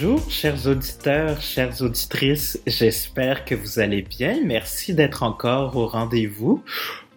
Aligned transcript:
Bonjour, 0.00 0.30
chers 0.30 0.68
auditeurs, 0.68 1.40
chères 1.40 1.82
auditrices. 1.82 2.60
J'espère 2.68 3.44
que 3.44 3.56
vous 3.56 3.80
allez 3.80 4.02
bien. 4.02 4.38
Merci 4.44 4.94
d'être 4.94 5.24
encore 5.24 5.74
au 5.74 5.88
rendez-vous. 5.88 6.62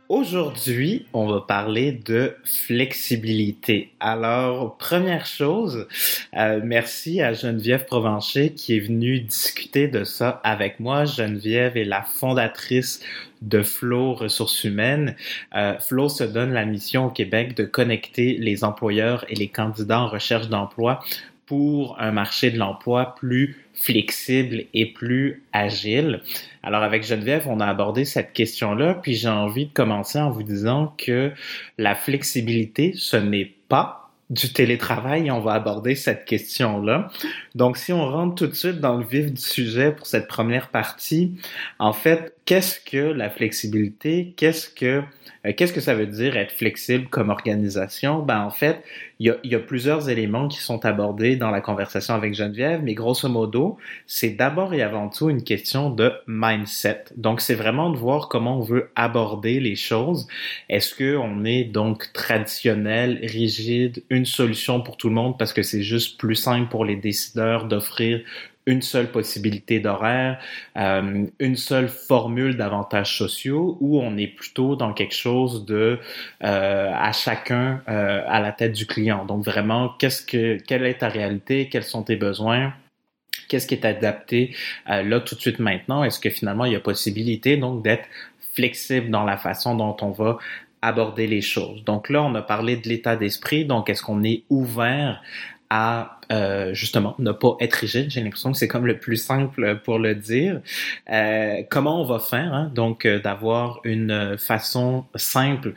Aujourd'hui, 0.10 1.06
on 1.14 1.28
va 1.28 1.42
parler 1.42 1.92
de 1.92 2.36
flexibilité. 2.44 3.94
Alors, 4.00 4.78
première 4.78 5.28
chose, 5.28 5.88
euh, 6.36 6.60
merci 6.64 7.22
à 7.22 7.34
Geneviève 7.34 7.86
Provencher 7.86 8.52
qui 8.54 8.76
est 8.76 8.80
venue 8.80 9.20
discuter 9.20 9.88
de 9.88 10.04
ça 10.04 10.42
avec 10.44 10.80
moi. 10.80 11.06
Geneviève 11.06 11.78
est 11.78 11.86
la 11.86 12.02
fondatrice 12.02 13.00
de 13.42 13.62
Flow 13.64 14.14
Ressources 14.14 14.64
Humaines. 14.64 15.16
Euh, 15.56 15.78
Flow 15.80 16.10
se 16.10 16.24
donne 16.24 16.52
la 16.52 16.66
mission 16.66 17.06
au 17.06 17.10
Québec 17.10 17.56
de 17.56 17.64
connecter 17.64 18.38
les 18.38 18.64
employeurs 18.64 19.26
et 19.30 19.36
les 19.36 19.48
candidats 19.48 20.02
en 20.02 20.10
recherche 20.10 20.50
d'emploi 20.50 21.02
pour 21.52 22.00
un 22.00 22.14
marché 22.14 22.50
de 22.50 22.58
l'emploi 22.58 23.14
plus 23.14 23.58
flexible 23.74 24.64
et 24.74 24.86
plus 24.86 25.44
agile. 25.52 26.22
Alors 26.64 26.82
avec 26.82 27.04
Geneviève, 27.04 27.46
on 27.50 27.60
a 27.60 27.66
abordé 27.66 28.06
cette 28.06 28.32
question-là, 28.32 28.94
puis 28.94 29.16
j'ai 29.16 29.28
envie 29.28 29.66
de 29.66 29.74
commencer 29.74 30.18
en 30.18 30.30
vous 30.30 30.44
disant 30.44 30.96
que 30.98 31.34
la 31.78 31.94
flexibilité, 31.94 32.94
ce 32.96 33.18
n'est 33.18 33.54
pas 33.68 34.02
du 34.30 34.54
télétravail 34.54 35.30
on 35.30 35.42
va 35.42 35.52
aborder 35.52 35.94
cette 35.94 36.24
question-là. 36.24 37.10
Donc, 37.54 37.76
si 37.76 37.92
on 37.92 38.10
rentre 38.10 38.36
tout 38.36 38.48
de 38.48 38.54
suite 38.54 38.80
dans 38.80 38.96
le 38.96 39.04
vif 39.04 39.34
du 39.34 39.42
sujet 39.42 39.92
pour 39.92 40.08
cette 40.08 40.30
première 40.30 40.70
partie, 40.70 41.34
en 41.80 41.92
fait, 41.92 42.34
qu'est-ce 42.52 42.82
que 42.82 42.98
la 42.98 43.30
flexibilité? 43.30 44.34
Qu'est-ce 44.36 44.68
que 44.68 45.04
euh, 45.46 45.54
qu'est-ce 45.56 45.72
que 45.72 45.80
ça 45.80 45.96
veut 45.96 46.06
dire 46.06 46.36
être 46.36 46.52
flexible 46.52 47.08
comme 47.08 47.30
organisation? 47.30 48.20
Ben, 48.20 48.42
en 48.42 48.50
fait, 48.50 48.84
il 49.20 49.34
y, 49.44 49.56
a, 49.56 49.60
plusieurs 49.60 50.10
éléments 50.10 50.48
qui 50.48 50.60
sont 50.60 50.84
abordés 50.86 51.36
dans 51.36 51.50
la 51.50 51.62
conversation 51.62 52.14
avec 52.14 52.34
Geneviève, 52.34 52.82
mais 52.84 52.94
grosso 52.94 53.30
modo, 53.30 53.78
c'est 54.06 54.32
d'abord 54.32 54.74
et 54.74 54.82
avant 54.82 55.10
tout 55.10 55.30
une 55.30 55.44
question 55.44 55.90
de 55.92 56.12
mindset. 56.28 57.06
Donc, 57.16 57.40
c'est 57.40 57.56
vraiment 57.56 57.90
de 57.90 57.98
voir 57.98 58.28
comment 58.28 58.58
on 58.58 58.62
veut 58.62 58.90
aborder 58.96 59.60
les 59.60 59.76
choses. 59.76 60.28
Est-ce 60.70 60.94
que 60.94 61.16
on 61.16 61.46
est 61.46 61.64
donc 61.64 62.12
traditionnel, 62.14 63.20
rigide, 63.24 64.04
une 64.10 64.26
solution 64.26 64.82
pour 64.82 64.98
tout 64.98 65.08
le 65.08 65.16
monde 65.16 65.38
parce 65.38 65.54
que 65.54 65.64
c'est 65.64 65.84
juste 65.84 66.20
plus 66.20 66.36
simple 66.36 66.68
pour 66.70 66.84
les 66.84 66.96
décideurs 66.98 67.66
d'offrir 67.66 68.22
une 68.66 68.82
seule 68.82 69.12
possibilité 69.12 69.80
d'horaire, 69.80 70.40
euh, 70.78 71.26
une 71.40 71.56
seule 71.56 71.90
formule 71.90 72.58
d'avantages 72.58 73.18
sociaux, 73.18 73.78
ou 73.80 74.00
on 74.00 74.18
est 74.18 74.28
plutôt 74.28 74.76
dans 74.76 74.94
quelque 74.94 75.16
chose 75.16 75.66
de 75.66 76.00
euh, 76.44 76.92
à 76.94 77.12
chacun 77.12 77.82
euh, 77.90 78.24
à 78.28 78.40
la 78.40 78.52
tête 78.52 78.74
du 78.74 78.86
client. 78.86 79.26
Donc 79.26 79.44
vraiment, 79.44 79.90
qu'est-ce 80.00 80.26
que 80.26 80.58
quelle 80.62 80.86
est 80.86 81.00
ta 81.00 81.10
réalité, 81.10 81.70
quels 81.70 81.84
sont 81.84 82.04
tes 82.04 82.16
besoins, 82.16 82.74
qu'est-ce 83.48 83.68
qui 83.68 83.74
est 83.74 83.86
adapté? 83.86 84.56
Là 84.88 85.20
tout 85.20 85.36
de 85.36 85.42
suite 85.42 85.60
maintenant. 85.60 86.04
Est-ce 86.04 86.20
que 86.20 86.30
finalement 86.30 86.66
il 86.66 86.74
y 86.74 86.76
a 86.76 86.80
possibilité 86.80 87.58
donc 87.58 87.84
d'être 87.84 88.08
flexible 88.54 89.10
dans 89.10 89.24
la 89.24 89.38
façon 89.38 89.76
dont 89.76 89.98
on 90.02 90.12
va 90.12 90.38
aborder 90.84 91.28
les 91.28 91.42
choses? 91.42 91.84
Donc 91.84 92.10
là, 92.10 92.22
on 92.24 92.36
a 92.36 92.42
parlé 92.42 92.78
de 92.78 92.88
l'état 92.88 93.16
d'esprit. 93.16 93.66
Donc, 93.66 93.90
est-ce 93.90 94.04
qu'on 94.04 94.24
est 94.24 94.44
ouvert 94.50 95.22
à 95.70 96.21
euh, 96.32 96.74
justement 96.74 97.16
ne 97.20 97.32
pas 97.32 97.58
être 97.60 97.74
rigide. 97.74 98.10
J'ai 98.10 98.22
l'impression 98.22 98.52
que 98.52 98.58
c'est 98.58 98.68
comme 98.68 98.86
le 98.86 98.98
plus 98.98 99.18
simple 99.18 99.80
pour 99.84 100.00
le 100.00 100.16
dire. 100.16 100.62
Euh, 101.12 101.64
comment 101.70 102.02
on 102.02 102.06
va 102.06 102.20
faire 102.20 102.54
hein? 102.54 102.72
Donc 102.74 103.06
euh, 103.06 103.20
d'avoir 103.20 103.82
une 103.84 104.38
façon 104.38 105.06
simple 105.16 105.74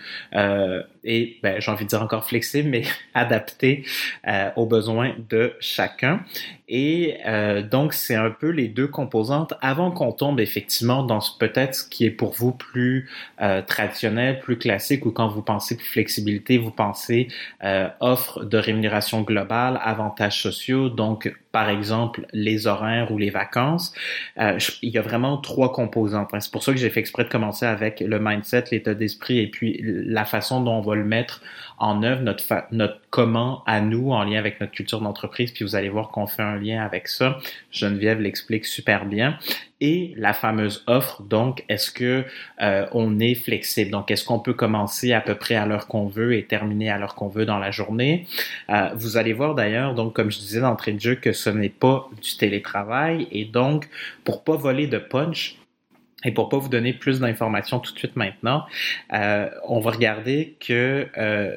et 1.05 1.39
ben, 1.42 1.61
j'ai 1.61 1.70
envie 1.70 1.85
de 1.85 1.91
dire 1.91 2.03
encore 2.03 2.25
flexible, 2.25 2.69
mais 2.69 2.83
adaptée 3.15 3.85
euh, 4.27 4.51
aux 4.57 4.67
besoins 4.67 5.15
de 5.31 5.55
chacun. 5.61 6.20
Et 6.67 7.19
donc 7.70 7.92
c'est 7.92 8.15
un 8.15 8.31
peu 8.31 8.48
les 8.48 8.69
deux 8.69 8.89
composantes 8.89 9.53
avant 9.61 9.91
qu'on 9.91 10.13
tombe 10.13 10.41
effectivement 10.41 11.03
dans 11.03 11.20
peut-être 11.39 11.75
ce 11.75 11.85
qui 11.87 12.07
est 12.07 12.11
pour 12.11 12.33
vous 12.33 12.53
plus 12.53 13.11
traditionnel, 13.67 14.41
plus 14.41 14.57
classique, 14.57 15.05
ou 15.05 15.11
quand 15.11 15.29
vous 15.29 15.42
pensez 15.42 15.77
flexibilité, 15.77 16.57
vous 16.57 16.70
pensez 16.70 17.29
offre 18.01 18.45
de 18.45 18.57
rémunération 18.57 19.21
globale, 19.21 19.79
avantages 19.83 20.41
sociaux, 20.41 20.89
donc 20.89 21.31
par 21.55 21.69
exemple 21.69 22.27
les 22.33 22.67
horaires 22.67 23.13
ou 23.13 23.17
les 23.17 23.31
vacances. 23.31 23.95
Euh, 24.41 24.59
il 24.83 24.89
y 24.91 24.98
a 24.98 25.03
vraiment 25.03 25.37
trois 25.37 25.73
composantes. 25.73 26.31
C'est 26.41 26.51
pour 26.51 26.65
ça 26.65 26.73
que 26.73 26.79
j'ai 26.79 26.91
fait 26.91 26.98
exprès 26.98 27.23
de 27.23 27.29
commencer 27.29 27.65
avec 27.65 28.01
le 28.01 28.19
mindset, 28.19 28.65
l'état 28.73 28.95
d'esprit 28.95 29.39
et 29.39 29.47
puis 29.47 29.81
la 29.81 30.25
façon 30.25 30.61
dont 30.61 30.73
on 30.73 30.81
va 30.81 30.97
le 30.97 31.05
mettre 31.05 31.42
en 31.79 32.03
œuvre, 32.03 32.23
notre, 32.23 32.42
notre 32.73 33.01
comment 33.11 33.63
à 33.67 33.81
nous 33.81 34.11
en 34.11 34.25
lien 34.25 34.41
avec 34.41 34.61
notre 34.61 34.73
culture 34.73 35.01
d'entreprise. 35.01 35.53
Puis 35.53 35.65
vous 35.65 35.77
allez 35.77 35.91
voir 35.91 36.09
qu'on 36.09 36.27
fait 36.27 36.42
un 36.42 36.57
lien 36.57 36.85
avec 36.85 37.07
ça. 37.07 37.39
Geneviève 37.71 38.21
l'explique 38.21 38.65
super 38.65 39.07
bien. 39.07 39.39
Et 39.86 40.14
la 40.17 40.33
fameuse 40.33 40.83
offre, 40.86 41.22
donc, 41.24 41.62
est-ce 41.68 41.90
que 41.90 42.24
euh, 42.62 42.86
on 42.92 43.20
est 43.20 43.34
flexible? 43.34 43.90
Donc, 43.90 44.11
est-ce 44.11 44.24
qu'on 44.24 44.39
peut 44.39 44.55
commencer 44.55 45.12
à 45.12 45.20
peu 45.20 45.34
près 45.34 45.56
à 45.56 45.67
l'heure 45.67 45.89
qu'on 45.89 46.06
veut 46.06 46.34
et 46.34 46.45
terminer 46.45 46.89
à 46.89 46.96
l'heure 46.96 47.14
qu'on 47.14 47.28
veut 47.28 47.45
dans 47.45 47.58
la 47.58 47.70
journée? 47.70 48.27
Euh, 48.70 48.89
vous 48.94 49.18
allez 49.18 49.34
voir 49.34 49.55
d'ailleurs, 49.55 49.94
donc, 49.94 50.14
comme 50.14 50.30
je 50.30 50.39
disais 50.39 50.61
d'entrée 50.61 50.92
de 50.92 51.00
jeu, 51.00 51.17
que 51.17 51.33
ce 51.33 51.50
n'est 51.50 51.68
pas 51.68 52.08
du 52.23 52.34
télétravail. 52.39 53.28
Et 53.30 53.44
donc, 53.44 53.90
pour 54.24 54.42
pas 54.42 54.56
voler 54.56 54.86
de 54.86 54.96
punch, 54.96 55.58
et 56.24 56.33
pour 56.33 56.48
pas 56.48 56.56
vous 56.56 56.70
donner 56.70 56.94
plus 56.94 57.20
d'informations 57.20 57.78
tout 57.78 57.92
de 57.92 57.98
suite 57.98 58.17
maintenant, 58.17 58.64
euh, 59.12 59.50
on 59.68 59.80
va 59.80 59.90
regarder 59.90 60.56
que 60.67 61.06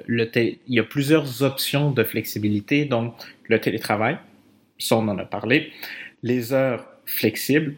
le 0.05 0.29
il 0.35 0.57
y 0.67 0.79
a 0.81 0.83
plusieurs 0.83 1.43
options 1.43 1.91
de 1.91 2.03
flexibilité. 2.03 2.83
Donc, 2.83 3.13
le 3.45 3.61
télétravail, 3.61 4.17
ça 4.79 4.97
on 4.97 5.07
en 5.07 5.17
a 5.17 5.23
parlé, 5.23 5.71
les 6.23 6.51
heures 6.51 6.85
flexibles, 7.05 7.75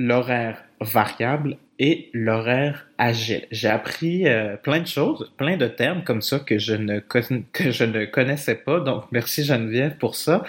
l'horaire 0.00 0.64
variable 0.80 1.58
et 1.78 2.10
l'horaire 2.12 2.86
agile. 2.98 3.46
J'ai 3.50 3.68
appris 3.68 4.26
euh, 4.26 4.56
plein 4.56 4.80
de 4.80 4.86
choses, 4.86 5.32
plein 5.36 5.56
de 5.56 5.66
termes 5.66 6.04
comme 6.04 6.22
ça 6.22 6.38
que 6.38 6.58
je 6.58 6.74
ne 6.74 6.98
que 7.52 7.70
je 7.70 7.84
ne 7.84 8.04
connaissais 8.06 8.54
pas. 8.54 8.80
Donc 8.80 9.04
merci 9.12 9.44
Geneviève 9.44 9.96
pour 9.96 10.14
ça. 10.14 10.42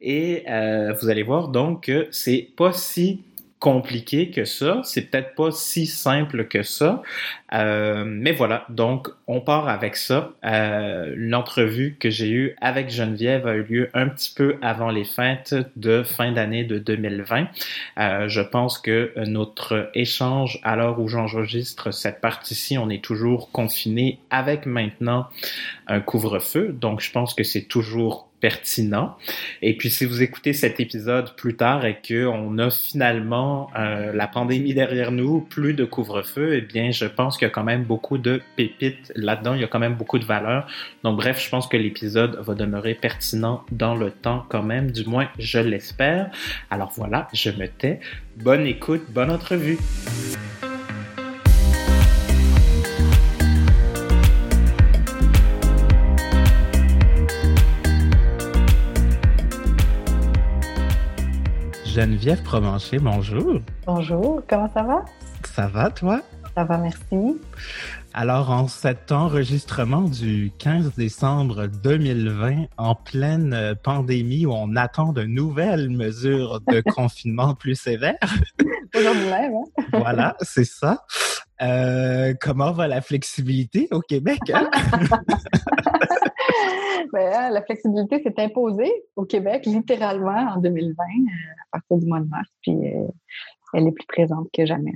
Et 0.00 0.44
euh, 0.48 0.94
vous 1.00 1.08
allez 1.08 1.22
voir 1.22 1.48
donc 1.48 1.84
que 1.84 2.08
c'est 2.10 2.48
pas 2.56 2.72
si 2.72 3.22
compliqué 3.58 4.30
que 4.30 4.44
ça. 4.44 4.80
C'est 4.84 5.10
peut-être 5.10 5.34
pas 5.34 5.50
si 5.50 5.86
simple 5.86 6.46
que 6.46 6.62
ça. 6.62 7.02
Euh, 7.54 8.04
mais 8.06 8.32
voilà, 8.32 8.66
donc 8.68 9.08
on 9.26 9.40
part 9.40 9.68
avec 9.68 9.96
ça. 9.96 10.32
Euh, 10.44 11.14
L'entrevue 11.16 11.96
que 11.98 12.10
j'ai 12.10 12.30
eue 12.30 12.56
avec 12.60 12.90
Geneviève 12.90 13.46
a 13.46 13.54
eu 13.54 13.62
lieu 13.62 13.90
un 13.94 14.08
petit 14.08 14.32
peu 14.34 14.56
avant 14.62 14.90
les 14.90 15.04
fêtes 15.04 15.54
de 15.76 16.02
fin 16.02 16.32
d'année 16.32 16.64
de 16.64 16.78
2020. 16.78 17.46
Euh, 17.98 18.28
je 18.28 18.40
pense 18.40 18.78
que 18.78 19.12
notre 19.26 19.90
échange, 19.94 20.60
à 20.62 20.76
l'heure 20.76 21.00
où 21.00 21.08
j'enregistre 21.08 21.92
cette 21.92 22.20
partie-ci, 22.20 22.78
on 22.78 22.90
est 22.90 23.02
toujours 23.02 23.50
confiné 23.50 24.18
avec 24.30 24.66
maintenant 24.66 25.28
un 25.86 26.00
couvre-feu. 26.00 26.76
Donc 26.78 27.00
je 27.00 27.10
pense 27.10 27.34
que 27.34 27.44
c'est 27.44 27.62
toujours 27.62 28.28
pertinent. 28.40 29.16
Et 29.62 29.76
puis 29.76 29.90
si 29.90 30.04
vous 30.04 30.22
écoutez 30.22 30.52
cet 30.52 30.80
épisode 30.80 31.34
plus 31.34 31.56
tard 31.56 31.84
et 31.84 31.98
que 32.00 32.26
on 32.26 32.58
a 32.58 32.70
finalement 32.70 33.70
euh, 33.76 34.12
la 34.12 34.28
pandémie 34.28 34.74
derrière 34.74 35.10
nous, 35.10 35.40
plus 35.40 35.74
de 35.74 35.84
couvre-feu, 35.84 36.56
eh 36.56 36.60
bien 36.60 36.90
je 36.90 37.06
pense 37.06 37.36
qu'il 37.38 37.46
y 37.46 37.50
a 37.50 37.54
quand 37.54 37.64
même 37.64 37.84
beaucoup 37.84 38.18
de 38.18 38.42
pépites 38.56 39.12
là-dedans, 39.16 39.54
il 39.54 39.60
y 39.60 39.64
a 39.64 39.68
quand 39.68 39.78
même 39.78 39.94
beaucoup 39.94 40.18
de 40.18 40.24
valeur. 40.24 40.66
Donc 41.04 41.16
bref, 41.16 41.42
je 41.42 41.48
pense 41.48 41.66
que 41.66 41.76
l'épisode 41.76 42.36
va 42.40 42.54
demeurer 42.54 42.94
pertinent 42.94 43.64
dans 43.72 43.94
le 43.94 44.10
temps 44.10 44.44
quand 44.48 44.62
même, 44.62 44.90
du 44.90 45.04
moins 45.04 45.28
je 45.38 45.58
l'espère. 45.58 46.30
Alors 46.70 46.92
voilà, 46.96 47.28
je 47.32 47.50
me 47.50 47.66
tais. 47.66 48.00
Bonne 48.36 48.66
écoute, 48.66 49.02
bonne 49.10 49.30
entrevue. 49.30 49.78
Geneviève 61.98 62.42
Provencher, 62.44 62.98
bonjour. 63.00 63.60
Bonjour, 63.84 64.42
comment 64.48 64.70
ça 64.72 64.82
va? 64.84 65.04
Ça 65.42 65.66
va, 65.66 65.90
toi? 65.90 66.20
Ça 66.58 66.64
va, 66.64 66.76
merci. 66.76 67.38
Alors, 68.12 68.50
en 68.50 68.66
cet 68.66 69.12
enregistrement 69.12 70.08
du 70.08 70.50
15 70.58 70.96
décembre 70.96 71.68
2020, 71.68 72.64
en 72.76 72.96
pleine 72.96 73.52
euh, 73.52 73.76
pandémie 73.76 74.44
où 74.44 74.50
on 74.50 74.74
attend 74.74 75.12
de 75.12 75.22
nouvelles 75.22 75.88
mesures 75.88 76.60
de 76.62 76.80
confinement 76.96 77.54
plus 77.54 77.76
sévères. 77.76 78.18
Aujourd'hui 78.96 79.30
même, 79.30 79.54
hein? 79.54 79.84
voilà, 79.92 80.36
c'est 80.40 80.64
ça. 80.64 81.04
Euh, 81.62 82.34
comment 82.40 82.72
va 82.72 82.88
la 82.88 83.02
flexibilité 83.02 83.86
au 83.92 84.00
Québec? 84.00 84.40
Hein? 84.52 84.68
ben, 87.12 87.32
hein, 87.36 87.50
la 87.50 87.62
flexibilité 87.62 88.20
s'est 88.24 88.42
imposée 88.42 88.90
au 89.14 89.24
Québec 89.26 89.64
littéralement 89.64 90.54
en 90.56 90.56
2020, 90.56 90.90
euh, 90.90 91.06
à 91.72 91.78
partir 91.78 91.98
du 91.98 92.06
mois 92.06 92.18
de 92.18 92.28
mars, 92.28 92.50
puis 92.62 92.72
euh, 92.72 93.06
elle 93.74 93.86
est 93.86 93.92
plus 93.92 94.06
présente 94.08 94.48
que 94.52 94.66
jamais. 94.66 94.94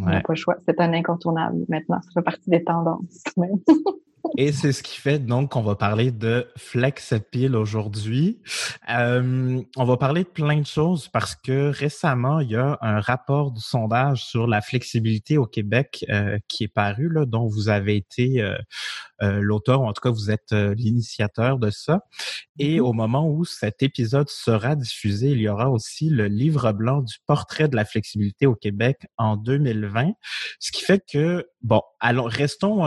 On 0.00 0.06
n'a 0.06 0.20
pas 0.20 0.32
le 0.32 0.38
choix. 0.38 0.56
C'est 0.66 0.80
un 0.80 0.92
incontournable 0.92 1.64
maintenant. 1.68 2.00
Ça 2.02 2.10
fait 2.14 2.22
partie 2.22 2.50
des 2.50 2.62
tendances. 2.62 3.22
Et 4.36 4.52
c'est 4.52 4.72
ce 4.72 4.82
qui 4.82 4.98
fait 4.98 5.18
donc 5.18 5.52
qu'on 5.52 5.62
va 5.62 5.74
parler 5.74 6.10
de 6.10 6.48
FlexPil 6.56 7.56
aujourd'hui. 7.56 8.40
Euh, 8.88 9.60
on 9.76 9.84
va 9.84 9.96
parler 9.96 10.24
de 10.24 10.28
plein 10.28 10.58
de 10.58 10.66
choses 10.66 11.08
parce 11.08 11.34
que 11.34 11.70
récemment, 11.70 12.40
il 12.40 12.50
y 12.50 12.56
a 12.56 12.78
un 12.80 13.00
rapport 13.00 13.50
du 13.50 13.60
sondage 13.60 14.24
sur 14.24 14.46
la 14.46 14.60
flexibilité 14.60 15.38
au 15.38 15.46
Québec 15.46 16.04
euh, 16.10 16.38
qui 16.48 16.64
est 16.64 16.68
paru, 16.68 17.08
là, 17.08 17.24
dont 17.24 17.46
vous 17.46 17.68
avez 17.68 17.96
été 17.96 18.40
euh, 18.40 18.56
euh 19.22 19.40
l'auteur, 19.40 19.82
ou 19.82 19.86
en 19.86 19.92
tout 19.92 20.00
cas 20.00 20.10
vous 20.10 20.30
êtes 20.30 20.52
euh, 20.52 20.74
l'initiateur 20.74 21.58
de 21.58 21.70
ça. 21.70 22.00
Et 22.58 22.76
mm-hmm. 22.76 22.80
au 22.80 22.92
moment 22.92 23.28
où 23.28 23.44
cet 23.44 23.82
épisode 23.82 24.28
sera 24.28 24.76
diffusé, 24.76 25.30
il 25.30 25.40
y 25.40 25.48
aura 25.48 25.70
aussi 25.70 26.08
le 26.08 26.26
livre 26.26 26.72
blanc 26.72 27.02
du 27.02 27.16
portrait 27.26 27.68
de 27.68 27.76
la 27.76 27.84
flexibilité 27.84 28.46
au 28.46 28.54
Québec 28.54 29.06
en 29.16 29.36
2020. 29.36 30.12
Ce 30.58 30.72
qui 30.72 30.84
fait 30.84 31.02
que, 31.10 31.46
bon, 31.62 31.82
alors 32.00 32.28
restons 32.28 32.86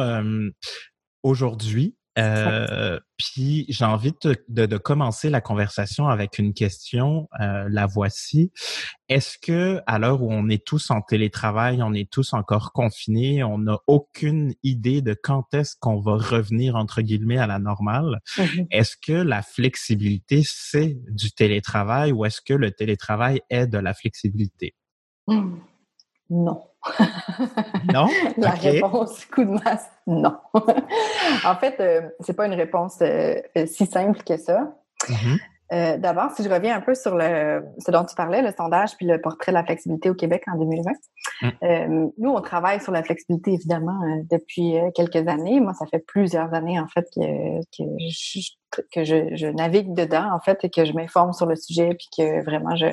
aujourd'hui. 1.24 1.96
Euh, 2.20 3.00
puis 3.18 3.66
j'ai 3.70 3.86
envie 3.86 4.14
de, 4.22 4.38
de, 4.48 4.78
commencer 4.78 5.32
la 5.32 5.42
conversation 5.42 6.08
avec 6.08 6.38
une 6.38 6.54
question. 6.54 7.28
Euh, 7.42 7.68
la 7.70 7.88
voici. 7.88 8.52
Est-ce 9.10 9.38
que 9.40 9.82
à 9.88 9.98
l'heure 9.98 10.22
où 10.22 10.32
on 10.32 10.48
est 10.48 10.64
tous 10.64 10.92
en 10.92 11.02
télétravail, 11.02 11.82
on 11.82 11.94
est 11.94 12.10
tous 12.10 12.34
encore 12.34 12.72
confinés, 12.72 13.44
on 13.44 13.58
n'a 13.58 13.80
aucune 13.88 14.54
idée 14.62 15.02
de 15.02 15.16
quand 15.16 15.54
est-ce 15.56 15.76
qu'on 15.80 16.00
va 16.00 16.14
revenir 16.18 16.76
entre 16.76 17.02
guillemets 17.02 17.40
à 17.40 17.48
la 17.48 17.58
normale? 17.58 18.20
Mm-hmm. 18.38 18.68
Est-ce 18.70 18.96
que 18.96 19.14
la 19.14 19.42
flexibilité 19.42 20.44
c'est 20.46 20.96
du 21.10 21.32
télétravail 21.32 22.12
ou 22.12 22.26
est-ce 22.26 22.42
que 22.42 22.54
le 22.54 22.72
télétravail 22.72 23.42
est 23.50 23.66
de 23.66 23.80
la 23.80 23.96
flexibilité? 23.96 24.76
Mmh. 25.28 25.56
Non. 26.30 26.62
non? 27.94 28.08
La 28.38 28.52
réponse, 28.52 29.26
coup 29.26 29.44
de 29.44 29.52
masse, 29.52 29.90
non. 30.08 30.38
en 31.46 31.56
fait, 31.56 31.80
euh, 31.80 32.02
c'est 32.20 32.34
pas 32.34 32.46
une 32.46 32.54
réponse 32.54 32.98
euh, 33.02 33.36
euh, 33.58 33.66
si 33.66 33.86
simple 33.86 34.22
que 34.24 34.38
ça. 34.38 34.74
Mm-hmm. 35.08 35.40
Euh, 35.72 35.98
d'abord, 35.98 36.30
si 36.36 36.44
je 36.44 36.50
reviens 36.50 36.76
un 36.76 36.82
peu 36.82 36.94
sur 36.94 37.16
le, 37.16 37.64
ce 37.80 37.90
dont 37.90 38.04
tu 38.04 38.14
parlais, 38.16 38.44
le 38.44 38.52
sondage 38.56 38.96
puis 38.96 39.08
le 39.08 39.20
portrait 39.20 39.52
de 39.52 39.58
la 39.58 39.64
flexibilité 39.64 40.10
au 40.10 40.14
Québec 40.14 40.44
en 40.52 40.58
2020. 40.58 40.92
Mm. 41.42 42.12
Nous, 42.18 42.30
on 42.30 42.42
travaille 42.42 42.80
sur 42.80 42.92
la 42.92 43.02
flexibilité, 43.02 43.54
évidemment, 43.54 44.00
depuis 44.30 44.76
quelques 44.94 45.28
années. 45.28 45.60
Moi, 45.62 45.74
ça 45.74 45.88
fait 45.88 46.04
plusieurs 46.06 46.54
années, 46.54 46.80
en 46.80 46.88
fait, 46.88 47.08
que, 47.16 47.60
que, 47.76 47.84
je, 47.98 48.52
que 48.92 49.04
je, 49.04 49.36
je, 49.36 49.48
navigue 49.48 49.96
dedans, 49.96 50.30
en 50.32 50.40
fait, 50.40 50.60
et 50.64 50.70
que 50.70 50.86
je 50.86 50.94
m'informe 50.94 51.34
sur 51.34 51.48
le 51.48 51.56
sujet, 51.56 51.96
puis 51.96 52.08
que 52.16 52.44
vraiment, 52.44 52.76
je, 52.76 52.88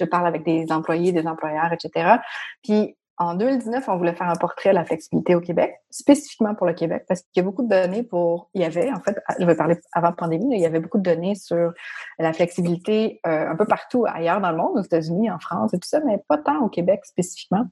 je 0.00 0.04
parle 0.04 0.26
avec 0.26 0.42
des 0.42 0.72
employés, 0.72 1.12
des 1.12 1.26
employeurs, 1.26 1.72
etc. 1.72 2.16
Puis, 2.62 2.96
en 3.22 3.34
2019, 3.34 3.88
on 3.88 3.96
voulait 3.96 4.14
faire 4.14 4.28
un 4.28 4.36
portrait 4.36 4.70
de 4.70 4.74
la 4.74 4.84
flexibilité 4.84 5.34
au 5.34 5.40
Québec, 5.40 5.74
spécifiquement 5.90 6.54
pour 6.54 6.66
le 6.66 6.74
Québec, 6.74 7.04
parce 7.08 7.22
qu'il 7.22 7.36
y 7.36 7.40
a 7.40 7.42
beaucoup 7.42 7.62
de 7.62 7.68
données 7.68 8.02
pour. 8.02 8.50
Il 8.54 8.60
y 8.60 8.64
avait, 8.64 8.90
en 8.90 9.00
fait, 9.00 9.18
je 9.38 9.44
vais 9.44 9.54
parler 9.54 9.76
avant 9.92 10.12
pandémie, 10.12 10.54
il 10.54 10.60
y 10.60 10.66
avait 10.66 10.80
beaucoup 10.80 10.98
de 10.98 11.02
données 11.02 11.34
sur 11.34 11.72
la 12.18 12.32
flexibilité 12.32 13.20
euh, 13.26 13.50
un 13.50 13.56
peu 13.56 13.66
partout 13.66 14.04
ailleurs 14.06 14.40
dans 14.40 14.50
le 14.50 14.56
monde, 14.56 14.76
aux 14.76 14.82
États-Unis, 14.82 15.30
en 15.30 15.38
France 15.38 15.74
et 15.74 15.78
tout 15.78 15.88
ça, 15.88 16.00
mais 16.04 16.18
pas 16.28 16.38
tant 16.38 16.60
au 16.60 16.68
Québec 16.68 17.04
spécifiquement. 17.04 17.66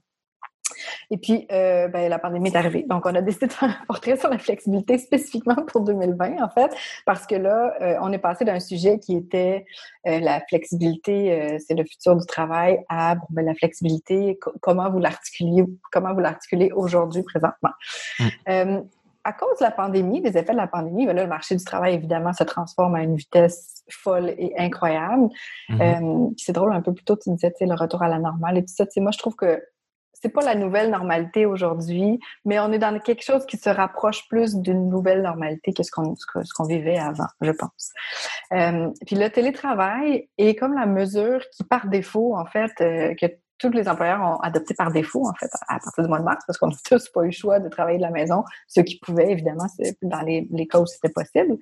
Et 1.11 1.17
puis, 1.17 1.45
euh, 1.51 1.89
ben, 1.89 2.09
la 2.09 2.17
pandémie 2.19 2.49
est 2.49 2.55
arrivée. 2.55 2.85
Donc, 2.89 3.05
on 3.05 3.13
a 3.13 3.21
décidé 3.21 3.47
de 3.47 3.51
faire 3.51 3.69
un 3.69 3.85
portrait 3.85 4.15
sur 4.15 4.29
la 4.29 4.37
flexibilité 4.39 4.97
spécifiquement 4.97 5.57
pour 5.67 5.81
2020, 5.81 6.41
en 6.41 6.49
fait, 6.49 6.73
parce 7.05 7.27
que 7.27 7.35
là, 7.35 7.73
euh, 7.81 7.97
on 8.01 8.13
est 8.13 8.17
passé 8.17 8.45
d'un 8.45 8.61
sujet 8.61 8.97
qui 8.97 9.17
était 9.17 9.65
euh, 10.07 10.21
la 10.21 10.39
flexibilité, 10.47 11.57
c'est 11.67 11.75
le 11.75 11.83
futur 11.83 12.15
du 12.15 12.25
travail, 12.25 12.79
à 12.87 13.15
ben, 13.29 13.45
la 13.45 13.53
flexibilité, 13.53 14.39
comment 14.61 14.89
vous 14.89 14.99
l'articulez, 14.99 15.65
comment 15.91 16.13
vous 16.13 16.21
l'articulez 16.21 16.71
aujourd'hui, 16.73 17.23
présentement. 17.23 17.71
Mmh. 18.19 18.83
à 19.23 19.33
cause 19.33 19.59
de 19.59 19.65
la 19.65 19.71
pandémie, 19.71 20.21
des 20.21 20.37
effets 20.37 20.53
de 20.53 20.57
la 20.57 20.67
pandémie, 20.67 21.05
ben 21.05 21.15
là, 21.15 21.23
le 21.23 21.29
marché 21.29 21.55
du 21.55 21.63
travail, 21.63 21.93
évidemment, 21.93 22.31
se 22.31 22.43
transforme 22.43 22.95
à 22.95 23.03
une 23.03 23.15
vitesse 23.15 23.83
folle 23.89 24.33
et 24.37 24.53
incroyable. 24.57 25.27
Mmh. 25.69 26.33
c'est 26.37 26.53
drôle, 26.53 26.71
un 26.73 26.81
peu 26.81 26.93
plus 26.93 27.03
tôt, 27.03 27.17
tu 27.17 27.29
disais, 27.31 27.53
le 27.59 27.75
retour 27.75 28.01
à 28.01 28.07
la 28.07 28.19
normale 28.19 28.57
et 28.57 28.61
tout 28.61 28.73
ça. 28.73 28.85
Moi, 28.97 29.11
je 29.11 29.17
trouve 29.17 29.35
que 29.35 29.61
c'est 30.21 30.29
pas 30.29 30.43
la 30.43 30.55
nouvelle 30.55 30.89
normalité 30.89 31.45
aujourd'hui, 31.45 32.19
mais 32.45 32.59
on 32.59 32.71
est 32.71 32.79
dans 32.79 32.99
quelque 32.99 33.23
chose 33.23 33.45
qui 33.45 33.57
se 33.57 33.69
rapproche 33.69 34.27
plus 34.27 34.55
d'une 34.55 34.89
nouvelle 34.89 35.21
normalité 35.21 35.73
que 35.73 35.83
ce 35.83 35.91
qu'on 35.91 36.15
ce 36.15 36.53
qu'on 36.53 36.65
vivait 36.65 36.97
avant, 36.97 37.27
je 37.41 37.51
pense. 37.51 37.91
Euh, 38.53 38.89
puis 39.05 39.15
le 39.15 39.29
télétravail 39.29 40.29
est 40.37 40.55
comme 40.55 40.73
la 40.73 40.85
mesure 40.85 41.43
qui, 41.51 41.63
par 41.63 41.87
défaut, 41.87 42.35
en 42.35 42.45
fait, 42.45 42.71
euh, 42.81 43.15
que 43.15 43.25
tous 43.61 43.69
les 43.69 43.87
employeurs 43.87 44.21
ont 44.21 44.39
adopté 44.39 44.73
par 44.73 44.91
défaut, 44.91 45.27
en 45.27 45.33
fait, 45.35 45.49
à 45.67 45.79
partir 45.79 46.03
du 46.03 46.09
mois 46.09 46.19
de 46.19 46.23
mars, 46.23 46.43
parce 46.47 46.57
qu'on 46.57 46.67
n'a 46.67 46.75
tous 46.89 47.09
pas 47.09 47.21
eu 47.21 47.27
le 47.27 47.31
choix 47.31 47.59
de 47.59 47.69
travailler 47.69 47.97
de 47.97 48.03
la 48.03 48.09
maison, 48.09 48.43
ceux 48.67 48.81
qui 48.81 48.99
pouvaient, 48.99 49.31
évidemment, 49.31 49.67
dans 50.01 50.21
les, 50.21 50.47
les 50.51 50.67
cas 50.67 50.79
où 50.79 50.85
c'était 50.85 51.09
possible. 51.09 51.57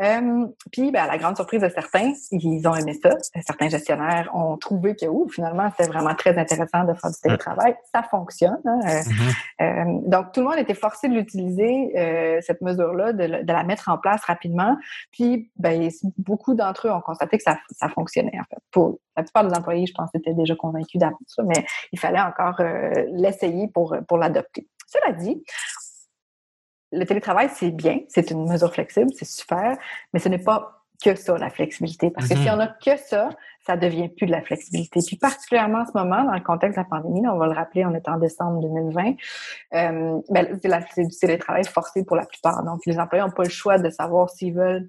Euh, 0.00 0.46
puis, 0.70 0.90
ben, 0.90 1.02
à 1.02 1.06
la 1.06 1.18
grande 1.18 1.36
surprise 1.36 1.62
de 1.62 1.68
certains, 1.68 2.12
ils 2.30 2.66
ont 2.66 2.74
aimé 2.74 2.98
ça. 3.02 3.10
Certains 3.44 3.68
gestionnaires 3.68 4.30
ont 4.34 4.56
trouvé 4.56 4.94
que, 4.94 5.06
ouh, 5.06 5.28
finalement, 5.28 5.70
c'était 5.76 5.90
vraiment 5.90 6.14
très 6.14 6.38
intéressant 6.38 6.84
de 6.84 6.94
faire 6.94 7.10
du 7.10 7.20
télétravail. 7.20 7.74
Ça 7.92 8.02
fonctionne. 8.02 8.60
Hein. 8.64 8.80
Euh, 8.84 8.88
mm-hmm. 8.88 10.02
euh, 10.04 10.08
donc, 10.08 10.32
tout 10.32 10.40
le 10.40 10.46
monde 10.46 10.58
était 10.58 10.74
forcé 10.74 11.08
de 11.08 11.14
l'utiliser, 11.14 11.92
euh, 11.96 12.38
cette 12.40 12.60
mesure-là, 12.60 13.12
de, 13.12 13.42
de, 13.42 13.52
la 13.52 13.64
mettre 13.64 13.88
en 13.88 13.98
place 13.98 14.24
rapidement. 14.24 14.76
Puis, 15.10 15.50
ben, 15.56 15.88
beaucoup 16.18 16.54
d'entre 16.54 16.88
eux 16.88 16.92
ont 16.92 17.00
constaté 17.00 17.38
que 17.38 17.42
ça, 17.42 17.58
ça 17.70 17.88
fonctionnait, 17.88 18.38
en 18.38 18.44
fait. 18.44 18.60
Pour 18.70 18.98
la 19.16 19.22
plupart 19.22 19.46
des 19.46 19.54
employés, 19.54 19.86
je 19.86 19.92
pense, 19.94 20.10
étaient 20.14 20.34
déjà 20.34 20.54
convaincus 20.56 20.98
d'avance 20.98 21.38
mais 21.44 21.64
il 21.92 21.98
fallait 21.98 22.20
encore 22.20 22.60
euh, 22.60 22.90
l'essayer 23.12 23.68
pour, 23.68 23.96
pour 24.08 24.18
l'adopter. 24.18 24.68
Cela 24.86 25.12
dit, 25.12 25.42
le 26.92 27.04
télétravail, 27.04 27.48
c'est 27.54 27.70
bien, 27.70 28.00
c'est 28.08 28.30
une 28.30 28.46
mesure 28.48 28.72
flexible, 28.72 29.10
c'est 29.14 29.24
super, 29.24 29.76
mais 30.12 30.20
ce 30.20 30.28
n'est 30.28 30.38
pas 30.38 30.82
que 31.02 31.14
ça, 31.14 31.36
la 31.36 31.50
flexibilité. 31.50 32.10
Parce 32.10 32.28
que 32.28 32.36
si 32.36 32.48
on 32.48 32.60
a 32.60 32.68
que 32.68 32.96
ça, 32.96 33.30
ça 33.66 33.76
devient 33.76 34.08
plus 34.08 34.26
de 34.26 34.32
la 34.32 34.42
flexibilité. 34.42 35.00
Puis 35.04 35.16
particulièrement 35.16 35.80
en 35.80 35.86
ce 35.86 35.92
moment, 35.94 36.22
dans 36.24 36.34
le 36.34 36.40
contexte 36.40 36.78
de 36.78 36.82
la 36.82 36.88
pandémie, 36.88 37.26
on 37.26 37.38
va 37.38 37.46
le 37.46 37.52
rappeler, 37.52 37.84
on 37.84 37.94
est 37.94 38.08
en 38.08 38.18
décembre 38.18 38.60
2020, 38.60 39.14
euh, 39.74 40.20
ben, 40.30 40.58
c'est 40.94 41.04
du 41.04 41.16
télétravail 41.16 41.64
forcé 41.64 42.04
pour 42.04 42.16
la 42.16 42.26
plupart. 42.26 42.62
Donc, 42.62 42.80
les 42.86 42.98
employés 42.98 43.24
n'ont 43.24 43.30
pas 43.30 43.42
le 43.44 43.50
choix 43.50 43.78
de 43.78 43.90
savoir 43.90 44.30
s'ils 44.30 44.54
veulent 44.54 44.88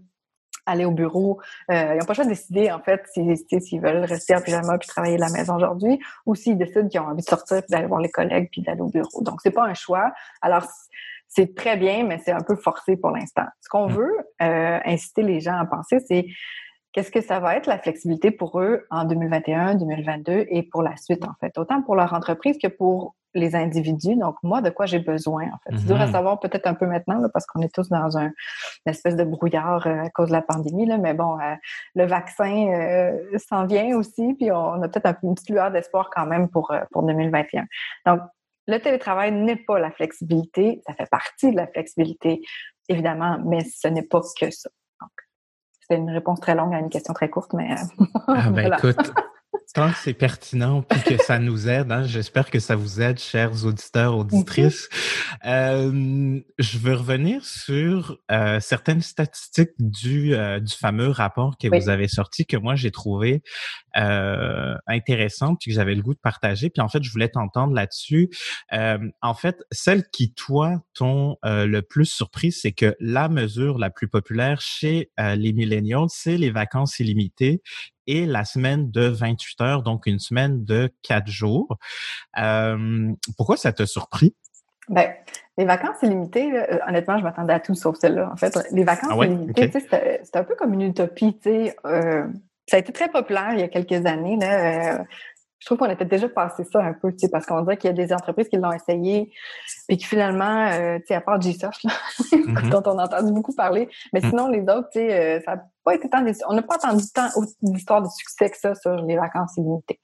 aller 0.65 0.85
au 0.85 0.91
bureau. 0.91 1.39
Euh, 1.71 1.93
ils 1.93 1.97
n'ont 1.97 2.05
pas 2.05 2.13
le 2.13 2.15
choix 2.15 2.23
de 2.25 2.29
décider, 2.29 2.71
en 2.71 2.79
fait, 2.79 3.01
s'ils 3.13 3.81
veulent 3.81 4.05
rester 4.05 4.35
en 4.35 4.41
pyjama 4.41 4.77
puis 4.77 4.87
travailler 4.87 5.15
de 5.15 5.21
la 5.21 5.29
maison 5.29 5.55
aujourd'hui 5.55 5.99
ou 6.25 6.35
s'ils 6.35 6.57
décident 6.57 6.87
qu'ils 6.87 6.99
ont 6.99 7.07
envie 7.07 7.23
de 7.23 7.29
sortir 7.29 7.61
puis 7.61 7.71
d'aller 7.71 7.87
voir 7.87 8.01
les 8.01 8.11
collègues 8.11 8.49
puis 8.51 8.61
d'aller 8.61 8.81
au 8.81 8.89
bureau. 8.89 9.21
Donc, 9.21 9.41
c'est 9.41 9.51
pas 9.51 9.65
un 9.65 9.73
choix. 9.73 10.11
Alors, 10.41 10.65
c'est 11.27 11.55
très 11.55 11.77
bien, 11.77 12.05
mais 12.05 12.19
c'est 12.23 12.31
un 12.31 12.41
peu 12.41 12.55
forcé 12.55 12.95
pour 12.95 13.11
l'instant. 13.11 13.45
Ce 13.61 13.69
qu'on 13.69 13.89
mmh. 13.89 13.93
veut 13.93 14.17
euh, 14.41 14.79
inciter 14.85 15.23
les 15.23 15.39
gens 15.39 15.57
à 15.57 15.65
penser, 15.65 15.99
c'est 16.07 16.27
qu'est-ce 16.91 17.11
que 17.11 17.21
ça 17.21 17.39
va 17.39 17.55
être 17.57 17.67
la 17.67 17.79
flexibilité 17.79 18.31
pour 18.31 18.59
eux 18.59 18.85
en 18.91 19.05
2021, 19.05 19.75
2022 19.75 20.45
et 20.49 20.63
pour 20.63 20.83
la 20.83 20.95
suite, 20.95 21.25
en 21.25 21.33
fait, 21.39 21.57
autant 21.57 21.81
pour 21.81 21.95
leur 21.95 22.13
entreprise 22.13 22.57
que 22.57 22.67
pour 22.67 23.15
les 23.33 23.55
individus. 23.55 24.15
Donc, 24.15 24.35
moi, 24.43 24.61
de 24.61 24.69
quoi 24.69 24.85
j'ai 24.85 24.99
besoin, 24.99 25.45
en 25.45 25.57
fait. 25.63 25.77
C'est 25.77 25.87
dur 25.87 25.99
à 25.99 26.07
mhm. 26.07 26.11
savoir 26.11 26.39
peut-être 26.39 26.67
un 26.67 26.73
peu 26.73 26.85
maintenant, 26.85 27.19
là, 27.19 27.29
parce 27.29 27.45
qu'on 27.45 27.61
est 27.61 27.73
tous 27.73 27.89
dans 27.89 28.17
un, 28.17 28.25
une 28.25 28.31
espèce 28.87 29.15
de 29.15 29.23
brouillard 29.23 29.85
euh, 29.87 30.03
à 30.03 30.09
cause 30.09 30.27
de 30.27 30.33
la 30.33 30.41
pandémie, 30.41 30.85
là, 30.85 30.97
mais 30.97 31.13
bon, 31.13 31.39
euh, 31.39 31.55
le 31.95 32.05
vaccin 32.05 32.67
euh, 32.67 33.37
s'en 33.37 33.65
vient 33.65 33.95
aussi, 33.97 34.33
puis 34.35 34.51
on 34.51 34.81
a 34.81 34.87
peut-être 34.87 35.05
un, 35.05 35.17
une 35.23 35.35
petite 35.35 35.49
lueur 35.49 35.71
d'espoir 35.71 36.09
quand 36.13 36.25
même 36.25 36.49
pour, 36.49 36.73
pour 36.91 37.03
2021. 37.03 37.65
Donc, 38.05 38.21
le 38.67 38.77
télétravail 38.77 39.31
n'est 39.31 39.57
pas 39.57 39.79
la 39.79 39.91
flexibilité, 39.91 40.81
ça 40.87 40.93
fait 40.93 41.09
partie 41.09 41.51
de 41.51 41.57
la 41.57 41.67
flexibilité, 41.67 42.41
évidemment, 42.87 43.39
mais 43.45 43.61
ce 43.61 43.87
n'est 43.87 44.03
pas 44.03 44.21
que 44.39 44.51
ça. 44.51 44.69
C'était 45.81 45.99
une 45.99 46.11
réponse 46.11 46.39
très 46.39 46.55
longue 46.55 46.73
à 46.73 46.79
une 46.79 46.89
question 46.89 47.13
très 47.13 47.29
courte, 47.29 47.51
mais... 47.53 47.75
ah 48.27 48.49
ben 48.51 48.73
écoute, 48.73 49.13
Tant 49.73 49.91
que 49.91 49.97
c'est 49.97 50.13
pertinent 50.13 50.83
puis 50.83 51.01
que 51.01 51.23
ça 51.23 51.39
nous 51.39 51.67
aide, 51.67 51.91
hein, 51.91 52.03
j'espère 52.03 52.51
que 52.51 52.59
ça 52.59 52.75
vous 52.75 53.01
aide, 53.01 53.17
chers 53.17 53.65
auditeurs, 53.65 54.15
auditrices. 54.15 54.87
Euh, 55.45 56.39
je 56.59 56.77
veux 56.77 56.93
revenir 56.93 57.43
sur 57.43 58.19
euh, 58.31 58.59
certaines 58.59 59.01
statistiques 59.01 59.73
du, 59.79 60.35
euh, 60.35 60.59
du 60.59 60.71
fameux 60.75 61.09
rapport 61.09 61.57
que 61.57 61.67
vous 61.67 61.89
avez 61.89 62.07
sorti 62.07 62.45
que 62.45 62.55
moi 62.55 62.75
j'ai 62.75 62.91
trouvé 62.91 63.41
euh, 63.97 64.75
intéressant 64.87 65.55
puis 65.55 65.71
que 65.71 65.75
j'avais 65.75 65.95
le 65.95 66.01
goût 66.01 66.13
de 66.13 66.19
partager. 66.19 66.69
Puis 66.69 66.81
en 66.81 66.87
fait, 66.87 67.03
je 67.03 67.11
voulais 67.11 67.29
t'entendre 67.29 67.73
là-dessus. 67.73 68.29
en 68.71 69.33
fait, 69.33 69.63
celle 69.71 70.03
qui 70.09 70.33
toi 70.33 70.81
t'ont 70.93 71.37
le 71.43 71.81
plus 71.81 72.05
surpris, 72.05 72.51
c'est 72.51 72.71
que 72.71 72.95
la 72.99 73.29
mesure 73.29 73.77
la 73.77 73.89
plus 73.89 74.07
populaire 74.07 74.61
chez 74.61 75.11
les 75.17 75.53
milléniaux, 75.53 76.07
c'est 76.09 76.37
les 76.37 76.51
vacances 76.51 76.99
illimitées 76.99 77.61
et 78.07 78.25
la 78.25 78.45
semaine 78.45 78.91
de 78.91 79.07
28 79.07 79.61
heures, 79.61 79.83
donc 79.83 80.05
une 80.05 80.19
semaine 80.19 80.63
de 80.65 80.91
quatre 81.01 81.27
jours. 81.27 81.77
Euh, 82.37 83.11
pourquoi 83.37 83.57
ça 83.57 83.71
t'a 83.71 83.85
surpris? 83.85 84.35
Ben, 84.89 85.13
les 85.57 85.65
vacances 85.65 85.97
illimitées, 86.01 86.51
euh, 86.51 86.77
honnêtement, 86.87 87.17
je 87.17 87.23
m'attendais 87.23 87.53
à 87.53 87.59
tout 87.59 87.75
sauf 87.75 87.97
celle-là. 87.97 88.29
En 88.31 88.35
fait, 88.35 88.57
les 88.71 88.83
vacances 88.83 89.17
ah 89.17 89.25
illimitées, 89.25 89.71
c'est 89.71 90.35
un 90.35 90.43
peu 90.43 90.55
comme 90.55 90.73
une 90.73 90.81
utopie. 90.81 91.37
Euh, 91.85 92.27
ça 92.67 92.77
a 92.77 92.79
été 92.79 92.93
très 92.93 93.09
populaire 93.09 93.51
il 93.53 93.59
y 93.59 93.63
a 93.63 93.67
quelques 93.67 94.05
années. 94.05 94.37
Là, 94.37 95.03
je 95.63 95.67
trouve 95.67 95.77
qu'on 95.77 95.89
était 95.89 96.03
déjà 96.03 96.27
passé 96.27 96.65
ça 96.65 96.81
un 96.81 96.91
peu, 96.91 97.13
tu 97.13 97.19
sais, 97.19 97.29
parce 97.29 97.45
qu'on 97.45 97.61
dirait 97.61 97.77
qu'il 97.77 97.87
y 97.87 97.93
a 97.93 97.93
des 97.93 98.11
entreprises 98.11 98.49
qui 98.49 98.57
l'ont 98.57 98.73
essayé, 98.73 99.31
puis 99.87 99.95
qui 99.95 100.05
finalement, 100.05 100.67
euh, 100.67 100.97
tu 100.99 101.05
sais, 101.07 101.15
à 101.15 101.21
part 101.21 101.39
GSoft, 101.39 101.85
mm-hmm. 102.19 102.69
dont 102.69 102.83
on 102.85 102.99
a 102.99 103.05
entendu 103.05 103.31
beaucoup 103.31 103.55
parler, 103.55 103.87
mais 104.11 104.19
mm. 104.19 104.29
sinon, 104.29 104.47
les 104.49 104.59
autres, 104.63 104.89
tu 104.91 104.99
sais, 104.99 105.37
euh, 105.37 105.41
ça 105.45 105.55
n'a 105.55 105.63
pas 105.85 105.95
été 105.95 106.09
tant 106.09 106.21
on 106.49 106.53
n'a 106.53 106.63
pas 106.63 106.75
entendu 106.75 107.05
tant 107.13 107.29
d'histoires 107.61 108.01
de 108.01 108.09
succès 108.09 108.49
que 108.49 108.57
ça 108.57 108.75
sur 108.75 108.93
les 109.05 109.15
vacances 109.15 109.55
illimitées. 109.55 110.01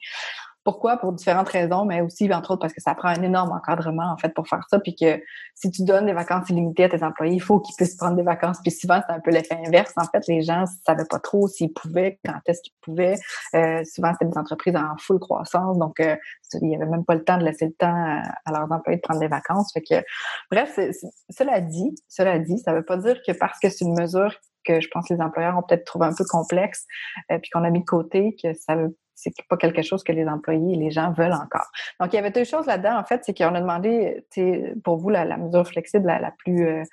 Pourquoi? 0.70 0.98
Pour 0.98 1.14
différentes 1.14 1.50
raisons, 1.50 1.84
mais 1.84 2.02
aussi, 2.02 2.32
entre 2.32 2.52
autres, 2.52 2.62
parce 2.62 2.74
que 2.74 2.82
ça 2.82 2.94
prend 2.94 3.08
un 3.08 3.24
énorme 3.24 3.52
encadrement, 3.52 4.12
en 4.12 4.18
fait, 4.18 4.32
pour 4.36 4.48
faire 4.48 4.64
ça. 4.70 4.80
Puis 4.80 4.96
que 4.96 5.20
si 5.56 5.72
tu 5.72 5.84
donnes 5.84 6.06
des 6.06 6.14
vacances 6.14 6.48
illimitées 6.52 6.84
à 6.84 6.90
tes 6.90 7.04
employés, 7.04 7.34
il 7.34 7.42
faut 7.42 7.60
qu'ils 7.60 7.76
puissent 7.76 7.96
prendre 7.96 8.16
des 8.16 8.22
vacances. 8.22 8.60
Puis 8.62 8.70
souvent, 8.70 9.02
c'est 9.04 9.12
un 9.12 9.20
peu 9.20 9.32
l'effet 9.32 9.58
inverse. 9.66 9.92
En 9.98 10.04
fait, 10.04 10.28
les 10.28 10.44
gens 10.44 10.62
ne 10.62 10.66
savaient 10.86 11.08
pas 11.10 11.18
trop 11.18 11.48
s'ils 11.48 11.74
pouvaient, 11.74 12.20
quand 12.24 12.40
est-ce 12.46 12.62
qu'ils 12.62 12.76
pouvaient. 12.82 13.18
Euh, 13.56 13.84
souvent, 13.84 14.12
c'était 14.14 14.32
des 14.32 14.38
entreprises 14.38 14.76
en 14.76 14.96
full 15.00 15.18
croissance. 15.18 15.76
Donc, 15.80 16.00
euh, 16.02 16.16
il 16.62 16.68
n'y 16.68 16.76
avait 16.76 16.86
même 16.86 17.04
pas 17.04 17.16
le 17.16 17.24
temps 17.24 17.40
de 17.40 17.46
laisser 17.46 17.66
le 17.66 17.74
temps 17.74 18.22
à, 18.46 18.52
leurs 18.52 18.72
employés 18.72 18.98
de 18.98 19.02
prendre 19.02 19.22
des 19.22 19.28
vacances. 19.28 19.74
Fait 19.74 19.82
que, 19.82 20.06
bref, 20.52 20.80
cela 21.32 21.62
dit, 21.62 21.96
cela 22.08 22.38
dit, 22.38 22.60
ça 22.60 22.74
ne 22.74 22.78
veut 22.78 22.86
pas 22.86 22.98
dire 22.98 23.20
que 23.26 23.32
parce 23.32 23.58
que 23.58 23.70
c'est 23.70 23.86
une 23.86 24.00
mesure 24.00 24.36
que 24.64 24.80
je 24.80 24.88
pense 24.92 25.08
que 25.08 25.16
les 25.16 25.22
employeurs 25.22 25.58
ont 25.58 25.64
peut-être 25.64 25.86
trouvé 25.86 26.06
un 26.06 26.14
peu 26.14 26.26
complexe, 26.26 26.86
euh, 27.32 27.40
puis 27.40 27.50
qu'on 27.50 27.64
a 27.64 27.72
mis 27.72 27.80
de 27.80 27.86
côté, 27.86 28.36
que 28.44 28.54
ça 28.54 28.76
veut 28.76 28.96
c'est 29.20 29.34
pas 29.50 29.58
quelque 29.58 29.82
chose 29.82 30.04
que 30.04 30.14
les 30.14 30.28
employés 30.28 30.74
et 30.74 30.78
les 30.78 30.92
gens 30.92 31.12
veulent 31.12 31.34
encore. 31.34 31.70
Donc, 32.00 32.14
il 32.14 32.16
y 32.16 32.20
avait 32.20 32.32
deux 32.32 32.46
choses 32.46 32.66
là-dedans, 32.66 32.98
en 32.98 33.04
fait, 33.04 33.22
c'est 33.26 33.38
qu'on 33.38 33.54
a 33.54 33.60
demandé, 33.60 34.24
pour 34.84 34.98
vous, 34.98 35.10
la, 35.10 35.26
mesure 35.38 35.68
flexible 35.68 36.08
la, 36.08 36.32
plus, 36.32 36.66
euh, 36.66 36.84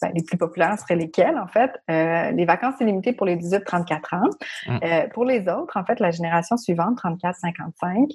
ben, 0.00 0.10
les 0.14 0.22
plus 0.22 0.38
populaires 0.38 0.78
seraient 0.78 0.96
lesquelles, 0.96 1.38
en 1.38 1.46
fait? 1.46 1.70
Euh, 1.90 2.30
les 2.30 2.44
vacances 2.46 2.76
illimitées 2.80 3.12
pour 3.12 3.26
les 3.26 3.36
18-34 3.36 4.16
ans. 4.16 4.30
Mmh. 4.66 4.78
Euh, 4.82 5.08
pour 5.08 5.24
les 5.24 5.40
autres, 5.48 5.76
en 5.76 5.84
fait, 5.84 6.00
la 6.00 6.10
génération 6.10 6.56
suivante, 6.56 6.98
34-55, 6.98 8.10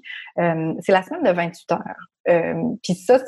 c'est 0.82 0.92
la 0.92 1.04
semaine 1.04 1.24
de 1.24 1.32
28 1.32 1.72
heures. 1.72 2.78
Puis 2.84 2.96
ça, 2.96 3.20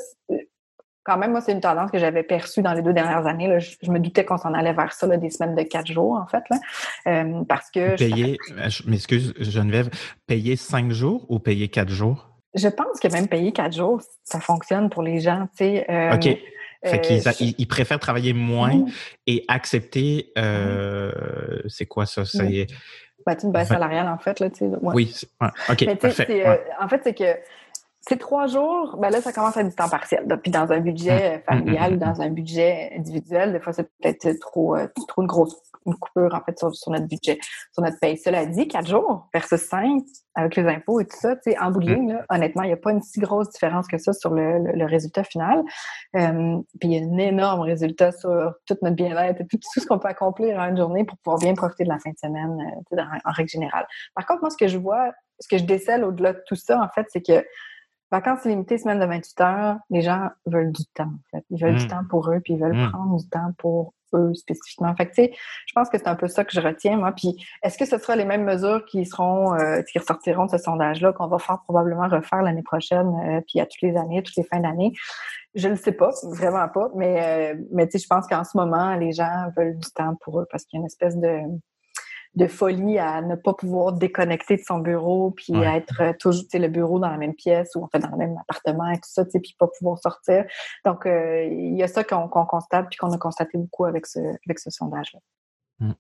quand 1.04 1.18
même, 1.18 1.32
moi, 1.32 1.42
c'est 1.42 1.52
une 1.52 1.62
tendance 1.62 1.90
que 1.90 1.98
j'avais 1.98 2.24
perçue 2.24 2.62
dans 2.62 2.74
les 2.74 2.82
deux 2.82 2.94
dernières 2.94 3.26
années. 3.26 3.60
Je, 3.60 3.92
me 3.92 4.00
doutais 4.00 4.24
qu'on 4.24 4.38
s'en 4.38 4.54
allait 4.54 4.74
vers 4.74 4.94
ça, 4.94 5.08
des 5.08 5.30
semaines 5.30 5.56
de 5.56 5.64
quatre 5.64 5.92
jours, 5.92 6.14
en 6.14 6.28
fait. 6.28 6.44
Là, 6.50 6.58
euh, 7.08 7.44
parce 7.48 7.72
que. 7.72 7.96
Payer, 7.98 8.38
euh, 8.52 8.70
je, 8.70 8.88
m'excuse, 8.88 9.34
Geneviève, 9.40 9.90
payer 10.28 10.56
cinq 10.56 10.92
jours 10.92 11.26
ou 11.30 11.40
payer 11.40 11.70
quatre 11.70 11.90
jours? 11.90 12.30
Je 12.54 12.68
pense 12.68 13.00
que 13.00 13.08
même 13.08 13.28
payer 13.28 13.52
quatre 13.52 13.76
jours, 13.76 14.02
ça 14.24 14.40
fonctionne 14.40 14.90
pour 14.90 15.02
les 15.02 15.22
gens. 15.22 15.48
Tu 15.58 15.66
sais, 15.66 15.86
euh, 15.90 16.16
OK. 16.16 16.38
Fait 16.84 17.00
qu'ils 17.00 17.54
ils, 17.60 17.68
préfèrent 17.68 18.00
travailler 18.00 18.34
moins 18.34 18.86
et 19.28 19.46
accepter. 19.48 20.32
c'est 21.68 21.86
quoi 21.86 22.06
ça? 22.06 22.26
C'est. 22.26 22.68
Ben, 23.26 23.38
une 23.44 23.52
base 23.52 23.68
salariale, 23.68 24.08
en 24.08 24.18
fait. 24.18 24.40
Là, 24.40 24.50
Oui, 24.82 25.16
OK. 25.70 25.98
parfait. 25.98 26.60
En 26.80 26.88
fait, 26.88 27.02
c'est 27.04 27.14
que 27.14 27.38
c'est 28.02 28.18
trois 28.18 28.48
jours, 28.48 28.98
ben 29.00 29.10
là, 29.10 29.22
ça 29.22 29.32
commence 29.32 29.56
à 29.58 29.62
être 29.62 29.70
du 29.70 29.76
temps 29.76 29.90
partiel. 29.90 30.26
Puis 30.42 30.52
dans 30.52 30.72
un 30.72 30.80
budget 30.80 31.38
mmh. 31.38 31.42
familial 31.42 31.94
ou 31.94 31.98
dans 31.98 32.22
un 32.22 32.30
budget 32.30 32.92
individuel, 32.98 33.54
des 33.54 33.60
fois, 33.60 33.74
c'est 33.74 33.90
peut-être 34.02 34.40
trop, 34.40 34.76
euh, 34.76 34.88
trop 35.08 35.22
une 35.22 35.28
grosse 35.28 35.56
une 35.86 35.96
coupure, 35.96 36.34
en 36.34 36.42
fait, 36.44 36.58
sur, 36.60 36.92
notre 36.92 37.08
budget, 37.08 37.40
sur 37.72 37.84
notre 37.84 38.00
paye. 38.00 38.18
Cela 38.18 38.46
dit, 38.46 38.68
quatre 38.68 38.88
jours 38.88 39.28
versus 39.34 39.60
cinq, 39.62 40.04
avec 40.36 40.56
les 40.56 40.66
impôts 40.68 41.00
et 41.00 41.06
tout 41.06 41.18
ça, 41.18 41.36
tu 41.36 41.52
sais, 41.52 41.60
en 41.60 41.72
bout 41.72 41.80
de 41.80 41.90
mmh. 41.90 41.96
ligne, 41.96 42.20
honnêtement, 42.30 42.64
il 42.64 42.68
n'y 42.68 42.74
a 42.74 42.78
pas 42.78 42.92
une 42.92 43.02
si 43.02 43.20
grosse 43.20 43.50
différence 43.50 43.88
que 43.88 43.98
ça 43.98 44.14
sur 44.14 44.32
le, 44.32 44.86
résultat 44.86 45.24
final. 45.24 45.64
Euh, 46.16 46.58
puis 46.80 46.90
il 46.90 46.94
y 46.94 47.00
a 47.00 47.06
un 47.06 47.18
énorme 47.18 47.62
résultat 47.62 48.12
sur 48.12 48.54
tout 48.66 48.78
notre 48.82 48.96
bien-être 48.96 49.42
et 49.42 49.48
tout, 49.48 49.58
ce 49.62 49.86
qu'on 49.86 50.00
peut 50.00 50.08
accomplir 50.08 50.58
en 50.60 50.70
une 50.70 50.78
journée 50.78 51.04
pour 51.04 51.18
pouvoir 51.18 51.40
bien 51.40 51.54
profiter 51.54 51.84
de 51.84 51.90
la 51.90 52.00
fin 52.00 52.12
de 52.12 52.18
semaine, 52.18 52.58
euh, 52.94 53.02
en 53.26 53.32
règle 53.32 53.50
générale. 53.50 53.86
Par 54.16 54.26
contre, 54.26 54.42
moi, 54.42 54.50
ce 54.50 54.58
que 54.58 54.68
je 54.68 54.78
vois, 54.78 55.12
ce 55.40 55.48
que 55.48 55.58
je 55.58 55.64
décèle 55.64 56.04
au-delà 56.04 56.34
de 56.34 56.42
tout 56.48 56.56
ça, 56.56 56.80
en 56.82 56.90
fait, 56.90 57.08
c'est 57.10 57.26
que 57.26 57.44
Vacances 58.12 58.44
illimitées, 58.44 58.78
semaine 58.78 59.00
de 59.00 59.06
28 59.06 59.42
heures, 59.42 59.78
les 59.90 60.02
gens 60.02 60.30
veulent 60.46 60.72
du 60.72 60.86
temps, 60.94 61.06
en 61.06 61.38
fait. 61.38 61.46
Ils 61.50 61.62
veulent 61.62 61.78
du 61.78 61.86
mm. 61.86 61.90
temps 61.90 62.04
pour 62.10 62.30
eux, 62.30 62.42
puis 62.44 62.54
ils 62.54 62.60
veulent 62.60 62.76
mm. 62.76 62.92
prendre 62.92 63.18
du 63.18 63.30
temps 63.30 63.52
pour 63.58 63.94
eux 64.14 64.34
spécifiquement. 64.34 64.94
Fait 64.96 65.06
que, 65.08 65.14
tu 65.14 65.24
sais, 65.24 65.34
je 65.66 65.74
pense 65.74 65.90
que 65.90 65.98
c'est 65.98 66.08
un 66.08 66.16
peu 66.16 66.28
ça 66.28 66.44
que 66.44 66.52
je 66.52 66.60
retiens, 66.60 66.98
moi. 66.98 67.14
Puis, 67.14 67.36
est-ce 67.64 67.78
que 67.78 67.86
ce 67.86 67.98
sera 67.98 68.18
les 68.18 68.26
mêmes 68.26 68.44
mesures 68.44 68.84
qui 68.86 69.06
seront, 69.06 69.54
euh, 69.54 69.82
qui 69.84 69.98
ressortiront 69.98 70.46
de 70.46 70.52
ce 70.52 70.58
sondage-là, 70.58 71.14
qu'on 71.14 71.28
va 71.28 71.40
faire 71.40 71.60
probablement 71.64 72.10
refaire 72.10 72.42
l'année 72.42 72.64
prochaine, 72.64 73.08
euh, 73.26 73.42
puis 73.48 73.62
à 73.62 73.66
toutes 73.66 73.82
les 73.82 73.96
années, 73.96 74.22
toutes 74.22 74.36
les 74.36 74.44
fins 74.44 74.60
d'année? 74.60 74.92
Je 75.56 75.70
ne 75.70 75.76
sais 75.76 75.94
pas, 75.94 76.12
vraiment 76.24 76.68
pas. 76.68 76.90
Mais, 76.96 77.54
euh, 77.54 77.62
mais 77.72 77.88
tu 77.88 77.94
sais, 77.94 78.04
je 78.04 78.08
pense 78.08 78.28
qu'en 78.28 78.44
ce 78.44 78.58
moment, 78.58 78.96
les 78.96 79.14
gens 79.14 79.48
veulent 79.56 79.78
du 79.78 79.90
temps 79.92 80.16
pour 80.22 80.42
eux 80.42 80.48
parce 80.52 80.66
qu'il 80.66 80.78
y 80.78 80.80
a 80.80 80.82
une 80.82 80.88
espèce 80.88 81.18
de 81.18 81.40
de 82.36 82.48
folie 82.48 82.98
à 82.98 83.22
ne 83.22 83.36
pas 83.36 83.54
pouvoir 83.54 83.94
déconnecter 83.94 84.56
de 84.56 84.62
son 84.62 84.80
bureau, 84.80 85.32
puis 85.32 85.54
à 85.66 85.76
être 85.76 86.02
euh, 86.02 86.14
toujours, 86.18 86.44
tu 86.44 86.50
sais, 86.52 86.60
le 86.60 86.70
bureau 86.70 87.00
dans 87.00 87.10
la 87.10 87.18
même 87.18 87.34
pièce 87.34 87.76
ou 87.76 87.84
en 87.84 87.90
fait 87.90 88.00
dans 88.00 88.12
le 88.12 88.18
même 88.18 88.38
appartement 88.38 88.90
et 88.90 88.96
tout 88.96 89.10
ça, 89.10 89.26
tu 89.26 89.32
sais, 89.32 89.40
puis 89.40 89.56
pas 89.60 89.68
pouvoir 89.68 90.00
sortir. 90.00 90.46
Donc, 90.86 91.06
euh, 91.06 91.44
il 91.44 91.76
y 91.76 91.84
a 91.84 91.88
ça 91.88 92.04
qu'on 92.04 92.30
constate 92.30 92.88
puis 92.90 92.98
qu'on 92.98 93.12
a 93.12 93.18
constaté 93.18 93.58
beaucoup 93.58 93.86
avec 93.86 94.06
ce, 94.06 94.20
avec 94.20 94.60
ce 94.60 94.70
sondage-là. 94.70 95.20
Mmh. 95.80 95.94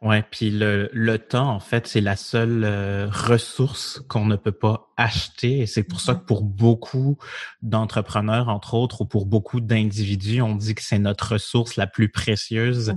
Ouais, 0.00 0.24
puis 0.30 0.50
le, 0.50 0.90
le 0.92 1.18
temps, 1.18 1.50
en 1.50 1.60
fait, 1.60 1.86
c'est 1.86 2.00
la 2.00 2.16
seule 2.16 2.64
euh, 2.64 3.08
ressource 3.10 4.02
qu'on 4.08 4.24
ne 4.24 4.36
peut 4.36 4.52
pas 4.52 4.88
acheter. 4.96 5.60
Et 5.60 5.66
c'est 5.66 5.82
pour 5.82 6.00
ça 6.00 6.14
que 6.14 6.24
pour 6.24 6.42
beaucoup 6.42 7.18
d'entrepreneurs, 7.60 8.48
entre 8.48 8.74
autres, 8.74 9.02
ou 9.02 9.06
pour 9.06 9.26
beaucoup 9.26 9.60
d'individus, 9.60 10.42
on 10.42 10.54
dit 10.54 10.74
que 10.74 10.82
c'est 10.82 10.98
notre 10.98 11.32
ressource 11.32 11.76
la 11.76 11.86
plus 11.86 12.08
précieuse, 12.08 12.94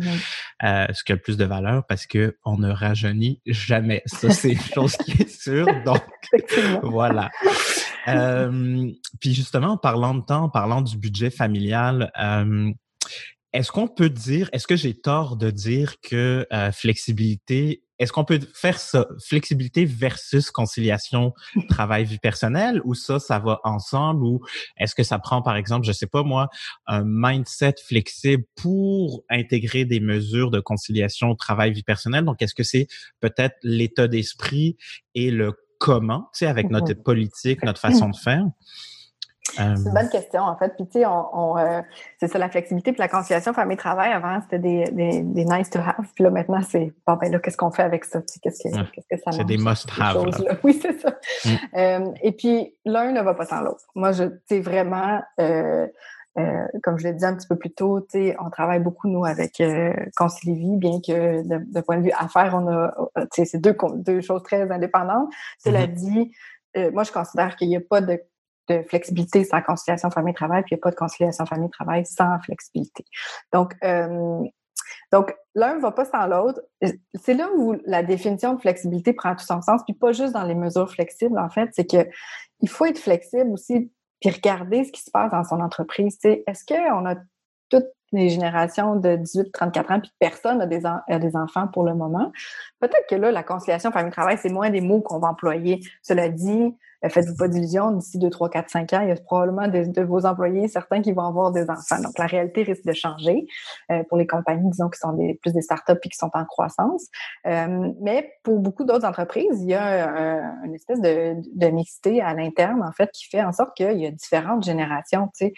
euh, 0.64 0.88
ce 0.94 1.04
qui 1.04 1.12
a 1.12 1.16
le 1.16 1.22
plus 1.22 1.38
de 1.38 1.46
valeur, 1.46 1.86
parce 1.88 2.06
que 2.06 2.38
on 2.46 2.58
ne 2.58 2.72
rajeunit 2.72 3.42
jamais. 3.46 4.02
Ça, 4.06 4.30
c'est 4.32 4.54
une 4.54 4.60
chose 4.60 4.96
qui 4.98 5.12
est 5.12 5.30
sûre. 5.30 5.68
Donc, 5.86 6.04
voilà. 6.84 7.30
Euh, 8.08 8.90
puis 9.20 9.34
justement, 9.34 9.74
en 9.74 9.78
parlant 9.78 10.16
de 10.16 10.22
temps, 10.22 10.44
en 10.44 10.50
parlant 10.50 10.82
du 10.82 10.98
budget 10.98 11.30
familial, 11.30 12.12
est-ce 13.56 13.72
qu'on 13.72 13.88
peut 13.88 14.10
dire, 14.10 14.50
est-ce 14.52 14.68
que 14.68 14.76
j'ai 14.76 14.94
tort 14.94 15.38
de 15.38 15.50
dire 15.50 15.96
que 16.02 16.46
euh, 16.52 16.74
flexibilité, 16.74 17.84
est-ce 18.00 18.12
qu'on 18.12 18.26
peut 18.26 18.42
faire 18.54 18.78
ça, 18.78 19.08
flexibilité 19.26 19.86
versus 19.86 20.52
conciliation 20.52 21.34
travail-vie 21.70 22.18
personnelle, 22.18 22.82
ou 22.84 22.96
ça, 22.96 23.18
ça 23.18 23.40
va 23.40 23.62
ensemble, 23.64 24.26
ou 24.26 24.42
est-ce 24.76 24.94
que 24.94 25.04
ça 25.04 25.20
prend, 25.20 25.42
par 25.42 25.56
exemple, 25.56 25.88
je 25.88 25.94
sais 25.94 26.06
pas 26.06 26.24
moi, 26.24 26.50
un 26.86 27.04
mindset 27.06 27.76
flexible 27.88 28.44
pour 28.56 29.24
intégrer 29.30 29.86
des 29.86 30.02
mesures 30.02 30.52
de 30.52 30.60
conciliation 30.60 31.34
travail-vie 31.34 31.84
personnelle? 31.84 32.26
Donc, 32.26 32.42
est-ce 32.42 32.56
que 32.56 32.64
c'est 32.64 32.88
peut-être 33.22 33.56
l'état 33.64 34.10
d'esprit 34.10 34.76
et 35.14 35.32
le 35.32 35.54
comment, 35.80 36.30
tu 36.34 36.40
sais, 36.40 36.48
avec 36.48 36.70
notre 36.70 36.94
politique, 36.94 37.64
notre 37.64 37.80
façon 37.80 38.10
de 38.10 38.18
faire? 38.18 38.44
C'est 39.56 39.64
une 39.64 39.94
bonne 39.94 40.10
question, 40.10 40.42
en 40.42 40.56
fait. 40.58 40.76
Puis, 40.76 40.86
tu 40.88 41.00
sais, 41.00 41.06
on, 41.06 41.58
euh, 41.58 41.82
c'est 42.20 42.28
ça, 42.28 42.38
la 42.38 42.50
flexibilité 42.50 42.92
puis 42.92 43.00
la 43.00 43.08
conciliation 43.08 43.54
famille-travail, 43.54 44.12
avant, 44.12 44.40
c'était 44.42 44.60
des, 44.60 44.84
des, 44.92 45.22
des, 45.22 45.46
nice 45.46 45.70
to 45.70 45.80
have. 45.80 46.06
Puis 46.14 46.24
là, 46.24 46.30
maintenant, 46.30 46.62
c'est, 46.62 46.94
bon, 47.08 47.16
ben 47.16 47.32
là, 47.32 47.40
qu'est-ce 47.40 47.58
qu'on 47.58 47.72
fait 47.72 47.84
avec 47.84 48.06
ça? 48.06 48.22
Qu'est-ce 48.42 48.64
que, 48.64 48.92
qu'est-ce 48.92 49.16
que 49.16 49.22
ça 49.24 49.32
C'est 49.32 49.46
des 49.46 49.58
must 49.58 49.90
have. 50.00 50.26
Oui, 50.64 50.80
c'est 50.82 51.00
ça. 51.00 51.16
Mm. 51.46 51.78
Euh, 51.78 52.12
et 52.22 52.32
puis, 52.32 52.76
l'un 52.86 53.12
ne 53.12 53.22
va 53.22 53.34
pas 53.34 53.46
sans 53.46 53.62
l'autre. 53.62 53.84
Moi, 53.96 54.12
je, 54.12 54.24
tu 54.24 54.40
sais, 54.48 54.60
vraiment, 54.62 55.22
euh, 55.40 55.88
euh, 56.38 56.66
comme 56.84 56.98
je 56.98 57.06
l'ai 57.06 57.14
dit 57.14 57.26
un 57.26 57.36
petit 57.36 57.48
peu 57.48 57.56
plus 57.56 57.72
tôt, 57.72 58.02
tu 58.02 58.08
sais, 58.12 58.36
on 58.40 58.50
travaille 58.50 58.80
beaucoup, 58.80 59.08
nous, 59.08 59.26
avec 59.26 59.62
euh, 59.62 59.94
Concilivie, 60.16 60.78
bien 60.78 61.00
que 61.06 61.48
de, 61.48 61.82
point 61.82 61.98
de 61.98 62.04
vue 62.04 62.12
affaires, 62.12 62.54
on 62.56 62.68
a, 62.68 62.94
tu 63.16 63.28
sais, 63.34 63.46
c'est 63.46 63.60
deux, 63.60 63.76
deux 63.96 64.22
choses 64.22 64.44
très 64.44 64.70
indépendantes. 64.70 65.30
Cela 65.64 65.88
mm-hmm. 65.88 65.94
dit, 65.94 66.32
moi, 66.94 67.04
je 67.04 67.12
considère 67.12 67.56
qu'il 67.56 67.70
n'y 67.70 67.78
a 67.78 67.82
pas 67.82 68.02
de 68.02 68.22
de 68.70 68.84
flexibilité 68.84 69.44
sans 69.44 69.62
conciliation 69.62 70.10
famille-travail, 70.10 70.64
puis 70.64 70.74
il 70.74 70.76
n'y 70.76 70.82
a 70.82 70.84
pas 70.84 70.92
de 70.92 70.96
conciliation 70.96 71.46
famille-travail 71.46 72.06
sans 72.06 72.40
flexibilité. 72.40 73.06
Donc, 73.54 73.74
euh, 73.84 74.44
donc 75.12 75.36
l'un 75.54 75.76
ne 75.76 75.82
va 75.82 75.92
pas 75.92 76.06
sans 76.06 76.28
l'autre. 76.28 76.62
C'est 77.16 77.34
là 77.34 77.50
où 77.56 77.76
la 77.86 78.04
définition 78.04 78.54
de 78.54 78.62
flexibilité 78.62 79.14
prend 79.14 79.36
tout 79.36 79.46
son 79.46 79.62
sens, 79.62 79.82
puis 79.86 79.94
pas 79.94 80.12
juste 80.12 80.34
dans 80.34 80.44
les 80.44 80.56
mesures 80.56 80.92
flexibles, 80.92 81.38
en 81.38 81.50
fait, 81.50 81.70
c'est 81.74 81.90
que 81.90 82.10
il 82.62 82.70
faut 82.70 82.86
être 82.86 83.00
flexible 83.00 83.52
aussi, 83.52 83.92
puis 84.20 84.30
regarder 84.30 84.84
ce 84.84 84.92
qui 84.92 85.02
se 85.02 85.12
passe 85.12 85.32
dans 85.32 85.44
son 85.44 85.60
entreprise. 85.60 86.18
Est-ce 86.24 86.66
qu'on 86.66 87.06
a 87.06 87.16
toutes 87.70 87.88
les 88.12 88.30
générations 88.30 88.96
de 88.96 89.18
18-34 89.18 89.94
ans, 89.94 90.00
puis 90.00 90.12
personne 90.20 90.58
n'a 90.60 90.66
des, 90.66 90.86
a 90.86 91.20
des 91.20 91.36
enfants 91.36 91.68
pour 91.68 91.84
le 91.84 91.96
moment? 91.96 92.32
Peut-être 92.80 93.08
que 93.10 93.16
là, 93.16 93.32
la 93.32 93.44
conciliation 93.44 93.92
famille-travail, 93.92 94.38
c'est 94.42 94.52
moins 94.52 94.70
des 94.70 94.82
mots 94.82 95.02
qu'on 95.02 95.20
va 95.20 95.30
employer. 95.30 95.82
Cela 96.02 96.30
dit, 96.30 96.76
euh, 97.06 97.10
faites-vous 97.10 97.36
pas 97.36 97.48
d'illusions, 97.48 97.92
d'ici 97.92 98.18
2, 98.18 98.30
3, 98.30 98.50
4, 98.50 98.70
5 98.70 98.94
ans, 98.94 99.02
il 99.02 99.10
y 99.10 99.12
a 99.12 99.16
probablement 99.16 99.68
de, 99.68 100.02
vos 100.02 100.26
employés, 100.26 100.68
certains 100.68 101.02
qui 101.02 101.12
vont 101.12 101.26
avoir 101.26 101.52
des 101.52 101.70
enfants. 101.70 102.02
Donc, 102.02 102.18
la 102.18 102.26
réalité 102.26 102.64
risque 102.64 102.86
de 102.86 102.94
changer 102.94 103.48
euh, 103.92 104.04
pour 104.10 104.18
les 104.18 104.28
compagnies, 104.28 104.70
disons, 104.70 104.90
qui 104.90 105.00
sont 105.00 105.14
des, 105.14 105.36
plus 105.42 105.54
des 105.54 105.62
startups 105.62 105.94
et 106.04 106.10
qui 106.10 106.18
sont 106.18 106.32
en 106.34 106.46
croissance. 106.46 107.08
Euh, 107.48 107.92
mais 108.02 108.34
pour 108.44 108.60
beaucoup 108.60 108.84
d'autres 108.84 109.06
entreprises, 109.06 109.62
il 109.62 109.70
y 109.70 109.76
a 109.76 110.06
une 110.64 110.74
espèce 110.74 111.02
de, 111.02 111.36
de, 111.54 111.68
mixité 111.68 112.22
à 112.22 112.34
l'interne, 112.34 112.84
en 112.84 112.92
fait, 112.92 113.12
qui 113.12 113.28
fait 113.28 113.44
en 113.44 113.52
sorte 113.52 113.76
qu'il 113.76 114.00
y 114.00 114.06
a 114.06 114.12
différentes 114.12 114.64
générations, 114.64 115.30
tu 115.36 115.48
sais. 115.48 115.54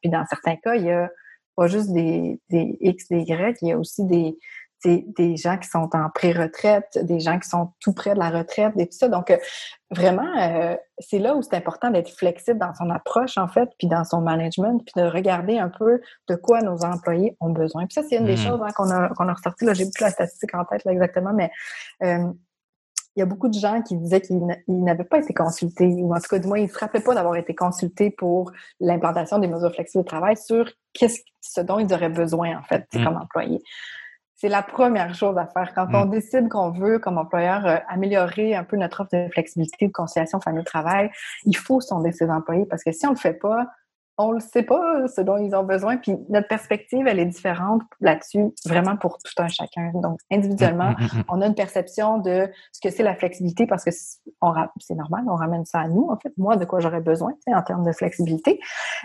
puis 0.00 0.10
dans 0.10 0.24
certains 0.26 0.56
cas, 0.56 0.74
il 0.74 0.84
y 0.84 0.90
a 0.90 1.08
pas 1.56 1.66
juste 1.66 1.92
des, 1.92 2.40
des 2.50 2.76
X, 2.80 3.08
des 3.08 3.22
Y, 3.22 3.58
il 3.62 3.68
y 3.68 3.72
a 3.72 3.78
aussi 3.78 4.04
des, 4.04 4.36
des 4.84 5.36
gens 5.36 5.56
qui 5.58 5.68
sont 5.68 5.88
en 5.94 6.10
pré-retraite, 6.10 6.98
des 7.02 7.20
gens 7.20 7.38
qui 7.38 7.48
sont 7.48 7.72
tout 7.80 7.92
près 7.92 8.14
de 8.14 8.18
la 8.18 8.30
retraite 8.30 8.74
et 8.78 8.86
tout 8.86 8.96
ça. 8.96 9.08
Donc, 9.08 9.30
euh, 9.30 9.36
vraiment, 9.90 10.28
euh, 10.38 10.76
c'est 10.98 11.18
là 11.18 11.34
où 11.34 11.42
c'est 11.42 11.56
important 11.56 11.90
d'être 11.90 12.10
flexible 12.10 12.58
dans 12.58 12.74
son 12.74 12.90
approche, 12.90 13.38
en 13.38 13.48
fait, 13.48 13.68
puis 13.78 13.88
dans 13.88 14.04
son 14.04 14.20
management, 14.20 14.78
puis 14.84 15.02
de 15.02 15.08
regarder 15.08 15.58
un 15.58 15.68
peu 15.68 16.00
de 16.28 16.34
quoi 16.36 16.60
nos 16.60 16.84
employés 16.84 17.36
ont 17.40 17.50
besoin. 17.50 17.86
Puis 17.86 17.94
ça, 17.94 18.02
c'est 18.08 18.16
une 18.16 18.26
des 18.26 18.34
mmh. 18.34 18.36
choses 18.36 18.60
hein, 18.62 18.72
qu'on 18.76 18.90
a, 18.90 19.08
qu'on 19.10 19.28
a 19.28 19.34
ressorti. 19.34 19.64
Là, 19.64 19.74
j'ai 19.74 19.90
plus 19.90 20.02
la 20.02 20.10
statistique 20.10 20.54
en 20.54 20.64
tête 20.64 20.84
là, 20.84 20.92
exactement, 20.92 21.32
mais 21.32 21.50
euh, 22.02 22.30
il 23.16 23.20
y 23.20 23.22
a 23.22 23.26
beaucoup 23.26 23.48
de 23.48 23.58
gens 23.58 23.80
qui 23.82 23.96
disaient 23.96 24.20
qu'ils 24.20 24.46
n'avaient 24.68 25.04
pas 25.04 25.18
été 25.18 25.32
consultés, 25.32 25.86
ou 25.86 26.14
en 26.14 26.20
tout 26.20 26.28
cas, 26.28 26.38
du 26.38 26.46
moins, 26.46 26.58
ils 26.58 26.66
ne 26.66 26.70
se 26.70 26.78
rappelaient 26.78 27.02
pas 27.02 27.14
d'avoir 27.14 27.36
été 27.36 27.54
consultés 27.54 28.10
pour 28.10 28.52
l'implantation 28.78 29.38
des 29.38 29.48
mesures 29.48 29.72
flexibles 29.72 30.04
de 30.04 30.08
travail 30.08 30.36
sur 30.36 30.70
qu'est-ce, 30.92 31.20
ce 31.40 31.62
dont 31.62 31.78
ils 31.78 31.92
auraient 31.94 32.10
besoin, 32.10 32.58
en 32.58 32.62
fait, 32.62 32.86
mmh. 32.92 33.04
comme 33.04 33.16
employés. 33.16 33.62
C'est 34.38 34.48
la 34.50 34.62
première 34.62 35.14
chose 35.14 35.38
à 35.38 35.46
faire. 35.46 35.72
Quand 35.74 35.88
on 35.94 36.04
mm. 36.04 36.10
décide 36.10 36.48
qu'on 36.50 36.70
veut, 36.70 36.98
comme 36.98 37.16
employeur, 37.16 37.66
euh, 37.66 37.78
améliorer 37.88 38.54
un 38.54 38.64
peu 38.64 38.76
notre 38.76 39.00
offre 39.00 39.16
de 39.16 39.28
flexibilité, 39.32 39.86
de 39.86 39.92
conciliation 39.92 40.40
famille-travail, 40.40 41.10
il 41.46 41.56
faut 41.56 41.80
sonder 41.80 42.12
ses 42.12 42.28
employés 42.28 42.66
parce 42.66 42.84
que 42.84 42.92
si 42.92 43.06
on 43.06 43.10
le 43.10 43.16
fait 43.16 43.32
pas, 43.32 43.66
on 44.18 44.32
le 44.32 44.40
sait 44.40 44.62
pas 44.62 45.06
ce 45.08 45.20
dont 45.20 45.36
ils 45.36 45.54
ont 45.54 45.62
besoin. 45.62 45.96
Puis 45.98 46.16
notre 46.28 46.48
perspective, 46.48 47.06
elle 47.06 47.18
est 47.18 47.26
différente 47.26 47.82
là-dessus, 48.00 48.44
vraiment 48.64 48.96
pour 48.96 49.18
tout 49.18 49.42
un 49.42 49.48
chacun. 49.48 49.90
Donc, 49.94 50.18
individuellement, 50.30 50.94
on 51.28 51.42
a 51.42 51.46
une 51.46 51.54
perception 51.54 52.18
de 52.18 52.48
ce 52.72 52.80
que 52.80 52.94
c'est 52.94 53.02
la 53.02 53.14
flexibilité 53.14 53.66
parce 53.66 53.84
que 53.84 53.90
c'est 53.90 54.94
normal, 54.94 55.24
on 55.28 55.34
ramène 55.34 55.64
ça 55.66 55.80
à 55.80 55.88
nous, 55.88 56.08
en 56.10 56.16
fait, 56.16 56.32
moi, 56.38 56.56
de 56.56 56.64
quoi 56.64 56.80
j'aurais 56.80 57.00
besoin 57.00 57.34
en 57.46 57.62
termes 57.62 57.84
de 57.84 57.92
flexibilité. 57.92 58.60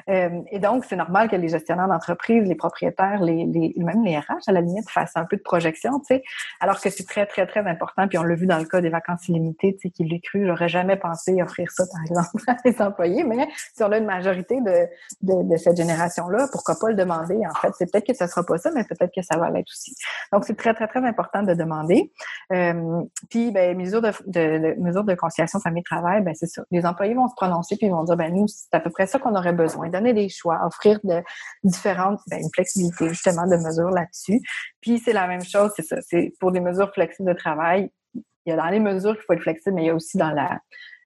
Euh, 0.10 0.42
et 0.52 0.60
donc, 0.60 0.86
c'est 0.86 0.96
normal 0.96 1.30
que 1.30 1.36
les 1.36 1.50
gestionnaires 1.50 1.88
d'entreprise, 1.88 2.48
les 2.48 2.56
propriétaires, 2.56 3.22
les, 3.22 3.46
les, 3.46 3.74
même 3.78 4.04
les 4.04 4.18
RH, 4.18 4.48
à 4.48 4.52
la 4.54 4.62
limite, 4.62 4.90
fassent 4.90 5.18
un 5.18 5.26
peu 5.26 5.36
de 5.36 5.42
projection, 5.42 6.00
tu 6.00 6.06
sais, 6.08 6.24
alors 6.60 6.80
que 6.80 6.90
c'est 6.90 7.06
très, 7.06 7.26
très, 7.26 7.46
très 7.46 7.68
important. 7.68 8.08
Puis 8.08 8.18
on 8.18 8.24
l'a 8.24 8.36
vu 8.36 8.48
dans 8.48 8.60
le 8.60 8.66
cas 8.66 8.82
des 8.82 8.90
vacances 8.90 9.28
illimitées, 9.28 9.76
tu 9.76 9.82
sais, 9.82 9.90
qu'il 9.90 10.08
l'ait 10.08 10.22
cru, 10.22 10.46
j'aurais 10.46 10.70
jamais 10.70 10.96
pensé 10.96 11.42
offrir 11.42 11.70
ça, 11.72 11.84
par 11.92 12.02
exemple, 12.04 12.44
à 12.48 12.56
les 12.64 12.82
employés. 12.82 13.24
Mais 13.24 13.48
si 13.76 13.84
on 13.84 13.92
a 13.92 13.98
une 13.98 14.06
majorité 14.06 14.62
de 14.62 14.88
de, 15.22 15.58
cette 15.58 15.78
génération-là, 15.78 16.48
pourquoi 16.52 16.76
pas 16.80 16.90
le 16.90 16.96
demander? 16.96 17.40
En 17.50 17.54
fait, 17.56 17.72
c'est 17.78 17.92
peut-être 17.92 18.08
que 18.08 18.14
ce 18.14 18.28
sera 18.28 18.44
pas 18.44 18.58
ça, 18.58 18.72
mais 18.72 18.84
peut-être 18.84 19.14
que 19.14 19.22
ça 19.22 19.38
va 19.38 19.50
l'être 19.50 19.70
aussi. 19.70 19.96
Donc, 20.32 20.46
c'est 20.46 20.56
très, 20.56 20.74
très, 20.74 20.88
très 20.88 21.06
important 21.06 21.44
de 21.44 21.54
demander. 21.54 22.12
Euh, 22.52 23.02
puis, 23.30 23.52
ben, 23.52 23.78
mesures 23.78 24.02
de, 24.02 24.12
de 24.28 25.16
conciliation 25.16 25.60
famille-travail, 25.60 26.22
ben, 26.24 26.34
c'est 26.36 26.48
ça. 26.48 26.64
Les 26.72 26.86
employés 26.86 27.14
vont 27.14 27.28
se 27.28 27.36
prononcer 27.36 27.78
puis 27.78 27.88
ils 27.88 27.92
vont 27.92 28.04
dire, 28.04 28.18
ben, 28.18 28.34
nous, 28.34 28.48
c'est 28.48 28.74
à 28.74 28.80
peu 28.80 28.90
près 28.90 29.08
ça 29.08 29.20
qu'on 29.20 29.36
aurait 29.36 29.54
besoin. 29.54 29.90
Donner 29.90 30.14
des 30.14 30.30
choix, 30.30 30.60
offrir 30.66 31.00
de 31.04 31.22
différentes, 31.64 32.20
ben, 32.30 32.40
une 32.42 32.50
flexibilité, 32.54 33.10
justement, 33.10 33.48
de 33.48 33.58
mesures 33.58 33.92
là-dessus. 33.92 34.40
Puis, 34.82 35.00
c'est 35.00 35.14
la 35.14 35.28
même 35.28 35.44
chose, 35.44 35.72
c'est 35.76 35.86
ça. 35.86 35.98
C'est 36.02 36.34
pour 36.40 36.52
des 36.52 36.60
mesures 36.60 36.92
flexibles 36.94 37.30
de 37.30 37.38
travail. 37.38 37.92
Il 38.46 38.50
y 38.50 38.52
a 38.54 38.56
dans 38.56 38.70
les 38.70 38.80
mesures 38.80 39.14
qu'il 39.16 39.24
faut 39.24 39.34
être 39.34 39.44
flexible, 39.44 39.76
mais 39.76 39.84
il 39.84 39.88
y 39.88 39.90
a 39.90 39.96
aussi 39.96 40.18
dans 40.18 40.32
la, 40.32 40.60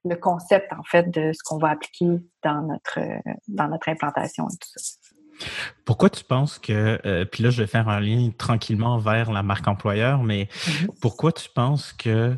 le 0.08 0.16
concept, 0.16 0.72
en 0.72 0.82
fait, 0.82 1.10
de 1.10 1.32
ce 1.32 1.38
qu'on 1.44 1.58
va 1.58 1.70
appliquer 1.70 2.06
dans 2.42 2.62
notre, 2.62 2.98
dans 3.48 3.68
notre 3.68 3.88
implantation 3.88 4.48
et 4.48 4.56
tout 4.56 4.68
ça. 4.74 4.96
Pourquoi 5.84 6.10
tu 6.10 6.24
penses 6.24 6.58
que, 6.58 6.98
euh, 7.04 7.24
puis 7.24 7.42
là 7.42 7.50
je 7.50 7.62
vais 7.62 7.66
faire 7.66 7.88
un 7.88 8.00
lien 8.00 8.30
tranquillement 8.36 8.98
vers 8.98 9.30
la 9.30 9.42
marque 9.42 9.68
employeur, 9.68 10.22
mais 10.22 10.44
mm-hmm. 10.44 10.88
pourquoi 11.00 11.32
tu 11.32 11.48
penses 11.54 11.92
que 11.92 12.36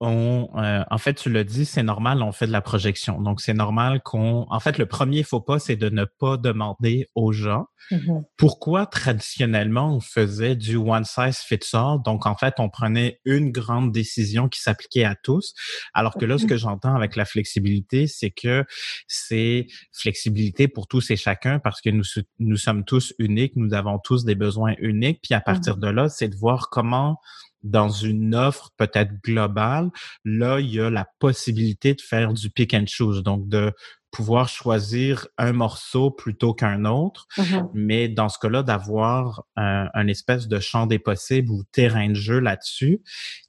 on, 0.00 0.48
euh, 0.56 0.84
en 0.90 0.98
fait, 0.98 1.14
tu 1.14 1.28
l'as 1.28 1.42
dit, 1.42 1.64
c'est 1.64 1.82
normal, 1.82 2.22
on 2.22 2.30
fait 2.30 2.46
de 2.46 2.52
la 2.52 2.60
projection. 2.60 3.20
Donc, 3.20 3.40
c'est 3.40 3.54
normal 3.54 4.00
qu'on, 4.04 4.46
en 4.48 4.60
fait, 4.60 4.78
le 4.78 4.86
premier 4.86 5.24
faux 5.24 5.40
pas, 5.40 5.58
c'est 5.58 5.74
de 5.74 5.88
ne 5.88 6.04
pas 6.04 6.36
demander 6.36 7.08
aux 7.16 7.32
gens 7.32 7.66
mm-hmm. 7.90 8.22
pourquoi 8.36 8.86
traditionnellement 8.86 9.96
on 9.96 10.00
faisait 10.00 10.54
du 10.54 10.76
one 10.76 11.04
size 11.04 11.38
fits 11.38 11.58
all. 11.72 11.98
Donc, 12.04 12.26
en 12.26 12.36
fait, 12.36 12.54
on 12.58 12.68
prenait 12.68 13.20
une 13.24 13.50
grande 13.50 13.90
décision 13.90 14.48
qui 14.48 14.60
s'appliquait 14.60 15.04
à 15.04 15.16
tous. 15.16 15.54
Alors 15.94 16.14
que 16.14 16.24
là, 16.24 16.38
ce 16.38 16.44
mm-hmm. 16.44 16.48
que 16.48 16.56
j'entends 16.56 16.94
avec 16.94 17.16
la 17.16 17.24
flexibilité, 17.24 18.06
c'est 18.06 18.30
que 18.30 18.64
c'est 19.08 19.66
flexibilité 19.92 20.68
pour 20.68 20.86
tous 20.86 21.10
et 21.10 21.16
chacun 21.16 21.58
parce 21.58 21.80
que 21.80 21.90
nous, 21.90 22.04
nous 22.38 22.56
sommes 22.56 22.84
tous 22.84 23.14
uniques, 23.18 23.54
nous 23.56 23.74
avons 23.74 23.98
tous 23.98 24.24
des 24.24 24.36
besoins 24.36 24.74
uniques. 24.78 25.20
Puis 25.22 25.34
à 25.34 25.40
partir 25.40 25.76
mm-hmm. 25.76 25.80
de 25.80 25.88
là, 25.88 26.08
c'est 26.08 26.28
de 26.28 26.36
voir 26.36 26.70
comment 26.70 27.18
dans 27.62 27.88
une 27.88 28.34
offre 28.34 28.70
peut-être 28.76 29.12
globale, 29.22 29.90
là, 30.24 30.60
il 30.60 30.72
y 30.72 30.80
a 30.80 30.90
la 30.90 31.06
possibilité 31.18 31.94
de 31.94 32.00
faire 32.00 32.32
du 32.32 32.50
pick 32.50 32.74
and 32.74 32.86
choose, 32.86 33.22
donc 33.22 33.48
de 33.48 33.72
pouvoir 34.10 34.48
choisir 34.48 35.26
un 35.36 35.52
morceau 35.52 36.10
plutôt 36.10 36.54
qu'un 36.54 36.84
autre, 36.84 37.26
mm-hmm. 37.36 37.70
mais 37.74 38.08
dans 38.08 38.28
ce 38.28 38.38
cas-là, 38.38 38.62
d'avoir 38.62 39.44
un, 39.56 40.06
espèce 40.06 40.48
de 40.48 40.60
champ 40.60 40.86
des 40.86 40.98
possibles 40.98 41.50
ou 41.50 41.62
terrain 41.72 42.08
de 42.08 42.14
jeu 42.14 42.38
là-dessus. 42.38 43.02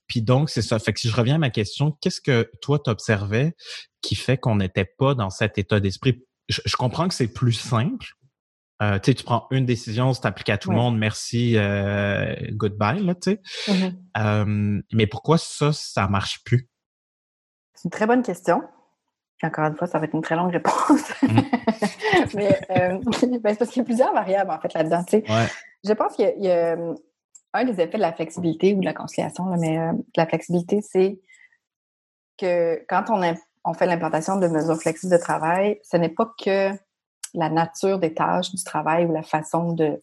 Puis 0.08 0.22
donc, 0.22 0.50
c'est 0.50 0.62
ça. 0.62 0.80
Fait 0.80 0.91
que 0.91 1.00
si 1.00 1.08
je 1.08 1.15
reviens 1.15 1.36
à 1.36 1.39
ma 1.39 1.50
question, 1.50 1.98
qu'est-ce 2.02 2.19
que 2.19 2.50
toi, 2.62 2.80
t'observais 2.80 3.56
qui 4.02 4.15
fait 4.15 4.38
qu'on 4.38 4.56
n'était 4.56 4.89
pas 4.98 5.13
dans 5.15 5.30
cet 5.30 5.58
état 5.58 5.80
d'esprit? 5.80 6.24
je 6.50 6.76
comprends 6.78 7.08
que 7.08 7.13
c'est 7.13 7.32
plus 7.32 7.54
simple, 7.54 8.08
euh, 8.82 8.98
tu 9.00 9.13
prends 9.24 9.48
une 9.52 9.65
décision, 9.65 10.13
c'est 10.13 10.26
appliqué 10.26 10.54
à 10.54 10.58
tout 10.58 10.70
le 10.70 10.78
monde, 10.78 10.98
merci, 10.98 11.58
euh, 11.58 12.34
goodbye, 12.52 13.04
là, 13.04 13.13
tu 13.13 13.32
sais. 13.32 13.42
Mm-hmm. 13.68 13.94
Euh, 14.18 14.82
mais 14.94 15.06
pourquoi 15.06 15.38
ça, 15.38 15.74
ça 15.74 16.08
marche 16.08 16.44
plus? 16.46 16.70
C'est 17.74 17.86
une 17.86 17.92
très 17.92 18.08
bonne 18.08 18.24
question. 18.24 18.63
encore 19.44 19.65
une 19.65 19.76
fois, 19.76 19.88
ça 19.88 20.00
va 20.00 20.06
être 20.06 20.13
une 20.13 20.22
très 20.22 20.38
longue 20.38 20.54
réponse. 20.54 21.12
Mm-hmm. 21.24 22.36
mais 22.36 22.60
ben, 22.70 23.54
c'est 23.54 23.60
parce 23.60 23.72
qu'il 23.72 23.82
y 23.82 23.84
a 23.84 23.86
plusieurs 23.86 24.13
variables, 24.13 24.52
en 24.52 24.60
fait, 24.62 24.74
là-dedans, 24.74 25.04
tu 25.04 25.22
sais. 25.22 25.50
Je 25.86 25.94
pense 25.94 26.15
qu'il 26.15 26.34
y, 26.38 26.50
a 26.50 26.78
un 27.54 27.65
des 27.65 27.82
effets 27.82 27.98
de 27.98 28.02
la 28.02 28.13
flexibilité 28.13 28.74
ou 28.76 28.80
de 28.80 28.86
la 28.86 28.94
conciliation, 28.94 29.46
là, 29.48 29.58
mais 29.60 29.78
de 29.78 30.18
la 30.18 30.26
flexibilité, 30.26 30.82
c'est 30.82 31.20
que 32.38 32.82
quand 32.88 33.10
on, 33.10 33.22
on 33.65 33.74
fait 33.74 33.86
l'implantation 33.86 34.38
de 34.38 34.48
mesures 34.48 34.80
flexibles 34.80 35.12
de 35.12 35.18
travail, 35.18 35.80
ce 35.84 35.98
n'est 35.98 36.10
pas 36.10 36.32
que 36.42 36.72
la 37.34 37.50
nature 37.50 38.00
des 38.00 38.13
tâches 38.13 38.52
du 38.52 38.63
travail 38.63 39.06
ou 39.06 39.13
la 39.13 39.24
façon 39.24 39.74
de, 39.74 40.02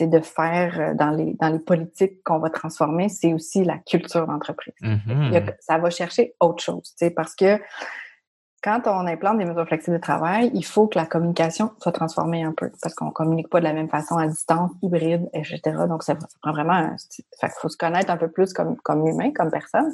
de 0.00 0.20
faire 0.20 0.80
euh, 0.80 0.94
dans 0.94 1.10
les, 1.10 1.34
dans 1.34 1.48
les 1.48 1.58
politiques 1.58 2.22
qu'on 2.24 2.38
va 2.38 2.50
transformer, 2.50 3.08
c'est 3.08 3.32
aussi 3.32 3.64
la 3.64 3.78
culture 3.78 4.26
d'entreprise. 4.26 4.74
Mm-hmm. 4.82 5.54
Ça 5.60 5.78
va 5.78 5.90
chercher 5.90 6.34
autre 6.40 6.62
chose, 6.62 6.94
parce 7.16 7.34
que 7.34 7.58
quand 8.62 8.82
on 8.86 9.06
implante 9.06 9.38
des 9.38 9.44
mesures 9.44 9.66
flexibles 9.66 9.96
de 9.96 10.02
travail, 10.02 10.50
il 10.52 10.64
faut 10.64 10.88
que 10.88 10.98
la 10.98 11.06
communication 11.06 11.70
soit 11.80 11.92
transformée 11.92 12.42
un 12.42 12.52
peu 12.52 12.70
parce 12.82 12.92
qu'on 12.92 13.10
communique 13.10 13.48
pas 13.48 13.60
de 13.60 13.64
la 13.64 13.72
même 13.72 13.88
façon 13.88 14.16
à 14.16 14.26
distance, 14.26 14.72
hybride, 14.82 15.28
etc. 15.32 15.60
Donc, 15.88 16.02
ça, 16.02 16.16
prend 16.42 16.52
vraiment... 16.52 16.96
Il 17.20 17.48
faut 17.60 17.68
se 17.68 17.76
connaître 17.76 18.10
un 18.10 18.16
peu 18.16 18.28
plus 18.28 18.52
comme, 18.52 18.76
comme 18.78 19.06
humain, 19.06 19.32
comme 19.32 19.50
personne. 19.50 19.92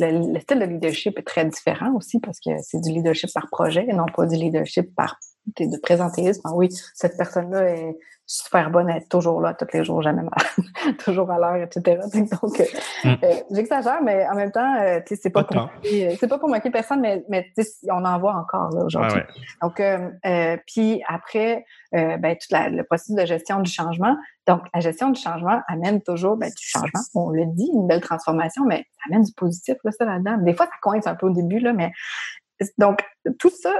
Le, 0.00 0.32
le, 0.32 0.40
style 0.40 0.58
de 0.58 0.64
leadership 0.64 1.18
est 1.20 1.22
très 1.26 1.44
différent 1.44 1.94
aussi 1.94 2.18
parce 2.18 2.40
que 2.40 2.50
c'est 2.62 2.80
du 2.80 2.90
leadership 2.90 3.32
par 3.32 3.48
projet 3.48 3.86
et 3.88 3.92
non 3.92 4.06
pas 4.06 4.26
du 4.26 4.34
leadership 4.34 4.92
par 4.96 5.16
de 5.58 5.80
présentéisme. 5.80 6.42
Ah 6.44 6.54
oui, 6.54 6.68
cette 6.94 7.16
personne-là 7.16 7.70
est 7.70 7.96
super 8.32 8.70
bonne, 8.70 8.88
elle 8.88 8.98
est 8.98 9.10
toujours 9.10 9.40
là 9.40 9.54
tous 9.54 9.66
les 9.72 9.84
jours, 9.84 10.02
jamais 10.02 10.22
mal, 10.22 10.96
toujours 11.04 11.28
à 11.32 11.38
l'heure, 11.38 11.56
etc. 11.56 12.00
Donc, 12.14 12.60
euh, 12.60 12.64
mm. 13.02 13.16
euh, 13.24 13.34
j'exagère, 13.50 14.00
mais 14.04 14.24
en 14.28 14.36
même 14.36 14.52
temps, 14.52 14.76
euh, 14.80 15.00
c'est 15.04 15.30
pas, 15.30 15.42
pour 15.42 15.68
c'est 15.82 16.28
pas 16.28 16.38
pour 16.38 16.48
moquer 16.48 16.70
personne, 16.70 17.00
mais, 17.00 17.24
mais 17.28 17.52
on 17.90 18.04
en 18.04 18.20
voit 18.20 18.36
encore 18.36 18.70
là 18.70 18.84
aujourd'hui. 18.84 19.20
Donc, 19.60 19.82
puis 20.68 21.02
après, 21.08 21.64
ben, 21.90 22.36
tout 22.36 22.56
le 22.56 22.82
processus 22.82 23.16
de 23.16 23.26
gestion 23.26 23.60
du 23.60 23.70
changement. 23.70 24.16
Donc, 24.46 24.62
la 24.72 24.80
gestion 24.80 25.10
du 25.10 25.20
changement 25.20 25.60
amène 25.66 26.00
toujours 26.00 26.36
ben, 26.36 26.50
du 26.50 26.64
changement. 26.64 27.00
On 27.16 27.30
le 27.30 27.46
dit, 27.46 27.68
une 27.74 27.88
belle 27.88 28.00
transformation, 28.00 28.64
mais 28.64 28.86
ça 28.92 29.02
amène 29.10 29.24
du 29.24 29.32
positif 29.32 29.76
là, 29.82 29.90
ça 29.90 30.04
là-dedans. 30.04 30.38
Des 30.38 30.54
fois, 30.54 30.66
ça 30.66 30.72
coince 30.82 31.08
un 31.08 31.16
peu 31.16 31.26
au 31.26 31.30
début 31.30 31.58
là, 31.58 31.72
mais 31.72 31.90
donc 32.78 33.02
tout 33.38 33.50
ça 33.50 33.72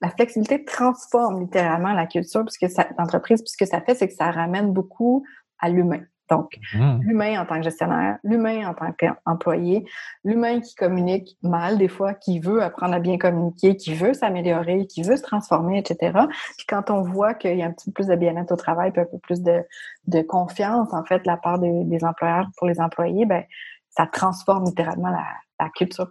la 0.00 0.10
flexibilité 0.10 0.64
transforme 0.64 1.40
littéralement 1.40 1.92
la 1.92 2.06
culture 2.06 2.44
puisque 2.44 2.70
ça, 2.70 2.86
d'entreprise, 2.98 3.42
puisque 3.42 3.66
ça 3.66 3.80
fait, 3.80 3.94
c'est 3.94 4.08
que 4.08 4.14
ça 4.14 4.30
ramène 4.30 4.72
beaucoup 4.72 5.24
à 5.58 5.68
l'humain. 5.68 6.02
Donc, 6.30 6.56
mmh. 6.74 7.00
l'humain 7.02 7.40
en 7.40 7.44
tant 7.44 7.56
que 7.56 7.64
gestionnaire, 7.64 8.18
l'humain 8.22 8.68
en 8.68 8.74
tant 8.74 8.92
qu'employé, 8.92 9.84
l'humain 10.22 10.60
qui 10.60 10.76
communique 10.76 11.36
mal 11.42 11.76
des 11.76 11.88
fois, 11.88 12.14
qui 12.14 12.38
veut 12.38 12.62
apprendre 12.62 12.94
à 12.94 13.00
bien 13.00 13.18
communiquer, 13.18 13.76
qui 13.76 13.94
veut 13.94 14.14
s'améliorer, 14.14 14.86
qui 14.86 15.02
veut 15.02 15.16
se 15.16 15.22
transformer, 15.22 15.78
etc. 15.78 16.20
Puis 16.56 16.66
quand 16.68 16.88
on 16.90 17.02
voit 17.02 17.34
qu'il 17.34 17.58
y 17.58 17.62
a 17.62 17.66
un 17.66 17.72
petit 17.72 17.90
peu 17.90 18.04
plus 18.04 18.06
de 18.06 18.14
bien-être 18.14 18.52
au 18.52 18.56
travail, 18.56 18.92
puis 18.92 19.02
un 19.02 19.06
peu 19.06 19.18
plus 19.18 19.42
de, 19.42 19.64
de 20.06 20.22
confiance, 20.22 20.92
en 20.92 21.04
fait, 21.04 21.18
de 21.18 21.26
la 21.26 21.36
part 21.36 21.58
des, 21.58 21.84
des 21.84 22.04
employeurs 22.04 22.46
pour 22.56 22.68
les 22.68 22.80
employés, 22.80 23.26
ben 23.26 23.42
ça 23.90 24.06
transforme 24.06 24.66
littéralement 24.66 25.10
la, 25.10 25.26
la 25.64 25.70
culture, 25.70 26.08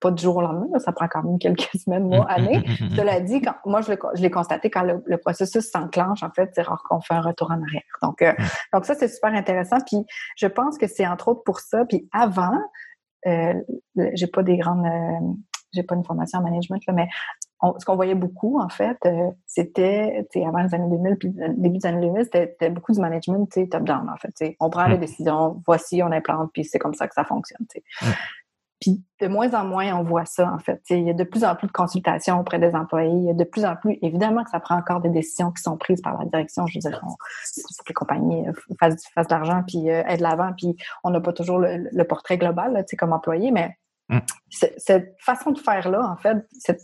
pas 0.00 0.10
du 0.10 0.22
jour 0.22 0.36
au 0.36 0.40
lendemain, 0.42 0.78
ça 0.78 0.92
prend 0.92 1.08
quand 1.08 1.22
même 1.22 1.38
quelques 1.38 1.68
semaines, 1.84 2.04
mois, 2.04 2.26
mm, 2.26 2.42
mm, 2.42 2.46
années. 2.46 2.58
Mm, 2.58 2.96
Cela 2.96 3.20
dit, 3.20 3.40
quand, 3.40 3.54
moi, 3.64 3.80
je 3.80 4.22
l'ai 4.22 4.30
constaté 4.30 4.70
quand 4.70 4.82
le, 4.82 5.18
processus 5.18 5.70
s'enclenche, 5.70 6.22
en 6.22 6.30
fait, 6.30 6.50
c'est 6.54 6.62
rare 6.62 6.82
qu'on 6.88 7.00
fait 7.00 7.14
un 7.14 7.20
retour 7.20 7.50
en 7.50 7.62
arrière. 7.62 7.82
Donc, 8.02 8.22
euh, 8.22 8.32
donc 8.72 8.84
ça, 8.84 8.94
c'est 8.94 9.08
super 9.08 9.32
intéressant. 9.32 9.78
Puis, 9.86 9.98
je 10.36 10.46
pense 10.46 10.78
que 10.78 10.86
c'est 10.86 11.06
entre 11.06 11.28
autres 11.28 11.42
pour 11.44 11.60
ça. 11.60 11.84
Puis, 11.84 12.08
avant, 12.12 12.58
euh, 13.26 13.54
j'ai 14.14 14.26
pas 14.26 14.42
des 14.42 14.56
grandes, 14.56 14.86
euh, 14.86 15.34
j'ai 15.72 15.82
pas 15.82 15.94
une 15.94 16.04
formation 16.04 16.38
en 16.38 16.42
management, 16.42 16.80
là, 16.86 16.94
mais 16.94 17.08
ce 17.78 17.84
qu'on 17.84 17.94
voyait 17.94 18.14
beaucoup, 18.14 18.58
en 18.58 18.68
fait, 18.70 18.96
euh, 19.04 19.30
c'était, 19.46 20.26
avant 20.46 20.62
les 20.62 20.74
années 20.74 20.88
2000, 20.88 21.16
puis 21.16 21.30
début 21.58 21.78
des 21.78 21.86
années 21.86 22.06
2000, 22.06 22.24
c'était 22.32 22.70
beaucoup 22.70 22.92
du 22.92 23.00
management, 23.00 23.46
top-down, 23.70 24.08
en 24.08 24.16
fait. 24.16 24.56
On 24.60 24.70
prend 24.70 24.86
les 24.86 24.96
mm. 24.96 25.00
décisions, 25.00 25.62
voici, 25.66 26.02
on 26.02 26.10
implante, 26.10 26.50
puis 26.52 26.64
c'est 26.64 26.78
comme 26.78 26.94
ça 26.94 27.06
que 27.06 27.14
ça 27.14 27.24
fonctionne. 27.24 27.66
Puis 28.80 29.04
de 29.20 29.28
moins 29.28 29.52
en 29.52 29.64
moins, 29.64 29.94
on 29.94 30.02
voit 30.02 30.24
ça, 30.24 30.50
en 30.50 30.58
fait. 30.58 30.80
il 30.88 31.06
y 31.06 31.10
a 31.10 31.12
de 31.12 31.24
plus 31.24 31.44
en 31.44 31.54
plus 31.54 31.66
de 31.66 31.72
consultations 31.72 32.40
auprès 32.40 32.58
des 32.58 32.74
employés. 32.74 33.10
Il 33.10 33.24
y 33.24 33.30
a 33.30 33.34
de 33.34 33.44
plus 33.44 33.64
en 33.66 33.76
plus, 33.76 33.98
évidemment 34.00 34.42
que 34.42 34.50
ça 34.50 34.58
prend 34.58 34.76
encore 34.76 35.00
des 35.00 35.10
décisions 35.10 35.50
qui 35.52 35.62
sont 35.62 35.76
prises 35.76 36.00
par 36.00 36.18
la 36.18 36.24
direction. 36.24 36.66
Je 36.66 36.78
veux 36.78 36.90
dire, 36.90 37.00
faut 37.00 37.84
que 37.84 37.88
les 37.88 37.94
compagnies 37.94 38.48
euh, 38.48 38.52
fassent, 38.80 39.06
fassent 39.14 39.28
de 39.28 39.34
l'argent 39.34 39.62
puis 39.66 39.90
euh, 39.90 40.02
aient 40.06 40.16
de 40.16 40.22
l'avant. 40.22 40.52
Puis 40.56 40.76
on 41.04 41.10
n'a 41.10 41.20
pas 41.20 41.34
toujours 41.34 41.58
le, 41.58 42.02
portrait 42.04 42.38
global, 42.38 42.72
là, 42.72 42.82
comme 42.98 43.12
employé, 43.12 43.50
mais 43.50 43.76
mm. 44.08 44.20
cette 44.48 45.14
façon 45.20 45.50
de 45.50 45.58
faire 45.58 45.90
là, 45.90 46.02
en 46.02 46.16
fait, 46.16 46.38
c'est 46.58 46.78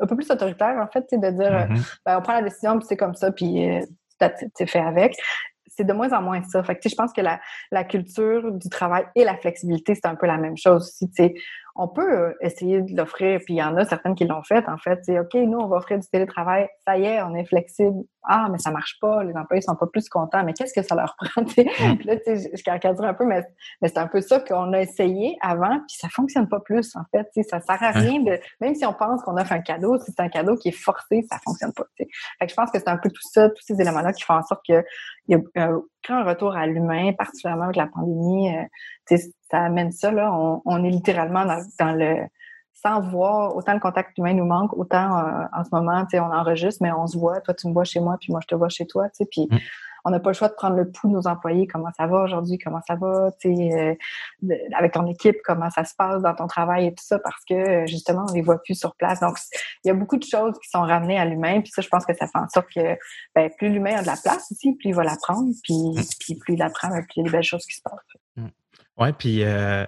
un 0.00 0.06
peu 0.06 0.16
plus 0.16 0.30
autoritaire, 0.30 0.78
en 0.82 0.90
fait, 0.90 1.04
de 1.12 1.30
dire, 1.30 1.52
mm-hmm. 1.52 1.98
ben, 2.06 2.18
on 2.18 2.22
prend 2.22 2.32
la 2.32 2.42
décision, 2.42 2.78
puis 2.78 2.86
c'est 2.88 2.96
comme 2.96 3.14
ça, 3.14 3.30
puis 3.30 3.68
euh, 3.68 3.84
c'est 4.54 4.66
fait 4.66 4.80
avec 4.80 5.16
c'est 5.76 5.84
de 5.84 5.92
moins 5.92 6.12
en 6.12 6.22
moins 6.22 6.42
ça. 6.42 6.62
Fait 6.62 6.76
que, 6.76 6.88
je 6.88 6.94
pense 6.94 7.12
que 7.12 7.20
la, 7.20 7.40
la, 7.70 7.84
culture 7.84 8.52
du 8.52 8.68
travail 8.68 9.04
et 9.14 9.24
la 9.24 9.36
flexibilité, 9.36 9.94
c'est 9.94 10.06
un 10.06 10.14
peu 10.14 10.26
la 10.26 10.38
même 10.38 10.56
chose 10.56 10.82
aussi. 10.82 11.34
On 11.74 11.88
peut 11.88 12.12
euh, 12.12 12.32
essayer 12.42 12.82
de 12.82 12.94
l'offrir, 12.94 13.40
puis 13.44 13.54
il 13.54 13.58
y 13.58 13.62
en 13.62 13.76
a 13.76 13.84
certaines 13.84 14.14
qui 14.14 14.26
l'ont 14.26 14.42
fait, 14.42 14.68
en 14.68 14.76
fait. 14.76 15.00
C'est 15.04 15.18
OK, 15.18 15.34
nous, 15.34 15.58
on 15.58 15.68
va 15.68 15.76
offrir 15.76 15.98
du 15.98 16.06
télétravail, 16.06 16.68
ça 16.86 16.98
y 16.98 17.04
est, 17.04 17.22
on 17.22 17.34
est 17.34 17.46
flexible. 17.46 18.02
Ah, 18.24 18.48
mais 18.50 18.58
ça 18.58 18.70
marche 18.70 18.98
pas, 19.00 19.24
les 19.24 19.34
employés 19.34 19.62
sont 19.62 19.74
pas 19.74 19.86
plus 19.86 20.08
contents, 20.08 20.44
mais 20.44 20.52
qu'est-ce 20.52 20.72
que 20.72 20.82
ça 20.82 20.94
leur 20.94 21.16
prend? 21.20 21.42
Mm. 21.42 21.96
Puis 21.96 22.04
là, 22.04 22.16
je, 22.26 22.56
je 22.56 22.62
caricature 22.62 23.04
un 23.04 23.14
peu, 23.14 23.24
mais, 23.24 23.42
mais 23.80 23.88
c'est 23.88 23.98
un 23.98 24.06
peu 24.06 24.20
ça 24.20 24.40
qu'on 24.40 24.72
a 24.72 24.80
essayé 24.80 25.36
avant, 25.40 25.78
puis 25.88 25.96
ça 25.98 26.08
fonctionne 26.08 26.48
pas 26.48 26.60
plus, 26.60 26.94
en 26.96 27.02
fait. 27.10 27.28
Ça 27.48 27.60
sert 27.60 27.82
à 27.82 27.90
rien 27.90 28.20
de. 28.20 28.38
Même 28.60 28.74
si 28.74 28.84
on 28.86 28.92
pense 28.92 29.22
qu'on 29.22 29.36
offre 29.36 29.52
un 29.52 29.60
cadeau, 29.60 29.98
si 29.98 30.12
c'est 30.12 30.20
un 30.20 30.28
cadeau 30.28 30.56
qui 30.56 30.68
est 30.68 30.72
forcé, 30.72 31.26
ça 31.30 31.38
fonctionne 31.44 31.72
pas. 31.72 31.84
Fait 31.96 32.06
que 32.06 32.48
je 32.48 32.54
pense 32.54 32.70
que 32.70 32.78
c'est 32.78 32.88
un 32.88 32.98
peu 32.98 33.10
tout 33.10 33.28
ça, 33.32 33.48
tous 33.48 33.62
ces 33.64 33.80
éléments-là 33.80 34.12
qui 34.12 34.22
font 34.22 34.34
en 34.34 34.42
sorte 34.42 34.62
que 34.66 34.84
il 35.28 35.36
y 35.36 35.60
a 35.60 35.66
euh, 35.66 35.80
un 36.08 36.24
retour 36.24 36.56
à 36.56 36.66
l'humain, 36.66 37.12
particulièrement 37.12 37.64
avec 37.64 37.76
la 37.76 37.86
pandémie, 37.86 38.56
euh, 38.56 39.16
ça 39.50 39.60
amène 39.60 39.92
ça. 39.92 40.10
Là, 40.10 40.32
on, 40.32 40.84
est 40.84 40.90
littéralement 40.90 41.44
dans, 41.78 41.92
le 41.92 42.26
sans 42.82 43.00
voir, 43.00 43.56
autant 43.56 43.74
le 43.74 43.80
contact 43.80 44.16
humain 44.18 44.34
nous 44.34 44.44
manque, 44.44 44.76
autant 44.76 45.18
euh, 45.18 45.44
en 45.52 45.64
ce 45.64 45.70
moment, 45.72 46.04
on 46.12 46.18
enregistre, 46.18 46.82
mais 46.82 46.92
on 46.92 47.06
se 47.06 47.16
voit, 47.16 47.40
toi 47.40 47.54
tu 47.54 47.68
me 47.68 47.72
vois 47.72 47.84
chez 47.84 48.00
moi, 48.00 48.16
puis 48.20 48.32
moi 48.32 48.40
je 48.42 48.48
te 48.48 48.54
vois 48.54 48.68
chez 48.68 48.86
toi, 48.86 49.08
puis 49.30 49.48
mm 49.50 49.58
on 50.04 50.10
n'a 50.10 50.20
pas 50.20 50.30
le 50.30 50.34
choix 50.34 50.48
de 50.48 50.54
prendre 50.54 50.76
le 50.76 50.90
pouls 50.90 51.08
de 51.08 51.14
nos 51.14 51.26
employés, 51.26 51.66
comment 51.66 51.90
ça 51.96 52.06
va 52.06 52.22
aujourd'hui, 52.22 52.58
comment 52.58 52.80
ça 52.86 52.96
va, 52.96 53.30
tu 53.40 53.54
sais, 53.54 53.98
euh, 54.50 54.56
avec 54.74 54.92
ton 54.92 55.06
équipe, 55.06 55.36
comment 55.44 55.70
ça 55.70 55.84
se 55.84 55.94
passe 55.94 56.22
dans 56.22 56.34
ton 56.34 56.46
travail 56.46 56.86
et 56.88 56.94
tout 56.94 57.04
ça, 57.04 57.18
parce 57.18 57.44
que 57.48 57.86
justement, 57.86 58.26
on 58.28 58.32
les 58.32 58.42
voit 58.42 58.60
plus 58.62 58.74
sur 58.74 58.96
place. 58.96 59.20
Donc, 59.20 59.38
il 59.84 59.88
y 59.88 59.90
a 59.90 59.94
beaucoup 59.94 60.16
de 60.16 60.24
choses 60.24 60.58
qui 60.58 60.68
sont 60.68 60.82
ramenées 60.82 61.18
à 61.18 61.24
l'humain, 61.24 61.60
puis 61.60 61.70
ça, 61.72 61.82
je 61.82 61.88
pense 61.88 62.04
que 62.04 62.14
ça 62.14 62.26
fait 62.26 62.38
en 62.38 62.48
sorte 62.48 62.68
que 62.74 62.96
ben, 63.34 63.50
plus 63.56 63.68
l'humain 63.68 63.96
a 63.96 64.02
de 64.02 64.06
la 64.06 64.16
place 64.16 64.50
aussi, 64.50 64.72
plus 64.74 64.90
il 64.90 64.94
va 64.94 65.04
l'apprendre, 65.04 65.48
puis, 65.62 65.74
mm. 65.74 66.02
puis 66.20 66.34
plus 66.36 66.54
il 66.54 66.62
apprend, 66.62 66.88
plus 66.88 67.06
il 67.16 67.18
y 67.18 67.20
a 67.20 67.24
des 67.24 67.30
belles 67.30 67.42
choses 67.42 67.64
qui 67.66 67.76
se 67.76 67.82
passent. 67.82 68.21
Ouais, 68.98 69.12
puis 69.12 69.42
euh, 69.42 69.86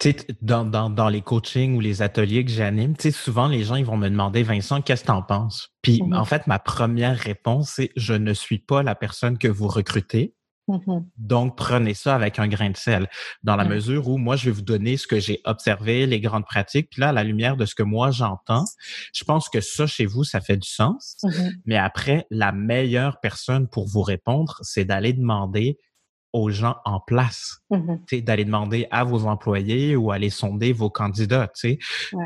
tu 0.00 0.10
sais, 0.10 0.16
dans, 0.40 0.64
dans, 0.64 0.90
dans, 0.90 1.08
les 1.08 1.20
coachings 1.20 1.76
ou 1.76 1.80
les 1.80 2.02
ateliers 2.02 2.44
que 2.44 2.50
j'anime, 2.50 2.96
tu 2.96 3.02
sais, 3.02 3.10
souvent 3.10 3.48
les 3.48 3.64
gens 3.64 3.76
ils 3.76 3.84
vont 3.84 3.96
me 3.96 4.08
demander 4.08 4.42
Vincent, 4.42 4.80
qu'est-ce 4.80 5.02
que 5.02 5.08
tu 5.08 5.12
en 5.12 5.22
penses? 5.22 5.74
Puis 5.82 5.98
mm-hmm. 5.98 6.16
en 6.16 6.24
fait, 6.24 6.46
ma 6.46 6.58
première 6.58 7.18
réponse 7.18 7.72
c'est 7.76 7.90
je 7.96 8.14
ne 8.14 8.32
suis 8.32 8.58
pas 8.58 8.82
la 8.82 8.94
personne 8.94 9.38
que 9.38 9.48
vous 9.48 9.68
recrutez. 9.68 10.34
Mm-hmm. 10.68 11.04
Donc, 11.18 11.56
prenez 11.56 11.94
ça 11.94 12.14
avec 12.14 12.38
un 12.38 12.48
grain 12.48 12.70
de 12.70 12.76
sel, 12.76 13.08
dans 13.42 13.56
la 13.56 13.64
mesure 13.64 14.08
où 14.08 14.16
moi, 14.16 14.36
je 14.36 14.46
vais 14.46 14.50
vous 14.50 14.62
donner 14.62 14.96
ce 14.96 15.06
que 15.06 15.20
j'ai 15.20 15.40
observé, 15.44 16.06
les 16.06 16.20
grandes 16.20 16.46
pratiques. 16.46 16.88
Puis 16.90 17.00
là, 17.00 17.10
à 17.10 17.12
la 17.12 17.24
lumière 17.24 17.56
de 17.56 17.66
ce 17.66 17.74
que 17.74 17.82
moi, 17.82 18.10
j'entends, 18.10 18.64
je 19.12 19.24
pense 19.24 19.48
que 19.48 19.60
ça, 19.60 19.86
chez 19.86 20.06
vous, 20.06 20.24
ça 20.24 20.40
fait 20.40 20.56
du 20.56 20.68
sens. 20.68 21.16
Mm-hmm. 21.22 21.52
Mais 21.66 21.76
après, 21.76 22.26
la 22.30 22.52
meilleure 22.52 23.20
personne 23.20 23.68
pour 23.68 23.86
vous 23.86 24.02
répondre, 24.02 24.58
c'est 24.62 24.84
d'aller 24.84 25.12
demander 25.12 25.78
aux 26.34 26.50
gens 26.50 26.76
en 26.84 27.00
place, 27.00 27.60
mmh 27.70 27.94
d'aller 28.22 28.44
demander 28.44 28.86
à 28.90 29.04
vos 29.04 29.26
employés 29.26 29.96
ou 29.96 30.10
aller 30.10 30.30
sonder 30.30 30.72
vos 30.72 30.90
candidats. 30.90 31.50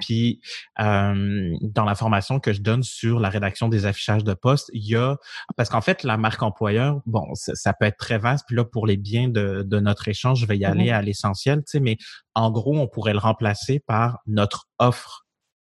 Puis, 0.00 0.40
dans 0.78 1.84
la 1.84 1.94
formation 1.94 2.40
que 2.40 2.52
je 2.52 2.62
donne 2.62 2.82
sur 2.82 3.20
la 3.20 3.28
rédaction 3.28 3.68
des 3.68 3.84
affichages 3.84 4.24
de 4.24 4.34
poste, 4.34 4.70
il 4.72 4.84
y 4.84 4.96
a... 4.96 5.16
Parce 5.56 5.68
qu'en 5.68 5.82
fait, 5.82 6.02
la 6.04 6.16
marque 6.16 6.42
employeur, 6.42 7.00
bon, 7.04 7.24
ça, 7.34 7.72
peut 7.74 7.84
être 7.86 7.98
très 7.98 8.18
vaste. 8.18 8.44
Puis 8.46 8.56
là, 8.56 8.64
pour 8.64 8.86
les 8.86 8.96
biens 8.96 9.28
de, 9.28 9.62
de 9.62 9.80
notre 9.80 10.08
échange, 10.08 10.40
je 10.40 10.46
vais 10.46 10.56
y 10.56 10.62
mmh 10.62 10.70
aller 10.70 10.90
à 10.90 11.02
l'essentiel, 11.02 11.62
mais 11.80 11.98
en 12.34 12.50
gros, 12.50 12.78
on 12.78 12.88
pourrait 12.88 13.12
le 13.12 13.18
remplacer 13.18 13.78
par 13.78 14.20
notre 14.26 14.68
offre 14.78 15.26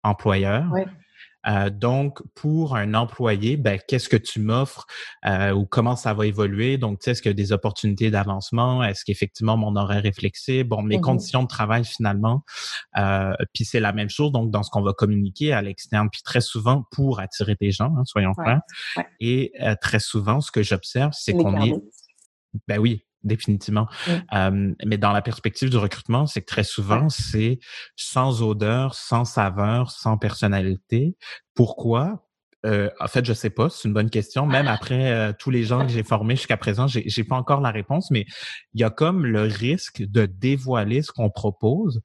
employeur. 0.03 0.65
Euh, 1.47 1.69
donc, 1.69 2.21
pour 2.35 2.75
un 2.75 2.93
employé, 2.93 3.57
ben, 3.57 3.79
qu'est-ce 3.87 4.09
que 4.09 4.17
tu 4.17 4.39
m'offres 4.39 4.85
euh, 5.25 5.51
ou 5.51 5.65
comment 5.65 5.95
ça 5.95 6.13
va 6.13 6.25
évoluer? 6.25 6.77
Donc, 6.77 6.99
tu 6.99 7.05
sais, 7.05 7.11
est-ce 7.11 7.21
qu'il 7.21 7.29
y 7.29 7.31
a 7.31 7.35
des 7.35 7.51
opportunités 7.51 8.11
d'avancement? 8.11 8.83
Est-ce 8.83 9.03
qu'effectivement 9.05 9.57
mon 9.57 9.75
horaire 9.75 10.05
est 10.05 10.17
flexible? 10.17 10.69
Bon, 10.69 10.81
mes 10.81 10.97
mmh 10.97 11.01
conditions 11.01 11.43
de 11.43 11.47
travail 11.47 11.83
finalement. 11.83 12.43
Euh, 12.97 13.33
puis 13.53 13.65
c'est 13.65 13.79
la 13.81 13.91
même 13.91 14.09
chose, 14.09 14.31
donc, 14.31 14.51
dans 14.51 14.63
ce 14.63 14.69
qu'on 14.69 14.81
va 14.81 14.93
communiquer 14.93 15.53
à 15.53 15.61
l'externe. 15.61 16.09
Puis 16.09 16.21
très 16.23 16.41
souvent, 16.41 16.85
pour 16.91 17.19
attirer 17.19 17.55
des 17.59 17.71
gens, 17.71 17.93
hein, 17.97 18.05
soyons 18.05 18.33
clairs. 18.33 18.61
Et 19.19 19.51
euh, 19.61 19.75
très 19.81 19.99
souvent, 19.99 20.39
ce 20.41 20.51
que 20.51 20.63
j'observe, 20.63 21.11
c'est 21.13 21.33
qu'on 21.33 21.61
est... 21.61 21.73
Ben 22.67 22.77
oui, 22.77 23.03
définitivement. 23.23 23.87
mais 24.31 24.97
dans 24.97 25.11
la 25.11 25.21
perspective 25.21 25.69
du 25.69 25.77
recrutement, 25.77 26.25
c'est 26.25 26.41
que 26.41 26.47
très 26.47 26.63
souvent, 26.63 27.09
c'est 27.09 27.59
sans 27.95 28.41
odeur, 28.41 28.95
sans 28.95 29.25
saveur, 29.25 29.91
sans 29.91 30.17
personnalité. 30.17 31.15
Pourquoi? 31.53 32.23
Euh, 32.65 32.89
en 32.99 33.07
fait, 33.07 33.25
je 33.25 33.33
sais 33.33 33.49
pas, 33.49 33.69
c'est 33.69 33.87
une 33.87 33.93
bonne 33.93 34.09
question. 34.09 34.45
Même 34.45 34.67
après 34.67 35.11
euh, 35.11 35.33
tous 35.37 35.49
les 35.49 35.63
gens 35.63 35.85
que 35.85 35.91
j'ai 35.91 36.03
formés 36.03 36.35
jusqu'à 36.35 36.57
présent, 36.57 36.87
j'ai, 36.87 37.03
j'ai 37.07 37.23
pas 37.23 37.35
encore 37.35 37.59
la 37.59 37.71
réponse, 37.71 38.09
mais 38.09 38.25
il 38.73 38.81
y 38.81 38.83
a 38.83 38.89
comme 38.89 39.25
le 39.25 39.43
risque 39.43 40.01
de 40.01 40.25
dévoiler 40.25 41.01
ce 41.01 41.11
qu'on 41.11 41.29
propose 41.29 42.01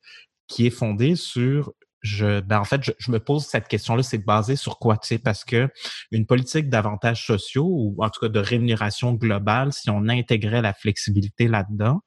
qui 0.48 0.66
est 0.66 0.70
fondé 0.70 1.14
sur 1.14 1.72
je, 2.00 2.40
ben 2.40 2.60
en 2.60 2.64
fait, 2.64 2.82
je, 2.98 3.10
me 3.10 3.18
pose 3.18 3.44
cette 3.44 3.68
question-là, 3.68 4.02
c'est 4.02 4.24
basé 4.24 4.56
sur 4.56 4.78
quoi, 4.78 4.96
tu 4.96 5.08
sais, 5.08 5.18
parce 5.18 5.44
que 5.44 5.68
une 6.10 6.26
politique 6.26 6.68
d'avantages 6.68 7.26
sociaux 7.26 7.66
ou 7.66 7.96
en 7.98 8.10
tout 8.10 8.20
cas 8.20 8.28
de 8.28 8.38
rémunération 8.38 9.12
globale, 9.12 9.72
si 9.72 9.90
on 9.90 10.08
intégrait 10.08 10.62
la 10.62 10.74
flexibilité 10.74 11.48
là-dedans, 11.48 12.00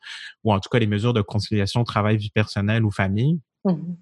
ou 0.44 0.54
en 0.54 0.60
tout 0.60 0.70
cas 0.70 0.80
les 0.80 0.88
mesures 0.88 1.14
de 1.14 1.22
conciliation 1.22 1.84
travail 1.84 2.18
vie 2.18 2.32
personnelle 2.32 2.86
ou 2.86 2.92
famille, 2.92 3.40
mmh 3.66 3.96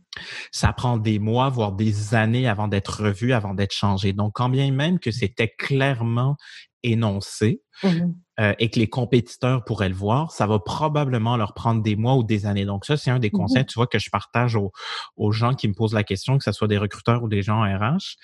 ça 0.52 0.74
prend 0.74 0.98
des 0.98 1.20
mois, 1.20 1.50
voire 1.50 1.72
des 1.72 2.14
années 2.14 2.48
avant 2.48 2.68
d'être 2.68 3.04
revu, 3.04 3.34
avant 3.34 3.54
d'être 3.54 3.74
changé. 3.74 4.14
Donc, 4.14 4.34
quand 4.36 4.50
bien 4.50 4.72
même 4.72 5.00
que 5.00 5.12
c'était 5.12 5.48
clairement 5.48 6.36
énoncé, 6.84 7.62
mmh 7.84 8.14
euh, 8.40 8.54
et 8.58 8.70
que 8.70 8.80
les 8.80 8.88
compétiteurs 8.88 9.66
pourraient 9.66 9.90
le 9.90 9.96
voir, 9.96 10.32
ça 10.32 10.48
va 10.48 10.60
probablement 10.60 11.36
leur 11.36 11.54
prendre 11.54 11.84
des 11.84 11.98
mois 11.98 12.16
ou 12.16 12.24
des 12.24 12.46
années. 12.46 12.64
Donc 12.64 12.86
ça, 12.86 12.96
c'est 12.96 13.12
un 13.12 13.20
des 13.20 13.28
mmh 13.28 13.32
conseils, 13.32 13.66
tu 13.66 13.74
vois, 13.74 13.86
que 13.86 14.00
je 14.00 14.10
partage 14.10 14.56
aux, 14.56 14.72
aux, 15.18 15.34
gens 15.34 15.54
qui 15.54 15.68
me 15.68 15.74
posent 15.74 15.94
la 15.94 16.06
question, 16.06 16.38
que 16.38 16.46
ce 16.46 16.54
soit 16.54 16.70
des 16.70 16.78
recruteurs 16.78 17.22
ou 17.22 17.28
des 17.28 17.42
gens 17.42 17.64
RH. 17.64 18.16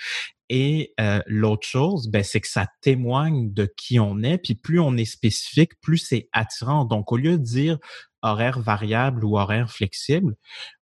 Et 0.49 0.93
euh, 0.99 1.21
l'autre 1.25 1.67
chose, 1.67 2.07
ben, 2.07 2.23
c'est 2.23 2.39
que 2.39 2.47
ça 2.47 2.67
témoigne 2.81 3.51
de 3.51 3.71
qui 3.77 3.99
on 3.99 4.21
est. 4.21 4.37
Puis 4.37 4.55
plus 4.55 4.79
on 4.79 4.95
est 4.95 5.05
spécifique, 5.05 5.71
plus 5.81 5.97
c'est 5.97 6.29
attirant. 6.31 6.85
Donc 6.85 7.11
au 7.11 7.17
lieu 7.17 7.37
de 7.37 7.43
dire 7.43 7.77
horaire 8.21 8.59
variable 8.59 9.25
ou 9.25 9.37
horaire 9.37 9.69
flexible, 9.69 10.35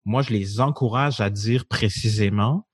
moi 0.06 0.22
je 0.22 0.32
les 0.32 0.60
encourage 0.60 1.22
à 1.22 1.30
dire 1.30 1.66
précisément, 1.66 2.68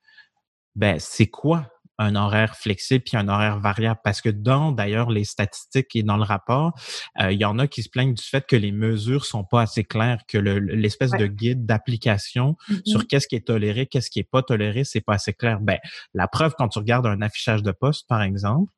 ben 0.76 1.00
c'est 1.00 1.28
quoi 1.28 1.70
un 2.00 2.16
horaire 2.16 2.56
flexible 2.56 3.04
puis 3.06 3.18
un 3.18 3.28
horaire 3.28 3.60
variable 3.60 4.00
parce 4.04 4.22
que 4.22 4.30
dans 4.30 4.72
d'ailleurs 4.72 5.12
les 5.12 5.26
statistiques 5.26 5.96
et 5.96 6.04
dans 6.04 6.18
le 6.18 6.24
rapport, 6.24 6.74
euh, 7.22 7.32
il 7.32 7.40
y 7.40 7.46
en 7.46 7.60
a 7.60 7.68
qui 7.68 7.84
se 7.84 7.90
plaignent 7.90 8.14
du 8.14 8.24
fait 8.24 8.48
que 8.48 8.56
les 8.56 8.72
mesures 8.72 9.26
sont 9.26 9.44
pas 9.44 9.62
assez 9.62 9.84
claires, 9.84 10.22
que 10.28 10.38
l'espèce 10.38 11.12
de 11.12 11.28
guide 11.28 11.66
d'application 11.66 12.56
mm-hmm. 12.70 12.82
sur 12.86 13.08
qu'est-ce 13.08 13.28
qui 13.28 13.36
est 13.36 13.46
toléré, 13.46 13.86
qu'est-ce 13.86 14.10
qui 14.10 14.20
est 14.20 14.30
pas 14.30 14.42
toléré, 14.42 14.86
c'est 14.86 15.02
pas 15.02 15.14
assez 15.14 15.34
clair. 15.34 15.60
Ben 15.60 15.78
la 16.14 16.28
preuve 16.28 16.56
quand 16.58 16.70
tu 16.70 16.80
regardes 16.80 17.06
un 17.06 17.22
affichage 17.22 17.62
de 17.62 17.72
poste 17.72 18.08
par 18.08 18.22
exemple, 18.22 18.72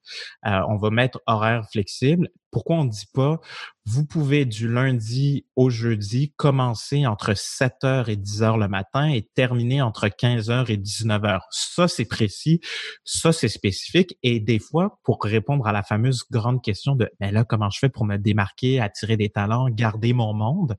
euh, 0.47 0.59
on 0.67 0.77
va 0.77 0.89
mettre 0.89 1.21
horaire 1.27 1.65
flexible, 1.71 2.29
pourquoi 2.51 2.75
on 2.77 2.83
ne 2.83 2.89
dit 2.89 3.07
pas, 3.13 3.39
vous 3.85 4.05
pouvez 4.05 4.45
du 4.45 4.67
lundi 4.67 5.45
au 5.55 5.69
jeudi 5.69 6.33
commencer 6.35 7.07
entre 7.07 7.31
7h 7.31 8.09
et 8.09 8.17
10h 8.17 8.59
le 8.59 8.67
matin 8.67 9.09
et 9.09 9.23
terminer 9.33 9.81
entre 9.81 10.07
15h 10.07 10.69
et 10.69 10.77
19h. 10.77 11.39
Ça, 11.49 11.87
c'est 11.87 12.05
précis, 12.05 12.59
ça, 13.03 13.31
c'est 13.31 13.47
spécifique. 13.47 14.17
Et 14.21 14.39
des 14.39 14.59
fois, 14.59 14.99
pour 15.03 15.17
répondre 15.23 15.65
à 15.65 15.71
la 15.71 15.81
fameuse 15.81 16.23
grande 16.29 16.61
question 16.61 16.95
de, 16.95 17.09
mais 17.19 17.31
là, 17.31 17.45
comment 17.45 17.69
je 17.69 17.79
fais 17.79 17.89
pour 17.89 18.05
me 18.05 18.17
démarquer, 18.17 18.79
attirer 18.79 19.17
des 19.17 19.29
talents, 19.29 19.69
garder 19.69 20.13
mon 20.13 20.33
monde? 20.33 20.77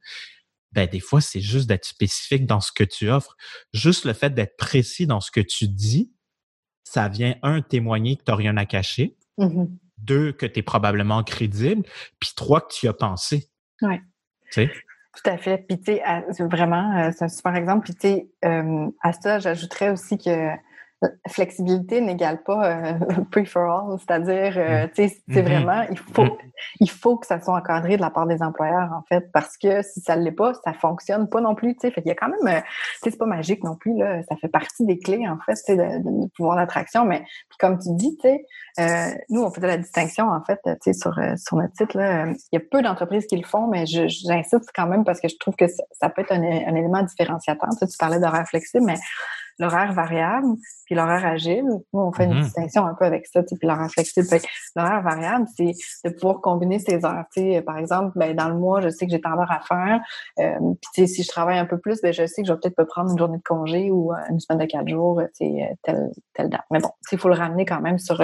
Ben, 0.72 0.88
des 0.88 1.00
fois, 1.00 1.20
c'est 1.20 1.40
juste 1.40 1.68
d'être 1.68 1.84
spécifique 1.84 2.46
dans 2.46 2.60
ce 2.60 2.72
que 2.72 2.84
tu 2.84 3.10
offres. 3.10 3.36
Juste 3.72 4.04
le 4.04 4.12
fait 4.12 4.30
d'être 4.30 4.56
précis 4.56 5.06
dans 5.06 5.20
ce 5.20 5.30
que 5.30 5.40
tu 5.40 5.68
dis, 5.68 6.12
ça 6.84 7.08
vient, 7.08 7.36
un, 7.42 7.62
témoigner 7.62 8.16
que 8.16 8.24
tu 8.24 8.30
n'as 8.30 8.36
rien 8.36 8.56
à 8.56 8.66
cacher. 8.66 9.16
Mm-hmm 9.38 9.68
deux, 10.02 10.32
que 10.32 10.46
tu 10.46 10.60
es 10.60 10.62
probablement 10.62 11.22
crédible, 11.22 11.82
puis 12.20 12.32
trois, 12.36 12.60
que 12.60 12.72
tu 12.72 12.88
as 12.88 12.92
pensé. 12.92 13.48
Oui. 13.82 13.98
Tu 14.50 14.52
sais? 14.52 14.70
Tout 15.14 15.30
à 15.30 15.36
fait. 15.36 15.58
Puis, 15.58 15.78
tu 15.80 15.94
sais, 15.94 16.44
vraiment, 16.44 16.98
euh, 16.98 17.10
c'est 17.16 17.24
un 17.24 17.28
super 17.28 17.54
exemple. 17.54 17.84
Puis, 17.84 17.94
tu 17.94 18.08
sais, 18.08 18.28
euh, 18.44 18.88
à 19.02 19.12
ça, 19.12 19.38
j'ajouterais 19.38 19.90
aussi 19.90 20.16
que 20.16 20.50
flexibilité 21.28 22.00
n'égale 22.00 22.42
pas 22.42 22.66
euh, 22.66 22.92
pre 23.30 23.44
for 23.46 23.62
all, 23.62 23.98
c'est-à-dire, 23.98 24.54
euh, 24.56 24.84
mm. 24.84 24.90
tu 24.90 25.08
sais, 25.08 25.22
c'est 25.28 25.40
mm-hmm. 25.40 25.44
vraiment, 25.44 25.82
il 25.90 25.98
faut, 25.98 26.24
mm. 26.24 26.38
il 26.80 26.90
faut 26.90 27.16
que 27.16 27.26
ça 27.26 27.40
soit 27.40 27.54
encadré 27.54 27.96
de 27.96 28.02
la 28.02 28.10
part 28.10 28.26
des 28.26 28.42
employeurs, 28.42 28.90
en 28.92 29.02
fait, 29.08 29.30
parce 29.32 29.56
que 29.56 29.82
si 29.82 30.00
ça 30.00 30.16
ne 30.16 30.22
l'est 30.22 30.32
pas, 30.32 30.52
ça 30.64 30.72
fonctionne 30.72 31.28
pas 31.28 31.40
non 31.40 31.54
plus, 31.54 31.74
tu 31.74 31.80
sais. 31.80 31.90
Fait 31.90 32.02
qu'il 32.02 32.08
y 32.08 32.12
a 32.12 32.14
quand 32.14 32.28
même, 32.28 32.56
euh, 32.56 32.60
tu 32.60 32.66
sais, 33.04 33.10
c'est 33.10 33.18
pas 33.18 33.26
magique 33.26 33.64
non 33.64 33.76
plus, 33.76 33.96
là, 33.96 34.22
ça 34.28 34.36
fait 34.36 34.48
partie 34.48 34.84
des 34.84 34.98
clés, 34.98 35.26
en 35.28 35.38
fait, 35.44 35.54
tu 35.54 35.62
sais, 35.64 35.76
de, 35.76 36.28
pouvoir 36.36 36.56
d'attraction, 36.56 37.04
mais 37.04 37.24
comme 37.58 37.78
tu 37.78 37.88
dis, 37.94 38.16
tu 38.16 38.28
sais, 38.28 39.24
nous, 39.28 39.42
on 39.42 39.50
faisait 39.50 39.66
la 39.66 39.78
distinction, 39.78 40.28
en 40.28 40.42
fait, 40.44 40.60
tu 40.64 40.72
sais, 40.80 40.92
sur, 40.92 41.14
sur 41.36 41.56
notre 41.56 41.76
site, 41.76 41.94
là, 41.94 42.26
il 42.26 42.36
y 42.52 42.56
a 42.56 42.60
peu 42.60 42.82
d'entreprises 42.82 43.26
qui 43.26 43.36
le 43.36 43.46
font, 43.46 43.66
mais 43.66 43.86
j'insiste 43.86 44.70
quand 44.74 44.86
même 44.86 45.04
parce 45.04 45.20
que 45.20 45.28
je 45.28 45.36
trouve 45.38 45.56
que 45.56 45.66
ça, 45.92 46.08
peut 46.08 46.22
être 46.22 46.32
un, 46.32 46.42
un 46.42 46.74
élément 46.74 47.02
différenciateur. 47.02 47.68
Tu, 47.72 47.78
sais, 47.78 47.86
tu 47.86 47.98
parlais 47.98 48.20
d'horaire 48.20 48.46
flexible, 48.46 48.84
mais 48.86 48.96
l'horaire 49.58 49.92
variable 49.92 50.46
puis 50.84 50.94
l'horaire 50.94 51.24
agile. 51.24 51.64
Nous, 51.64 51.84
on 51.92 52.12
fait 52.12 52.24
une 52.24 52.34
mm-hmm. 52.34 52.42
distinction 52.42 52.86
un 52.86 52.94
peu 52.94 53.04
avec 53.04 53.26
ça, 53.26 53.42
puis 53.42 53.56
l'horaire 53.62 53.90
flexible. 53.90 54.26
L'horaire 54.76 55.02
variable, 55.02 55.46
c'est 55.56 55.72
de 56.04 56.10
pouvoir 56.14 56.40
combiner 56.40 56.78
ses 56.78 57.04
heures. 57.04 57.24
par 57.64 57.78
exemple, 57.78 58.12
ben, 58.16 58.34
dans 58.34 58.48
le 58.48 58.56
mois, 58.56 58.80
je 58.80 58.88
sais 58.88 59.06
que 59.06 59.12
j'ai 59.12 59.20
tant 59.20 59.36
d'heures 59.36 59.50
à 59.50 59.60
faire. 59.60 60.00
Euh, 60.38 60.74
puis 60.92 61.08
si 61.08 61.22
je 61.22 61.28
travaille 61.28 61.58
un 61.58 61.66
peu 61.66 61.78
plus, 61.78 62.00
ben, 62.02 62.12
je 62.12 62.26
sais 62.26 62.42
que 62.42 62.48
je 62.48 62.52
vais 62.52 62.58
peut-être 62.58 62.76
pas 62.76 62.84
prendre 62.84 63.10
une 63.10 63.18
journée 63.18 63.38
de 63.38 63.42
congé 63.42 63.90
ou 63.90 64.12
euh, 64.12 64.16
une 64.30 64.40
semaine 64.40 64.60
de 64.60 64.66
quatre 64.66 64.88
jours, 64.88 65.20
euh, 65.20 65.26
telle, 65.82 66.10
telle 66.34 66.48
date. 66.48 66.64
Mais 66.70 66.80
bon, 66.80 66.90
il 67.10 67.18
faut 67.18 67.28
le 67.28 67.34
ramener 67.34 67.64
quand 67.64 67.80
même 67.80 67.98
sur 67.98 68.20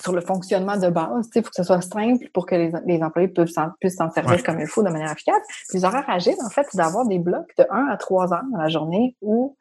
sur 0.00 0.12
le 0.12 0.20
fonctionnement 0.20 0.76
de 0.76 0.88
base. 0.88 1.28
Il 1.34 1.42
faut 1.42 1.50
que 1.50 1.56
ce 1.56 1.62
soit 1.62 1.80
simple 1.80 2.28
pour 2.32 2.46
que 2.46 2.54
les, 2.54 2.72
les 2.86 3.02
employés 3.02 3.28
puissent 3.28 3.54
s'en 3.96 4.10
servir 4.10 4.42
comme 4.42 4.60
il 4.60 4.66
faut 4.66 4.82
de 4.82 4.90
manière 4.90 5.12
efficace. 5.12 5.42
Puis 5.68 5.78
les 5.78 5.84
horaires 5.84 6.08
agiles, 6.08 6.36
en 6.44 6.50
fait, 6.50 6.66
c'est 6.70 6.78
d'avoir 6.78 7.06
des 7.06 7.18
blocs 7.18 7.50
de 7.58 7.64
1 7.70 7.86
à 7.86 7.96
3 7.96 8.32
heures 8.32 8.42
dans 8.52 8.58
la 8.58 8.68
journée 8.68 9.16
où 9.20 9.56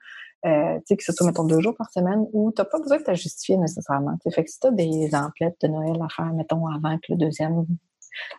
euh, 0.45 0.77
tu 0.79 0.83
sais, 0.85 0.97
que 0.97 1.03
ce 1.03 1.11
soit, 1.11 1.27
mettons, 1.27 1.43
deux 1.43 1.59
jours 1.59 1.75
par 1.75 1.91
semaine, 1.91 2.25
où 2.31 2.51
tu 2.51 2.61
n'as 2.61 2.65
pas 2.65 2.79
besoin 2.79 2.97
de 2.97 3.03
te 3.03 3.13
justifier 3.13 3.57
nécessairement. 3.57 4.17
Fait 4.33 4.43
que 4.43 4.49
si 4.49 4.59
tu 4.59 4.67
as 4.67 4.71
des 4.71 5.13
emplettes 5.13 5.57
de 5.61 5.67
Noël 5.67 6.01
à 6.01 6.07
faire, 6.07 6.33
mettons, 6.33 6.65
avant 6.67 6.97
que 6.97 7.11
le 7.11 7.17
deuxième 7.17 7.65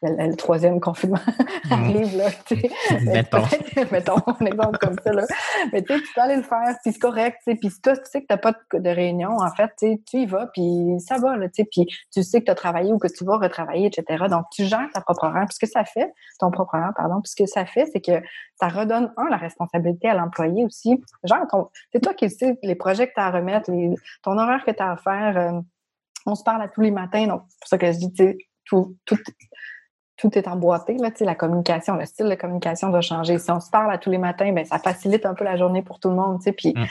le, 0.03 0.35
troisième 0.35 0.81
confinement 0.81 1.19
mm. 1.65 1.73
arrive, 1.73 2.17
là, 2.17 2.31
tu 2.47 2.61
sais. 2.61 2.71
Mettons. 3.05 3.43
mettons 3.91 4.17
un 4.41 4.47
exemple 4.47 4.79
comme 4.79 4.97
ça, 5.03 5.13
là. 5.13 5.25
Mais 5.73 5.83
tu 5.83 5.93
sais, 5.93 6.01
tu 6.01 6.13
peux 6.15 6.21
aller 6.21 6.37
le 6.37 6.43
faire, 6.43 6.77
puis 6.83 6.93
c'est 6.93 6.99
correct, 6.99 7.39
tu 7.45 7.53
sais. 7.53 7.59
Puis 7.59 7.71
si 7.71 7.81
toi, 7.81 7.97
tu 7.97 8.05
sais 8.05 8.23
que 8.23 8.27
tu 8.27 8.33
n'as 8.35 8.39
pas 8.39 8.53
de, 8.73 8.91
réunion, 8.91 9.37
en 9.39 9.51
fait, 9.51 9.71
tu 9.79 9.89
sais, 9.89 10.03
tu 10.07 10.17
y 10.19 10.27
vas, 10.27 10.47
puis 10.53 10.97
ça 11.01 11.19
va, 11.19 11.37
là, 11.37 11.49
tu 11.49 11.63
sais. 11.63 11.69
Puis 11.71 11.87
tu 12.13 12.23
sais 12.23 12.41
que 12.41 12.47
tu 12.47 12.51
as 12.51 12.55
travaillé 12.55 12.93
ou 12.93 12.99
que 12.99 13.09
tu 13.09 13.25
vas 13.25 13.39
retravailler, 13.39 13.87
etc. 13.87 14.25
Donc, 14.29 14.45
tu 14.53 14.65
gères 14.65 14.89
ta 14.93 15.01
propre 15.01 15.25
heure. 15.25 15.47
Puis 15.47 15.55
ce 15.55 15.61
que 15.61 15.71
ça 15.71 15.85
fait, 15.85 16.13
ton 16.39 16.51
propre 16.51 16.77
heure, 16.77 16.93
pardon, 16.97 17.21
puis 17.21 17.31
ce 17.31 17.37
que 17.37 17.47
ça 17.47 17.65
fait, 17.67 17.87
c'est 17.93 18.01
que 18.01 18.23
ça 18.59 18.69
redonne, 18.69 19.13
un, 19.17 19.29
la 19.29 19.37
responsabilité 19.37 20.09
à 20.09 20.15
l'employé 20.15 20.65
aussi. 20.65 21.03
Genre, 21.25 21.71
c'est 21.93 22.01
toi 22.01 22.15
qui 22.15 22.29
sais 22.31 22.59
les 22.63 22.75
projets 22.75 23.09
que 23.09 23.15
tu 23.15 23.21
as 23.21 23.27
à 23.27 23.31
remettre, 23.31 23.71
ton 24.23 24.39
horaire 24.39 24.65
que 24.65 24.71
tu 24.71 24.83
as 24.83 24.93
à 24.93 24.97
faire. 24.97 25.37
Euh, 25.37 25.61
on 26.27 26.35
se 26.35 26.45
parle 26.45 26.63
à 26.63 26.69
tous 26.69 26.83
les 26.83 26.91
matins, 26.91 27.27
donc 27.27 27.43
c'est 27.49 27.59
pour 27.61 27.69
ça 27.69 27.79
que 27.79 27.93
je 27.93 27.99
dis, 27.99 28.13
tu 28.13 28.25
sais, 28.25 28.39
tout, 28.71 28.97
tout, 29.05 29.19
tout 30.17 30.39
est 30.39 30.47
emboîté, 30.47 30.97
là, 30.99 31.11
la 31.21 31.35
communication, 31.35 31.97
le 31.97 32.05
style 32.05 32.29
de 32.29 32.35
communication 32.35 32.91
doit 32.91 33.01
changer. 33.01 33.39
Si 33.39 33.51
on 33.51 33.61
se 33.61 33.71
parle 33.71 33.93
à 33.93 33.99
tous 33.99 34.11
les 34.11 34.19
matins, 34.19 34.53
ben, 34.53 34.65
ça 34.65 34.79
facilite 34.79 35.27
un 35.27 35.35
peu 35.35 35.45
la 35.45 35.57
journée 35.57 35.83
pour 35.83 35.99
tout 35.99 36.11
le 36.11 36.15
monde, 36.15 36.41
puis 36.57 36.75
mm. 36.77 36.85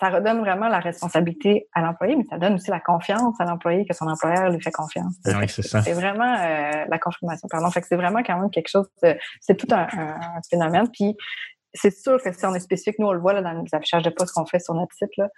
ça 0.00 0.10
redonne 0.10 0.40
vraiment 0.40 0.68
la 0.68 0.80
responsabilité 0.80 1.68
à 1.72 1.80
l'employé, 1.80 2.16
mais 2.16 2.24
ça 2.24 2.38
donne 2.38 2.54
aussi 2.54 2.70
la 2.70 2.80
confiance 2.80 3.40
à 3.40 3.44
l'employé 3.44 3.86
que 3.86 3.94
son 3.94 4.06
employeur 4.06 4.50
lui 4.50 4.60
fait 4.60 4.72
confiance. 4.72 5.14
Oui, 5.24 5.48
c'est 5.48 5.92
vraiment 5.92 6.34
euh, 6.34 6.84
la 6.88 6.98
confirmation, 6.98 7.48
pardon. 7.48 7.70
Fait 7.70 7.80
que 7.80 7.86
c'est 7.86 7.96
vraiment 7.96 8.22
quand 8.22 8.38
même 8.38 8.50
quelque 8.50 8.68
chose, 8.68 8.88
c'est 9.40 9.56
tout 9.56 9.68
un, 9.70 9.86
phénomène, 10.50 10.90
puis 10.92 11.16
c'est 11.72 11.92
sûr 11.92 12.20
que 12.22 12.32
si 12.32 12.44
on 12.46 12.54
est 12.54 12.60
spécifique, 12.60 12.98
nous 12.98 13.06
on 13.06 13.12
le 13.12 13.20
voit 13.20 13.32
là, 13.32 13.42
dans 13.42 13.52
les 13.52 13.74
affichages 13.74 14.02
de 14.02 14.10
poste 14.10 14.32
qu'on 14.34 14.46
fait 14.46 14.60
sur 14.60 14.74
notre 14.74 14.94
site, 14.94 15.16
là, 15.16 15.28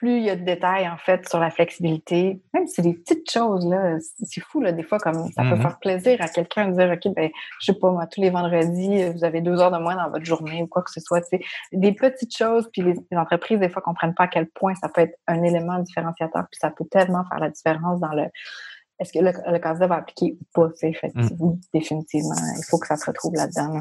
plus 0.00 0.16
il 0.16 0.22
y 0.22 0.30
a 0.30 0.36
de 0.36 0.44
détails, 0.44 0.88
en 0.88 0.96
fait, 0.96 1.28
sur 1.28 1.38
la 1.38 1.50
flexibilité, 1.50 2.40
même 2.54 2.66
si 2.66 2.76
c'est 2.76 2.82
des 2.82 2.94
petites 2.94 3.30
choses, 3.30 3.68
là, 3.68 3.98
c'est 4.00 4.40
fou, 4.40 4.62
là, 4.62 4.72
des 4.72 4.82
fois, 4.82 4.98
comme 4.98 5.30
ça 5.30 5.42
peut 5.42 5.50
mm-hmm. 5.50 5.60
faire 5.60 5.78
plaisir 5.78 6.16
à 6.20 6.28
quelqu'un 6.28 6.68
de 6.68 6.72
dire, 6.72 6.90
OK, 6.90 7.14
ben, 7.14 7.28
je 7.60 7.66
sais 7.66 7.78
pas, 7.78 7.90
moi, 7.90 8.06
tous 8.06 8.22
les 8.22 8.30
vendredis, 8.30 9.10
vous 9.12 9.24
avez 9.24 9.42
deux 9.42 9.60
heures 9.60 9.70
de 9.70 9.76
moins 9.76 9.96
dans 9.96 10.08
votre 10.08 10.24
journée 10.24 10.62
ou 10.62 10.66
quoi 10.66 10.82
que 10.82 10.90
ce 10.90 11.00
soit, 11.00 11.20
tu 11.20 11.38
des 11.72 11.92
petites 11.92 12.34
choses, 12.34 12.70
puis 12.72 12.80
les, 12.80 13.18
entreprises, 13.18 13.58
des 13.58 13.68
fois, 13.68 13.82
comprennent 13.82 14.14
pas 14.14 14.24
à 14.24 14.28
quel 14.28 14.46
point 14.48 14.74
ça 14.74 14.88
peut 14.88 15.02
être 15.02 15.18
un 15.26 15.42
élément 15.42 15.78
différenciateur, 15.80 16.44
puis 16.50 16.58
ça 16.58 16.70
peut 16.70 16.86
tellement 16.90 17.24
faire 17.28 17.38
la 17.38 17.50
différence 17.50 18.00
dans 18.00 18.14
le, 18.14 18.24
est-ce 19.00 19.12
que 19.12 19.18
le, 19.18 19.32
le 19.50 19.58
candidat 19.58 19.86
va 19.86 19.96
appliquer 19.96 20.36
ou 20.40 20.44
pas, 20.54 20.68
sais, 20.74 20.92
mm. 21.14 21.52
définitivement, 21.72 22.34
il 22.58 22.64
faut 22.68 22.78
que 22.78 22.86
ça 22.86 22.96
se 22.96 23.06
retrouve 23.06 23.34
là-dedans. 23.34 23.80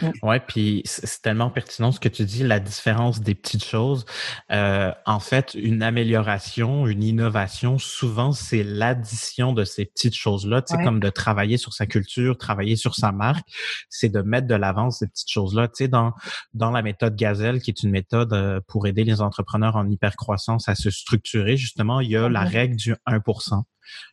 Mm. 0.00 0.10
Ouais, 0.22 0.40
puis 0.40 0.82
c'est 0.84 1.22
tellement 1.22 1.50
pertinent 1.50 1.90
ce 1.92 2.00
que 2.00 2.08
tu 2.08 2.24
dis, 2.24 2.44
la 2.44 2.60
différence 2.60 3.20
des 3.20 3.34
petites 3.34 3.64
choses. 3.64 4.04
Euh, 4.52 4.92
en 5.06 5.20
fait, 5.20 5.54
une 5.54 5.82
amélioration, 5.82 6.86
une 6.86 7.02
innovation, 7.02 7.78
souvent 7.78 8.32
c'est 8.32 8.62
l'addition 8.62 9.52
de 9.52 9.64
ces 9.64 9.86
petites 9.86 10.14
choses-là. 10.14 10.62
Tu 10.62 10.76
sais, 10.76 10.82
comme 10.84 11.00
de 11.00 11.10
travailler 11.10 11.56
sur 11.56 11.72
sa 11.72 11.86
culture, 11.86 12.38
travailler 12.38 12.76
sur 12.76 12.94
sa 12.94 13.12
marque, 13.12 13.48
c'est 13.88 14.08
de 14.08 14.22
mettre 14.22 14.46
de 14.46 14.54
l'avance 14.54 14.98
ces 14.98 15.08
petites 15.08 15.30
choses-là. 15.30 15.68
Tu 15.68 15.84
sais, 15.84 15.88
dans 15.88 16.12
dans 16.54 16.70
la 16.70 16.82
méthode 16.82 17.16
Gazelle, 17.16 17.60
qui 17.60 17.70
est 17.70 17.82
une 17.82 17.90
méthode 17.90 18.32
euh, 18.32 18.60
pour 18.68 18.86
aider 18.86 19.04
les 19.04 19.20
entrepreneurs 19.20 19.76
en 19.76 19.88
hypercroissance 19.88 20.68
à 20.68 20.74
se 20.74 20.90
structurer, 20.90 21.56
justement, 21.56 22.00
il 22.00 22.10
y 22.10 22.16
a 22.16 22.28
la 22.28 22.44
règle 22.44 22.76
du 22.76 22.94
1%. 23.06 23.62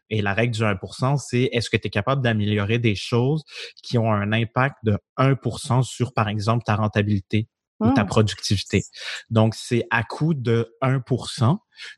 Et 0.09 0.21
la 0.21 0.33
règle 0.33 0.53
du 0.55 0.61
1%, 0.61 1.17
c'est 1.17 1.49
est-ce 1.51 1.69
que 1.69 1.77
tu 1.77 1.87
es 1.87 1.89
capable 1.89 2.21
d'améliorer 2.21 2.79
des 2.79 2.95
choses 2.95 3.43
qui 3.83 3.97
ont 3.97 4.11
un 4.11 4.31
impact 4.31 4.75
de 4.83 4.97
1% 5.17 5.83
sur, 5.83 6.13
par 6.13 6.27
exemple, 6.29 6.63
ta 6.65 6.75
rentabilité 6.75 7.49
ou 7.79 7.91
ta 7.91 8.03
mmh. 8.03 8.07
productivité? 8.07 8.83
Donc, 9.29 9.53
c'est 9.55 9.85
à 9.91 10.03
coût 10.03 10.33
de 10.33 10.75
1% 10.81 11.57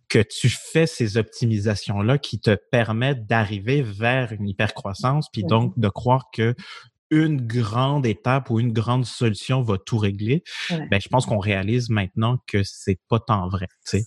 que 0.09 0.19
tu 0.19 0.49
fais 0.49 0.87
ces 0.87 1.17
optimisations-là 1.17 2.17
qui 2.17 2.39
te 2.39 2.55
permettent 2.71 3.25
d'arriver 3.27 3.81
vers 3.81 4.33
une 4.33 4.47
hypercroissance, 4.47 5.29
puis 5.31 5.43
donc 5.43 5.77
de 5.77 5.87
croire 5.87 6.25
que 6.33 6.55
une 7.11 7.45
grande 7.45 8.05
étape 8.05 8.49
ou 8.49 8.59
une 8.59 8.71
grande 8.71 9.05
solution 9.05 9.61
va 9.61 9.77
tout 9.77 9.97
régler, 9.97 10.43
ben, 10.69 10.99
je 11.01 11.07
pense 11.09 11.25
qu'on 11.25 11.39
réalise 11.39 11.89
maintenant 11.89 12.37
que 12.47 12.61
c'est 12.63 12.99
pas 13.09 13.19
tant 13.19 13.47
vrai. 13.49 13.67
Euh, 13.93 13.97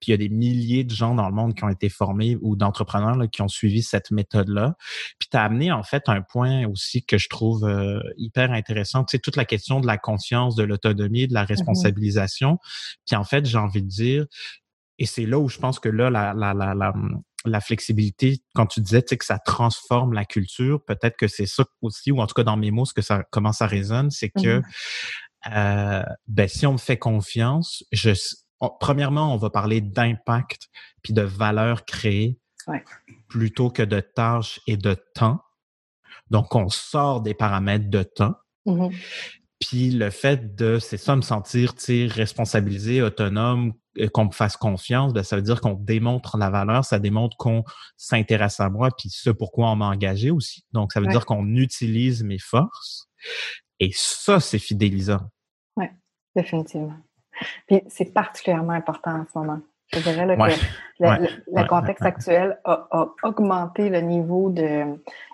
puis 0.00 0.08
il 0.08 0.10
y 0.10 0.14
a 0.14 0.16
des 0.16 0.28
milliers 0.28 0.84
de 0.84 0.94
gens 0.94 1.14
dans 1.14 1.28
le 1.28 1.34
monde 1.34 1.54
qui 1.54 1.64
ont 1.64 1.68
été 1.68 1.88
formés 1.88 2.36
ou 2.40 2.56
d'entrepreneurs 2.56 3.16
qui 3.30 3.42
ont 3.42 3.48
suivi 3.48 3.82
cette 3.82 4.10
méthode-là. 4.10 4.76
Puis 5.18 5.28
tu 5.30 5.36
as 5.36 5.42
amené 5.42 5.72
en 5.72 5.82
fait 5.82 6.04
un 6.08 6.22
point 6.22 6.66
aussi 6.66 7.04
que 7.04 7.18
je 7.18 7.28
trouve 7.28 7.64
euh, 7.64 8.00
hyper 8.16 8.52
intéressant, 8.52 9.04
tu 9.04 9.12
sais, 9.12 9.18
toute 9.18 9.36
la 9.36 9.44
question 9.44 9.80
de 9.80 9.86
la 9.86 9.98
conscience, 9.98 10.54
de 10.54 10.62
l'autonomie, 10.62 11.26
de 11.26 11.34
la 11.34 11.44
mmh 11.44 11.50
responsabilisation. 11.50 12.58
Puis 13.06 13.16
en 13.16 13.24
fait, 13.24 13.44
j'ai 13.44 13.58
envie 13.58 13.82
de 13.82 13.88
dire, 13.88 14.26
et 14.98 15.06
c'est 15.06 15.24
là 15.24 15.38
où 15.38 15.48
je 15.48 15.58
pense 15.58 15.80
que 15.80 15.88
là, 15.88 16.10
la, 16.10 16.34
la, 16.34 16.52
la, 16.54 16.92
la, 17.44 17.60
flexibilité, 17.60 18.42
quand 18.54 18.66
tu 18.66 18.80
disais 18.80 19.02
que 19.02 19.24
ça 19.24 19.38
transforme 19.38 20.12
la 20.12 20.24
culture, 20.24 20.84
peut-être 20.84 21.16
que 21.16 21.28
c'est 21.28 21.46
ça 21.46 21.64
aussi, 21.82 22.12
ou 22.12 22.20
en 22.20 22.26
tout 22.26 22.34
cas 22.34 22.42
dans 22.42 22.56
mes 22.56 22.70
mots, 22.70 22.84
ce 22.84 22.94
que 22.94 23.02
ça, 23.02 23.24
comment 23.30 23.52
ça 23.52 23.66
résonne, 23.66 24.10
c'est 24.10 24.30
que 24.30 24.58
mmh 24.58 24.62
euh, 25.54 26.02
ben, 26.28 26.48
si 26.48 26.66
on 26.66 26.74
me 26.74 26.78
fait 26.78 26.98
confiance, 26.98 27.82
je, 27.92 28.10
premièrement, 28.78 29.32
on 29.32 29.38
va 29.38 29.48
parler 29.48 29.80
d'impact 29.80 30.68
puis 31.02 31.14
de 31.14 31.22
valeur 31.22 31.86
créée 31.86 32.38
plutôt 33.26 33.70
que 33.70 33.82
de 33.82 34.00
tâches 34.00 34.60
et 34.66 34.76
de 34.76 34.94
temps. 35.14 35.40
Donc, 36.28 36.54
on 36.54 36.68
sort 36.68 37.22
des 37.22 37.32
paramètres 37.32 37.88
de 37.88 38.02
temps. 38.02 38.34
Mmh 38.66 38.90
puis 39.60 39.90
le 39.90 40.08
fait 40.08 40.56
de, 40.56 40.78
c'est 40.78 40.96
ça, 40.96 41.14
me 41.14 41.20
sentir 41.20 41.74
responsabilisé, 41.86 43.02
autonome, 43.02 43.74
qu'on 44.12 44.26
me 44.26 44.32
fasse 44.32 44.56
confiance, 44.56 45.12
ben, 45.12 45.22
ça 45.22 45.36
veut 45.36 45.42
dire 45.42 45.60
qu'on 45.60 45.74
démontre 45.74 46.36
la 46.36 46.50
valeur, 46.50 46.84
ça 46.84 46.98
démontre 46.98 47.36
qu'on 47.36 47.64
s'intéresse 47.96 48.60
à 48.60 48.70
moi, 48.70 48.90
puis 48.96 49.08
ce 49.10 49.30
pourquoi 49.30 49.70
on 49.70 49.76
m'a 49.76 49.86
engagé 49.88 50.30
aussi. 50.30 50.64
Donc, 50.72 50.92
ça 50.92 51.00
veut 51.00 51.08
dire 51.08 51.26
qu'on 51.26 51.56
utilise 51.56 52.22
mes 52.22 52.38
forces. 52.38 53.08
Et 53.78 53.90
ça, 53.94 54.40
c'est 54.40 54.58
fidélisant. 54.58 55.20
Oui, 55.76 55.86
définitivement. 56.36 56.96
Puis 57.66 57.80
c'est 57.88 58.12
particulièrement 58.12 58.72
important 58.72 59.12
en 59.12 59.26
ce 59.32 59.38
moment. 59.38 59.60
Je 59.92 59.98
dirais 59.98 60.36
que 60.36 61.00
le, 61.00 61.66
contexte 61.66 62.04
actuel 62.04 62.58
a, 62.64 63.08
augmenté 63.22 63.88
le 63.88 64.00
niveau 64.00 64.50
de. 64.50 64.84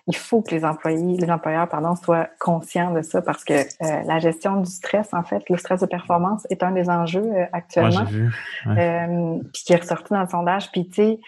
Il 0.07 0.17
faut 0.17 0.41
que 0.41 0.55
les 0.55 0.65
employés, 0.65 1.17
les 1.19 1.31
employeurs, 1.31 1.69
pardon, 1.69 1.97
soient 1.97 2.29
conscients 2.39 2.93
de 2.93 3.03
ça 3.03 3.21
parce 3.21 3.45
que 3.45 3.55
euh, 3.55 4.03
la 4.07 4.19
gestion 4.19 4.61
du 4.61 4.71
stress, 4.71 5.13
en 5.13 5.25
fait, 5.25 5.43
le 5.51 5.57
stress 5.57 5.81
de 5.81 5.87
performance 5.87 6.47
est 6.49 6.63
un 6.63 6.71
des 6.71 6.89
enjeux 6.89 7.29
euh, 7.35 7.45
actuellement. 7.53 8.05
Vu. 8.05 8.33
Euh, 8.69 9.39
puis 9.53 9.65
qui 9.65 9.73
est 9.73 9.77
ressorti 9.77 10.13
dans 10.13 10.23
le 10.23 10.29
sondage. 10.29 10.71
Puis 10.71 10.89
tu 10.89 10.95
sais, 10.95 11.21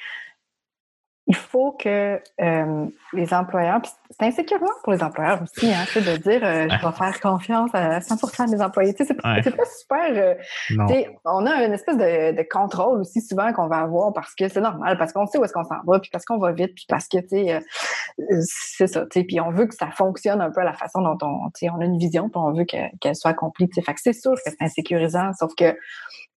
il 1.26 1.36
faut 1.36 1.72
que 1.72 2.20
les 3.12 3.34
employeurs, 3.34 3.82
c'est 4.10 4.26
insécurant 4.26 4.66
pour 4.82 4.92
les 4.92 5.02
employeurs 5.02 5.42
aussi, 5.42 5.70
hein, 5.70 5.84
de 5.94 6.16
dire 6.16 6.40
euh, 6.42 6.66
je 6.68 6.86
vais 6.86 6.92
faire 6.92 7.20
confiance 7.20 7.70
à 7.74 7.98
100% 7.98 8.50
des 8.50 8.62
employés. 8.62 8.94
C'est 8.96 9.14
pas 9.14 9.42
super. 9.42 10.10
Euh, 10.12 10.34
on 11.24 11.46
a 11.46 11.64
une 11.64 11.72
espèce 11.72 11.96
de, 11.96 12.36
de, 12.36 12.46
contrôle 12.48 13.00
aussi 13.00 13.20
souvent 13.20 13.52
qu'on 13.52 13.68
va 13.68 13.78
avoir 13.78 14.12
parce 14.12 14.34
que 14.34 14.48
c'est 14.48 14.60
normal, 14.60 14.96
parce 14.96 15.12
qu'on 15.12 15.26
sait 15.26 15.38
où 15.38 15.44
est-ce 15.44 15.52
qu'on 15.52 15.64
s'en 15.64 15.82
va, 15.86 15.98
puis 16.00 16.10
parce 16.10 16.24
qu'on 16.24 16.38
va 16.38 16.52
vite, 16.52 16.74
puis 16.74 16.86
parce 16.88 17.06
que 17.06 17.18
tu 17.18 17.28
sais, 17.28 17.54
euh, 17.54 18.40
c'est 18.40 18.86
ça. 18.86 19.04
Puis 19.06 19.40
on 19.40 19.50
veut 19.50 19.66
que 19.66 19.74
ça 19.74 19.90
fonctionne 19.90 20.40
un 20.40 20.50
peu 20.50 20.62
à 20.62 20.64
la 20.64 20.74
façon 20.74 21.02
dont 21.02 21.18
on, 21.22 21.50
on 21.70 21.80
a 21.80 21.84
une 21.84 21.98
vision, 21.98 22.30
puis 22.30 22.40
on 22.40 22.52
veut 22.52 22.64
qu'elle 22.64 23.16
soit 23.16 23.32
accomplie. 23.32 23.68
Fait 23.74 23.94
que 23.94 24.00
c'est 24.00 24.14
sûr 24.14 24.32
que 24.32 24.40
c'est 24.44 24.56
insécurisant, 24.60 25.32
sauf 25.34 25.54
que 25.54 25.76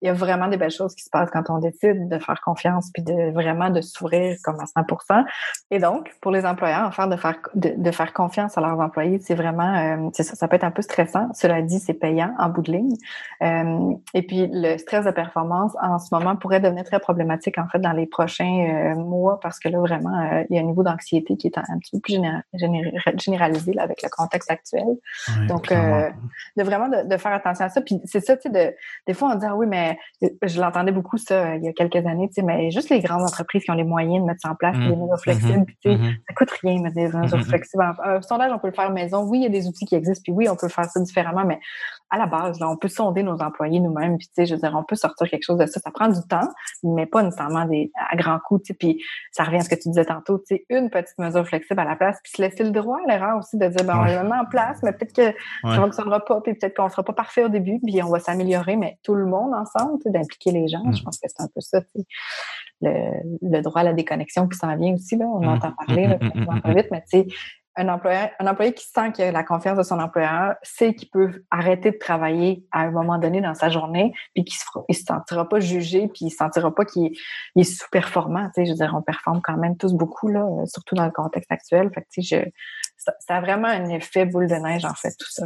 il 0.01 0.07
y 0.07 0.09
a 0.09 0.13
vraiment 0.13 0.47
des 0.47 0.57
belles 0.57 0.71
choses 0.71 0.95
qui 0.95 1.03
se 1.03 1.09
passent 1.09 1.29
quand 1.31 1.49
on 1.49 1.59
décide 1.59 2.09
de 2.09 2.17
faire 2.17 2.41
confiance 2.41 2.89
puis 2.91 3.03
de 3.03 3.31
vraiment 3.33 3.69
de 3.69 3.81
s'ouvrir 3.81 4.35
comme 4.43 4.59
à 4.59 4.81
100% 4.81 5.23
Et 5.69 5.79
donc, 5.79 6.11
pour 6.21 6.31
les 6.31 6.45
employeurs, 6.45 6.87
en 6.87 6.91
faire 6.91 7.07
de 7.07 7.15
faire 7.15 7.39
de, 7.61 7.91
faire 7.91 8.13
confiance 8.13 8.57
à 8.57 8.61
leurs 8.61 8.79
employés, 8.79 9.19
c'est 9.19 9.35
vraiment 9.35 9.75
euh, 9.75 10.09
ça, 10.13 10.23
ça 10.23 10.47
peut 10.47 10.55
être 10.55 10.63
un 10.63 10.71
peu 10.71 10.81
stressant. 10.81 11.29
Cela 11.33 11.61
dit, 11.61 11.79
c'est 11.79 11.93
payant 11.93 12.33
en 12.39 12.49
bout 12.49 12.61
de 12.61 12.71
ligne. 12.71 12.95
Euh, 13.41 13.93
et 14.13 14.21
puis 14.23 14.49
le 14.51 14.77
stress 14.77 15.05
de 15.05 15.11
performance 15.11 15.73
en 15.81 15.99
ce 15.99 16.13
moment 16.13 16.35
pourrait 16.35 16.59
devenir 16.59 16.83
très 16.83 16.99
problématique 16.99 17.57
en 17.57 17.67
fait 17.67 17.79
dans 17.79 17.91
les 17.91 18.05
prochains 18.05 18.93
euh, 18.93 18.95
mois 18.95 19.39
parce 19.39 19.59
que 19.59 19.69
là 19.69 19.79
vraiment 19.79 20.43
il 20.49 20.55
y 20.55 20.59
a 20.59 20.61
un 20.61 20.65
niveau 20.65 20.83
d'anxiété 20.83 21.37
qui 21.37 21.47
est 21.47 21.57
un, 21.57 21.79
petit 21.79 21.91
peu 21.91 21.99
plus 21.99 22.19
généralisé 23.17 23.73
là, 23.73 23.83
avec 23.83 24.01
le 24.01 24.09
contexte 24.09 24.51
actuel. 24.51 24.85
donc 25.47 25.69
de 25.69 26.63
vraiment 26.63 26.87
de, 26.87 27.17
faire 27.17 27.33
attention 27.33 27.65
à 27.65 27.69
ça. 27.69 27.81
Puis 27.81 27.99
c'est 28.05 28.21
ça, 28.21 28.35
tu 28.37 28.43
sais, 28.43 28.49
de, 28.49 28.75
des 29.07 29.13
fois 29.13 29.31
on 29.33 29.35
dit 29.35 29.45
ah 29.47 29.55
oui 29.55 29.67
mais 29.67 29.97
je 30.43 30.59
l'entendais 30.59 30.91
beaucoup 30.91 31.17
ça 31.17 31.55
il 31.55 31.63
y 31.63 31.67
a 31.67 31.73
quelques 31.73 32.05
années, 32.05 32.27
tu 32.27 32.35
sais, 32.35 32.41
mais 32.43 32.71
juste 32.71 32.89
les 32.89 32.99
grandes 32.99 33.23
entreprises 33.23 33.63
qui 33.63 33.71
ont 33.71 33.75
les 33.75 33.83
moyens 33.83 34.21
de 34.21 34.27
mettre 34.27 34.41
ça 34.41 34.51
en 34.51 34.55
place, 34.55 34.77
des 34.77 34.95
mmh. 34.95 35.01
mesures 35.01 35.21
flexibles, 35.21 35.59
mmh. 35.59 35.65
tu 35.65 35.91
sais, 35.91 35.97
mmh. 35.97 36.15
ça 36.27 36.33
coûte 36.35 36.51
rien 36.61 36.81
mettre 36.81 36.95
des 36.95 37.07
mesures 37.07 37.45
Un 38.03 38.21
sondage, 38.21 38.51
on 38.53 38.59
peut 38.59 38.67
le 38.67 38.73
faire 38.73 38.91
maison. 38.91 39.23
Oui, 39.23 39.39
il 39.39 39.43
y 39.43 39.45
a 39.45 39.49
des 39.49 39.67
outils 39.67 39.85
qui 39.85 39.95
existent, 39.95 40.23
puis 40.23 40.33
oui, 40.33 40.49
on 40.49 40.55
peut 40.55 40.67
faire 40.67 40.85
ça 40.85 40.99
différemment, 40.99 41.45
mais 41.45 41.59
à 42.09 42.17
la 42.17 42.25
base, 42.25 42.59
là, 42.59 42.69
on 42.69 42.75
peut 42.75 42.89
sonder 42.89 43.23
nos 43.23 43.41
employés 43.41 43.79
nous-mêmes, 43.79 44.17
puis 44.17 44.27
tu 44.27 44.33
sais, 44.35 44.45
je 44.45 44.55
veux 44.55 44.59
dire, 44.59 44.73
on 44.75 44.83
peut 44.83 44.95
sortir 44.95 45.29
quelque 45.29 45.43
chose 45.43 45.57
de 45.57 45.65
ça. 45.65 45.79
Ça 45.79 45.91
prend 45.91 46.09
du 46.09 46.19
temps, 46.27 46.47
mais 46.83 47.05
pas 47.05 47.23
nécessairement 47.23 47.65
des, 47.65 47.91
à 47.95 48.15
grands 48.17 48.39
coups, 48.39 48.63
tu 48.63 48.67
sais, 48.67 48.73
puis 48.73 49.03
ça 49.31 49.43
revient 49.43 49.57
à 49.57 49.61
ce 49.61 49.69
que 49.69 49.75
tu 49.75 49.89
disais 49.89 50.05
tantôt, 50.05 50.37
tu 50.39 50.55
sais, 50.55 50.65
une 50.69 50.89
petite 50.89 51.17
mesure 51.17 51.47
flexible 51.47 51.79
à 51.79 51.85
la 51.85 51.95
place, 51.95 52.17
puis 52.23 52.33
se 52.35 52.41
laisser 52.41 52.63
le 52.63 52.71
droit 52.71 52.97
à 53.05 53.11
l'erreur 53.11 53.37
aussi 53.37 53.57
de 53.57 53.65
dire, 53.67 53.85
ben, 53.85 53.97
on 53.97 54.03
le 54.05 54.29
met 54.29 54.35
en 54.35 54.45
place, 54.45 54.79
mais 54.83 54.91
peut-être 54.91 55.13
que 55.13 55.37
ça 55.63 55.69
ne 55.69 55.75
fonctionnera 55.75 56.19
pas, 56.25 56.41
puis 56.41 56.53
peut-être 56.53 56.75
qu'on 56.75 56.85
ne 56.85 56.89
sera 56.89 57.03
pas 57.03 57.13
parfait 57.13 57.45
au 57.45 57.49
début, 57.49 57.79
puis 57.79 58.03
on 58.03 58.09
va 58.09 58.19
s'améliorer, 58.19 58.75
mais 58.75 58.99
tout 59.03 59.15
le 59.15 59.25
monde 59.25 59.53
ensemble, 59.53 59.99
d'impliquer 60.05 60.51
les 60.51 60.67
gens, 60.67 60.83
je 60.91 61.01
mm. 61.01 61.03
pense 61.05 61.17
que 61.17 61.27
c'est 61.27 61.41
un 61.41 61.47
peu 61.47 61.61
ça, 61.61 61.81
le, 62.81 62.91
le, 63.41 63.61
droit 63.61 63.81
à 63.81 63.83
la 63.83 63.93
déconnexion 63.93 64.47
qui 64.47 64.57
s'en 64.57 64.75
vient 64.75 64.93
aussi, 64.93 65.15
là, 65.15 65.25
on 65.25 65.41
mm. 65.41 65.47
entend 65.47 65.71
parler, 65.85 66.07
là, 66.07 66.17
mm, 66.19 66.75
vite, 66.75 66.87
mais 66.91 67.03
tu 67.09 67.19
sais, 67.19 67.27
un 67.75 67.87
employé, 67.87 68.29
un 68.39 68.47
employé 68.47 68.73
qui 68.73 68.85
sent 68.85 69.13
qu'il 69.13 69.23
a 69.23 69.31
la 69.31 69.43
confiance 69.43 69.77
de 69.77 69.83
son 69.83 69.99
employeur 69.99 70.55
sait 70.61 70.93
qu'il 70.93 71.09
peut 71.09 71.43
arrêter 71.51 71.91
de 71.91 71.97
travailler 71.97 72.65
à 72.71 72.81
un 72.81 72.91
moment 72.91 73.17
donné 73.17 73.39
dans 73.41 73.53
sa 73.53 73.69
journée, 73.69 74.13
puis 74.33 74.43
qu'il 74.43 74.57
ne 74.89 74.93
se, 74.93 75.03
sentira 75.03 75.47
pas 75.47 75.59
jugé, 75.59 76.07
puis 76.07 76.21
il 76.21 76.25
ne 76.25 76.29
se 76.31 76.37
sentira 76.37 76.73
pas 76.73 76.83
qu'il 76.85 77.11
est, 77.55 77.63
sous-performant. 77.63 78.47
Tu 78.47 78.61
sais, 78.61 78.65
je 78.65 78.71
veux 78.71 78.77
dire, 78.77 78.93
on 78.95 79.01
performe 79.01 79.41
quand 79.41 79.57
même 79.57 79.77
tous 79.77 79.93
beaucoup, 79.93 80.27
là, 80.27 80.45
surtout 80.65 80.95
dans 80.95 81.05
le 81.05 81.11
contexte 81.11 81.51
actuel. 81.51 81.89
Fait 81.93 82.01
que, 82.01 82.07
tu 82.11 82.23
sais, 82.23 82.43
je, 82.43 82.49
ça, 82.97 83.35
a 83.35 83.41
vraiment 83.41 83.69
un 83.69 83.89
effet 83.89 84.25
boule 84.25 84.47
de 84.47 84.55
neige, 84.55 84.83
en 84.83 84.93
fait, 84.93 85.13
tout 85.17 85.31
ça. 85.31 85.45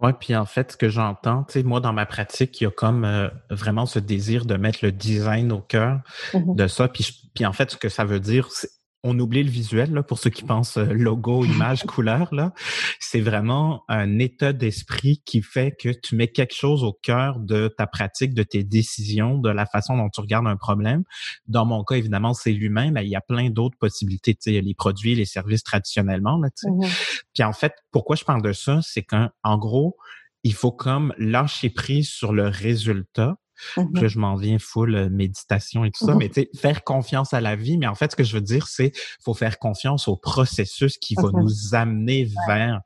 Oui, 0.00 0.12
puis 0.12 0.36
en 0.36 0.44
fait, 0.44 0.72
ce 0.72 0.76
que 0.76 0.88
j'entends, 0.88 1.42
tu 1.42 1.54
sais, 1.54 1.62
moi, 1.64 1.80
dans 1.80 1.92
ma 1.92 2.06
pratique, 2.06 2.60
il 2.60 2.64
y 2.64 2.66
a 2.68 2.70
comme 2.70 3.04
euh, 3.04 3.28
vraiment 3.50 3.84
ce 3.84 3.98
désir 3.98 4.46
de 4.46 4.56
mettre 4.56 4.78
le 4.82 4.92
design 4.92 5.50
au 5.50 5.60
cœur 5.60 6.00
mm-hmm. 6.32 6.54
de 6.54 6.66
ça. 6.68 6.86
Puis, 6.86 7.30
puis 7.34 7.44
en 7.44 7.52
fait, 7.52 7.72
ce 7.72 7.76
que 7.76 7.88
ça 7.88 8.04
veut 8.04 8.20
dire, 8.20 8.48
c'est 8.52 8.70
on 9.04 9.18
oublie 9.18 9.42
le 9.42 9.50
visuel 9.50 9.92
là, 9.92 10.02
pour 10.02 10.18
ceux 10.18 10.30
qui 10.30 10.42
pensent 10.42 10.76
euh, 10.76 10.92
logo, 10.92 11.44
image, 11.44 11.84
couleur. 11.84 12.34
Là, 12.34 12.52
c'est 13.00 13.20
vraiment 13.20 13.84
un 13.88 14.18
état 14.18 14.52
d'esprit 14.52 15.22
qui 15.24 15.42
fait 15.42 15.74
que 15.78 15.88
tu 15.88 16.16
mets 16.16 16.28
quelque 16.28 16.54
chose 16.54 16.82
au 16.84 16.92
cœur 16.92 17.38
de 17.38 17.68
ta 17.68 17.86
pratique, 17.86 18.34
de 18.34 18.42
tes 18.42 18.64
décisions, 18.64 19.38
de 19.38 19.50
la 19.50 19.66
façon 19.66 19.96
dont 19.96 20.08
tu 20.08 20.20
regardes 20.20 20.46
un 20.46 20.56
problème. 20.56 21.04
Dans 21.46 21.64
mon 21.64 21.84
cas, 21.84 21.96
évidemment, 21.96 22.34
c'est 22.34 22.52
l'humain, 22.52 22.90
mais 22.90 23.04
il 23.04 23.10
y 23.10 23.16
a 23.16 23.20
plein 23.20 23.50
d'autres 23.50 23.78
possibilités. 23.78 24.34
Tu 24.34 24.52
sais, 24.52 24.60
les 24.60 24.74
produits, 24.74 25.14
les 25.14 25.26
services 25.26 25.62
traditionnellement. 25.62 26.38
Là, 26.38 26.48
tu 26.50 26.68
sais. 26.68 27.22
Puis 27.34 27.44
en 27.44 27.52
fait, 27.52 27.72
pourquoi 27.90 28.16
je 28.16 28.24
parle 28.24 28.42
de 28.42 28.52
ça, 28.52 28.80
c'est 28.82 29.02
qu'en 29.02 29.58
gros, 29.58 29.96
il 30.44 30.54
faut 30.54 30.72
comme 30.72 31.14
lâcher 31.18 31.70
prise 31.70 32.08
sur 32.08 32.32
le 32.32 32.48
résultat 32.48 33.36
Mmh 33.76 34.06
je 34.06 34.18
m'en 34.18 34.36
viens 34.36 34.58
full 34.58 34.94
euh, 34.94 35.08
méditation 35.08 35.84
et 35.84 35.90
tout 35.90 36.04
ça, 36.04 36.14
mmh 36.14 36.18
mais 36.18 36.28
tu 36.28 36.34
sais, 36.42 36.50
faire 36.56 36.84
confiance 36.84 37.34
à 37.34 37.40
la 37.40 37.56
vie. 37.56 37.78
Mais 37.78 37.86
en 37.86 37.94
fait, 37.94 38.10
ce 38.10 38.16
que 38.16 38.24
je 38.24 38.34
veux 38.34 38.40
dire, 38.40 38.68
c'est 38.68 38.92
faut 39.20 39.34
faire 39.34 39.58
confiance 39.58 40.08
au 40.08 40.16
processus 40.16 40.98
qui 40.98 41.14
va 41.14 41.28
mmh 41.28 41.40
nous 41.40 41.74
amener 41.74 42.28
vers 42.46 42.80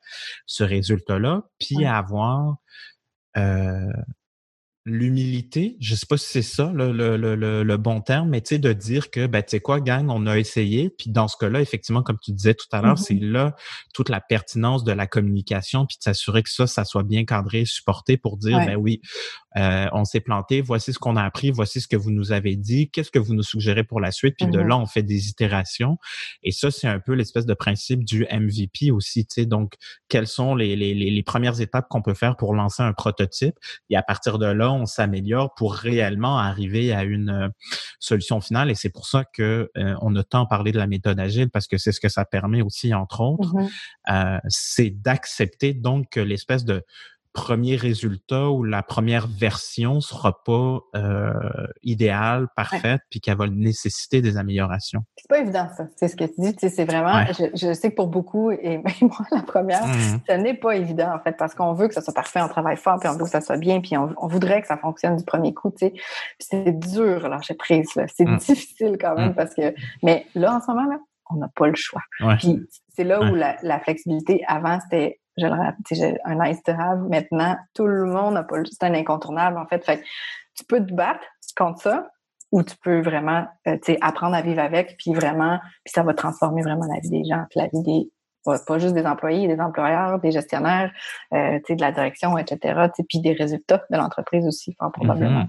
ce 0.47 0.65
résultat-là, 0.65 1.43
puis 1.59 1.85
avoir 1.85 2.57
euh, 3.37 3.93
l'humilité, 4.85 5.77
je 5.81 5.95
sais 5.95 6.07
pas 6.07 6.17
si 6.17 6.27
c'est 6.27 6.43
ça 6.43 6.73
le, 6.75 6.91
le, 6.91 7.17
le, 7.17 7.63
le, 7.63 7.77
bon 7.77 8.01
terme, 8.01 8.31
mais 8.31 8.41
tu 8.41 8.57
sais, 8.57 8.59
de 8.59 8.73
dire 8.73 9.11
que, 9.11 9.27
ben, 9.27 9.41
tu 9.43 9.51
sais 9.51 9.61
quoi, 9.61 9.81
gang, 9.81 10.09
on 10.11 10.27
a 10.27 10.39
essayé, 10.39 10.91
puis 10.91 11.11
dans 11.11 11.29
ce 11.29 11.37
cas-là, 11.37 11.61
effectivement, 11.61 12.03
comme 12.03 12.19
tu 12.21 12.33
disais 12.33 12.55
tout 12.55 12.67
à 12.73 12.83
l'heure, 12.83 12.99
c'est 12.99 13.15
là 13.15 13.55
toute 13.95 14.09
la 14.09 14.21
pertinence 14.21 14.83
de 14.83 14.91
la 14.91 15.07
communication, 15.07 15.87
puis 15.87 15.99
de 15.99 16.03
s'assurer 16.03 16.43
que 16.43 16.51
ça, 16.51 16.67
ça 16.67 16.85
soit 16.85 17.05
bien 17.05 17.25
cadré, 17.25 17.65
supporté 17.65 18.17
pour 18.17 18.39
dire, 18.39 18.59
ben 18.59 18.75
oui, 18.75 19.01
euh, 19.57 19.87
on 19.93 20.05
s'est 20.05 20.21
planté, 20.21 20.63
voici 20.63 20.93
ce 20.93 20.99
qu'on 20.99 21.15
a 21.15 21.23
appris, 21.23 21.53
voici 21.53 21.81
ce 21.81 21.87
que 21.87 21.97
vous 21.97 22.11
nous 22.11 22.33
avez 22.33 22.57
dit, 22.57 22.91
qu'est-ce 22.91 23.13
que 23.13 23.21
vous 23.21 23.35
nous 23.35 23.43
suggérez 23.45 23.85
pour 23.85 24.01
la 24.01 24.11
suite, 24.11 24.35
puis 24.37 24.49
de 24.49 24.59
là, 24.59 24.77
on 24.77 24.87
fait 24.87 25.05
des 25.05 25.29
itérations. 25.29 25.99
Et 26.43 26.51
ça, 26.51 26.73
c'est 26.73 26.89
un 26.89 26.99
peu 26.99 27.13
l'espèce 27.13 27.47
de 27.47 27.55
principe 27.55 28.05
du 28.05 28.27
MVP 28.33 28.91
aussi, 28.91 29.27
tu 29.27 29.35
sais, 29.35 29.47
donc, 29.47 29.75
quelles 30.09 30.27
sont 30.27 30.57
les, 30.57 30.75
les, 30.75 30.95
les 30.95 31.23
premières 31.23 31.61
étapes 31.61 31.87
qu'on 31.89 32.03
peut 32.03 32.15
faire 32.15 32.37
pour 32.37 32.55
lancer 32.55 32.83
un 32.83 32.93
prototype, 32.93 33.55
et 33.91 33.97
à 33.97 34.03
partir 34.03 34.41
de 34.41 34.47
là, 34.47 34.72
on 34.75 34.87
s'améliore 34.87 35.55
pour 35.55 35.75
réellement 35.75 36.39
arriver 36.39 36.93
à 36.93 37.05
une 37.05 37.31
euh, 37.31 37.49
solution 37.99 38.41
finale. 38.41 38.71
Et 38.71 38.75
c'est 38.75 38.91
pour 38.91 39.07
ça 39.07 39.25
que 39.25 39.71
euh, 39.77 39.95
on 40.01 40.15
a 40.17 40.23
tant 40.23 40.47
parlé 40.47 40.73
de 40.73 40.79
la 40.79 40.87
méthode 40.87 41.19
agile 41.21 41.51
parce 41.51 41.67
que 41.67 41.79
c'est 41.79 41.93
ce 41.93 42.01
que 42.01 42.09
ça 42.09 42.25
permet 42.25 42.63
aussi, 42.63 42.95
entre 42.95 43.21
autres, 43.21 43.55
mm-hmm. 43.55 44.37
euh, 44.37 44.41
c'est 44.49 44.91
d'accepter 44.91 45.75
donc 45.75 46.11
que 46.11 46.21
l'espèce 46.21 46.65
de 46.65 46.85
premier 47.33 47.77
résultat 47.77 48.51
ou 48.51 48.63
la 48.63 48.83
première 48.83 49.27
version 49.27 50.01
sera 50.01 50.43
pas 50.45 50.81
euh, 50.95 51.33
idéale, 51.83 52.49
parfaite, 52.57 53.01
puis 53.11 53.21
qu'elle 53.21 53.39
va 53.39 53.47
nécessiter 53.49 54.21
des 54.21 54.37
améliorations. 54.37 55.03
C'est 55.17 55.29
pas 55.29 55.39
évident 55.39 55.69
ça. 55.77 55.87
C'est 55.97 56.09
ce 56.09 56.17
que 56.17 56.25
tu 56.25 56.41
dis. 56.41 56.55
C'est 56.69 56.85
vraiment. 56.85 57.25
Je, 57.33 57.73
sais 57.73 57.91
que 57.91 57.97
pour 57.97 58.09
beaucoup 58.09 58.51
et 58.51 58.79
même 58.79 58.95
moi 59.01 59.27
la 59.31 59.43
première, 59.43 59.87
mmh 59.87 60.21
ce 60.29 60.33
n'est 60.35 60.55
pas 60.55 60.77
évident 60.77 61.15
en 61.15 61.21
fait 61.21 61.37
parce 61.37 61.55
qu'on 61.55 61.73
veut 61.73 61.89
que 61.89 61.95
ça 61.95 62.03
soit 62.03 62.15
parfait, 62.15 62.41
on 62.43 62.49
travaille 62.49 62.77
fort, 62.77 62.99
puis 62.99 63.09
on 63.09 63.17
veut 63.17 63.25
que 63.25 63.31
ça 63.31 63.41
soit 63.41 63.57
bien, 63.57 63.81
puis 63.81 63.97
on, 63.97 64.27
voudrait 64.27 64.61
que 64.63 64.69
ça 64.69 64.77
fonctionne 64.77 65.17
du 65.17 65.25
premier 65.25 65.55
coup. 65.55 65.71
Tu 65.71 65.87
sais, 65.87 65.95
c'est 66.39 66.79
dur 66.79 67.29
lâcher 67.29 67.55
prise. 67.55 67.89
C'est 68.15 68.25
mmh. 68.25 68.37
difficile 68.39 68.99
quand 69.01 69.15
même 69.15 69.31
mmh. 69.31 69.35
parce 69.35 69.55
que. 69.55 69.75
Mais 70.03 70.27
là 70.35 70.57
en 70.57 70.61
ce 70.61 70.71
moment 70.71 70.89
là, 70.89 70.99
on 71.31 71.37
n'a 71.37 71.49
pas 71.55 71.69
le 71.69 71.75
choix. 71.75 72.03
Puis 72.39 72.61
c'est 72.95 73.05
là 73.05 73.21
où 73.23 73.35
la, 73.35 73.57
la 73.63 73.81
flexibilité 73.81 74.45
avant 74.47 74.79
c'était 74.81 75.22
je 75.37 75.47
le 75.47 76.19
un 76.25 76.35
nice 76.35 76.63
to 76.63 76.73
have. 76.73 77.01
Maintenant, 77.09 77.57
tout 77.75 77.87
le 77.87 78.07
monde 78.07 78.35
n'a 78.35 78.43
pas 78.43 78.57
c'est 78.65 78.85
un 78.85 78.95
incontournable, 78.95 79.59
en 79.59 79.67
fait. 79.67 79.85
Fait 79.85 80.03
tu 80.55 80.65
peux 80.65 80.85
te 80.85 80.93
battre 80.93 81.25
contre 81.57 81.81
ça, 81.81 82.11
ou 82.51 82.63
tu 82.63 82.77
peux 82.77 83.01
vraiment, 83.01 83.47
euh, 83.67 83.77
apprendre 84.01 84.37
à 84.37 84.43
vivre 84.43 84.61
avec, 84.61 84.97
puis 84.99 85.15
vraiment, 85.15 85.59
puis 85.85 85.93
ça 85.93 86.03
va 86.03 86.15
transformer 86.15 86.63
vraiment 86.63 86.87
la 86.87 87.01
vie 87.01 87.11
des 87.11 87.25
gens, 87.25 87.45
puis 87.51 87.61
la 87.61 87.67
vie 87.69 87.83
des, 87.83 88.11
pas, 88.67 88.79
juste 88.79 88.95
des 88.95 89.07
employés, 89.07 89.49
des 89.49 89.61
employeurs, 89.61 90.21
des 90.21 90.31
gestionnaires, 90.31 90.93
euh, 91.33 91.59
de 91.69 91.81
la 91.81 91.93
direction, 91.93 92.37
etc., 92.37 92.89
puis 93.09 93.21
des 93.21 93.33
résultats 93.33 93.83
de 93.91 93.97
l'entreprise 93.97 94.47
aussi, 94.47 94.75
fort 94.79 94.93
probablement. 94.93 95.45
Mm-hmm. 95.45 95.49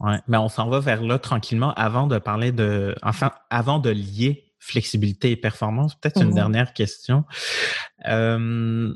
Ouais, 0.00 0.18
mais 0.28 0.36
on 0.36 0.48
s'en 0.48 0.68
va 0.68 0.80
vers 0.80 1.02
là 1.02 1.18
tranquillement 1.18 1.72
avant 1.74 2.06
de 2.06 2.18
parler 2.18 2.52
de, 2.52 2.94
enfin, 3.02 3.30
avant 3.48 3.78
de 3.78 3.88
lier 3.88 4.49
flexibilité 4.60 5.32
et 5.32 5.36
performance? 5.36 5.96
Peut-être 5.96 6.22
une 6.22 6.30
mm-hmm. 6.30 6.34
dernière 6.34 6.72
question. 6.72 7.24
Euh, 8.06 8.94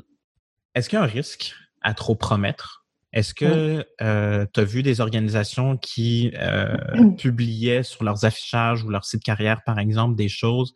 est-ce 0.75 0.87
qu'il 0.87 0.97
y 0.97 1.01
a 1.01 1.03
un 1.03 1.07
risque 1.07 1.53
à 1.81 1.93
trop 1.93 2.15
promettre? 2.15 2.85
Est-ce 3.11 3.33
que 3.33 3.85
euh, 4.01 4.45
tu 4.53 4.59
as 4.59 4.63
vu 4.63 4.83
des 4.83 4.99
organisations 4.99 5.77
qui 5.77 6.33
euh, 6.37 6.75
publiaient 7.17 7.81
sur 7.81 8.03
leurs 8.03 8.25
affichages 8.25 8.83
ou 8.83 8.89
leur 8.89 9.05
site 9.05 9.23
carrière, 9.23 9.63
par 9.65 9.79
exemple, 9.79 10.15
des 10.15 10.27
choses 10.27 10.73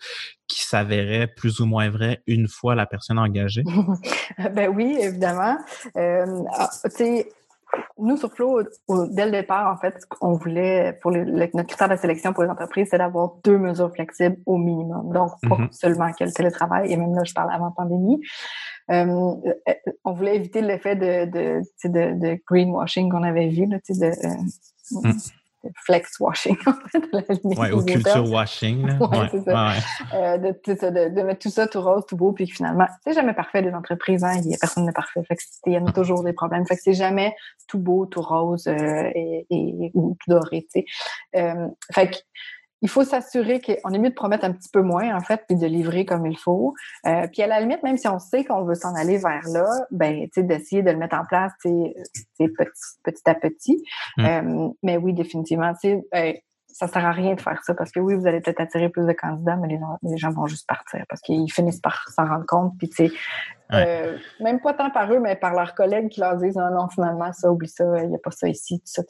qui 0.47 0.61
s'avéraient 0.61 1.27
plus 1.27 1.59
ou 1.59 1.65
moins 1.65 1.89
vraies 1.89 2.23
une 2.27 2.47
fois 2.47 2.75
la 2.75 2.85
personne 2.85 3.19
engagée? 3.19 3.63
ben 4.55 4.69
oui, 4.69 4.97
évidemment. 5.01 5.57
Ah, 5.95 6.69
nous, 7.97 8.17
sur 8.17 8.31
Flow, 8.31 8.61
dès 9.11 9.25
le 9.25 9.31
départ, 9.31 9.71
en 9.71 9.77
fait, 9.77 9.95
on 10.21 10.33
voulait, 10.33 10.97
pour 11.01 11.11
notre 11.11 11.63
critère 11.63 11.89
de 11.89 11.95
sélection 11.95 12.33
pour 12.33 12.43
les 12.43 12.49
entreprises, 12.49 12.87
c'est 12.91 12.97
d'avoir 12.97 13.33
deux 13.43 13.57
mesures 13.57 13.91
flexibles 13.93 14.37
au 14.45 14.57
minimum. 14.57 15.11
Donc, 15.11 15.31
pas 15.47 15.55
mm-hmm. 15.55 15.71
seulement 15.71 16.11
que 16.13 16.23
le 16.23 16.31
télétravail, 16.31 16.91
et 16.91 16.97
même 16.97 17.13
là, 17.13 17.23
je 17.23 17.33
parle 17.33 17.51
avant 17.51 17.71
pandémie. 17.71 18.21
Euh, 18.91 19.05
euh, 19.05 19.73
on 20.03 20.13
voulait 20.13 20.35
éviter 20.35 20.61
l'effet 20.61 20.95
de, 20.95 21.25
de, 21.25 21.61
de, 21.85 22.19
de, 22.19 22.39
greenwashing 22.47 23.11
qu'on 23.11 23.23
avait 23.23 23.49
vu, 23.49 23.67
là, 23.67 23.77
de, 23.87 24.05
euh, 24.05 25.01
mm. 25.03 25.17
Flex 25.85 26.19
washing, 26.19 26.57
en 26.65 26.73
fait. 26.73 27.39
Ouais, 27.43 27.71
au 27.71 27.83
culture 27.83 28.29
washing. 28.29 28.87
Là. 28.87 28.97
ouais, 28.99 29.27
c'est 29.31 29.43
ça. 29.43 29.71
Euh, 30.13 30.37
de, 30.37 30.49
de, 30.65 31.15
de, 31.15 31.21
mettre 31.23 31.39
tout 31.39 31.49
ça 31.49 31.67
tout 31.67 31.81
rose, 31.81 32.03
tout 32.07 32.15
beau, 32.15 32.31
puis 32.31 32.47
finalement, 32.47 32.87
c'est 33.03 33.13
jamais 33.13 33.33
parfait 33.33 33.61
des 33.61 33.73
entreprises, 33.73 34.23
hein, 34.23 34.33
il 34.43 34.51
y 34.51 34.55
a 34.55 34.57
personne 34.59 34.85
n'est 34.85 34.91
parfait. 34.91 35.21
Fait 35.27 35.37
il 35.65 35.73
y 35.73 35.77
a 35.77 35.81
toujours 35.91 36.23
des 36.23 36.33
problèmes. 36.33 36.65
Fait 36.65 36.75
que 36.75 36.81
c'est 36.83 36.93
jamais 36.93 37.35
tout 37.67 37.79
beau, 37.79 38.05
tout 38.05 38.21
rose 38.21 38.67
euh, 38.67 39.11
et, 39.13 39.45
et, 39.49 39.91
ou 39.93 40.15
tout 40.19 40.31
doré, 40.31 40.67
tu 40.73 40.81
sais. 40.81 40.85
Euh, 41.35 41.67
fait 41.93 42.11
que 42.11 42.17
il 42.81 42.89
faut 42.89 43.03
s'assurer 43.03 43.59
qu'on 43.59 43.91
est 43.91 43.99
mieux 43.99 44.09
de 44.09 44.15
promettre 44.15 44.45
un 44.45 44.51
petit 44.51 44.69
peu 44.69 44.81
moins, 44.81 45.15
en 45.15 45.19
fait, 45.21 45.43
puis 45.47 45.57
de 45.57 45.65
livrer 45.65 46.05
comme 46.05 46.25
il 46.25 46.37
faut. 46.37 46.73
Euh, 47.05 47.27
puis 47.31 47.41
à 47.41 47.47
la 47.47 47.59
limite, 47.59 47.83
même 47.83 47.97
si 47.97 48.07
on 48.07 48.19
sait 48.19 48.43
qu'on 48.45 48.63
veut 48.63 48.75
s'en 48.75 48.95
aller 48.95 49.17
vers 49.17 49.47
là, 49.51 49.65
ben, 49.91 50.23
tu 50.23 50.29
sais, 50.35 50.43
d'essayer 50.43 50.81
de 50.81 50.91
le 50.91 50.97
mettre 50.97 51.17
en 51.17 51.25
place, 51.25 51.51
tu 51.61 51.69
sais, 52.37 52.47
petit, 52.47 52.71
petit 53.03 53.29
à 53.29 53.35
petit. 53.35 53.83
Mmh. 54.17 54.25
Euh, 54.25 54.69
mais 54.83 54.97
oui, 54.97 55.13
définitivement, 55.13 55.73
tu 55.73 55.89
sais, 55.89 56.07
euh, 56.15 56.33
ça 56.79 56.87
sert 56.87 57.05
à 57.05 57.11
rien 57.11 57.33
de 57.33 57.41
faire 57.41 57.61
ça 57.65 57.73
parce 57.73 57.91
que 57.91 57.99
oui, 57.99 58.15
vous 58.15 58.25
allez 58.25 58.39
peut-être 58.39 58.61
attirer 58.61 58.87
plus 58.87 59.05
de 59.05 59.11
candidats, 59.11 59.57
mais 59.57 59.77
les, 60.01 60.17
gens 60.17 60.31
vont 60.31 60.47
juste 60.47 60.65
partir 60.65 61.03
parce 61.09 61.19
qu'ils 61.19 61.51
finissent 61.51 61.81
par 61.81 62.07
s'en 62.07 62.25
rendre 62.25 62.45
compte. 62.45 62.77
Puis, 62.77 62.87
tu 62.87 63.09
sais, 63.09 63.13
euh, 63.73 64.17
même 64.39 64.61
pas 64.61 64.73
tant 64.73 64.89
par 64.89 65.11
eux, 65.11 65.19
mais 65.19 65.35
par 65.35 65.53
leurs 65.53 65.75
collègues 65.75 66.07
qui 66.07 66.21
leur 66.21 66.37
disent 66.37 66.55
non, 66.55 66.71
non, 66.71 66.87
finalement, 66.87 67.33
ça, 67.33 67.51
oublie 67.51 67.67
ça, 67.67 67.83
il 68.01 68.07
n'y 68.07 68.15
a 68.15 68.19
pas 68.19 68.31
ça 68.31 68.47
ici, 68.47 68.79
tout 68.79 68.85
ça. 68.85 69.03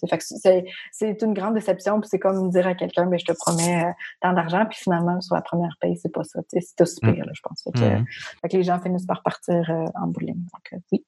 c'est 0.92 1.22
une 1.22 1.34
grande 1.36 1.54
déception. 1.54 2.00
Puis 2.02 2.10
c'est 2.10 2.18
comme 2.18 2.50
dire 2.50 2.66
à 2.66 2.74
quelqu'un, 2.74 3.06
mais 3.06 3.18
ben, 3.18 3.20
je 3.20 3.26
te 3.26 3.38
promets 3.38 3.86
euh, 3.86 3.92
tant 4.20 4.34
d'argent, 4.34 4.66
puis 4.66 4.80
finalement, 4.80 5.22
sur 5.22 5.36
la 5.36 5.42
première 5.44 5.78
paye, 5.80 5.96
c'est 5.96 6.12
pas 6.12 6.24
ça. 6.24 6.40
C'est 6.50 6.76
tout 6.76 6.86
pire, 7.04 7.24
mm. 7.24 7.32
je 7.34 7.42
pense. 7.44 7.66
Mm. 7.68 8.04
Fait 8.42 8.50
que, 8.50 8.58
les 8.58 8.64
gens 8.64 8.80
finissent 8.80 9.06
par 9.06 9.22
partir 9.22 9.70
euh, 9.70 9.86
en 9.94 10.08
bowling. 10.08 10.38
Donc, 10.38 10.82
oui. 10.92 11.06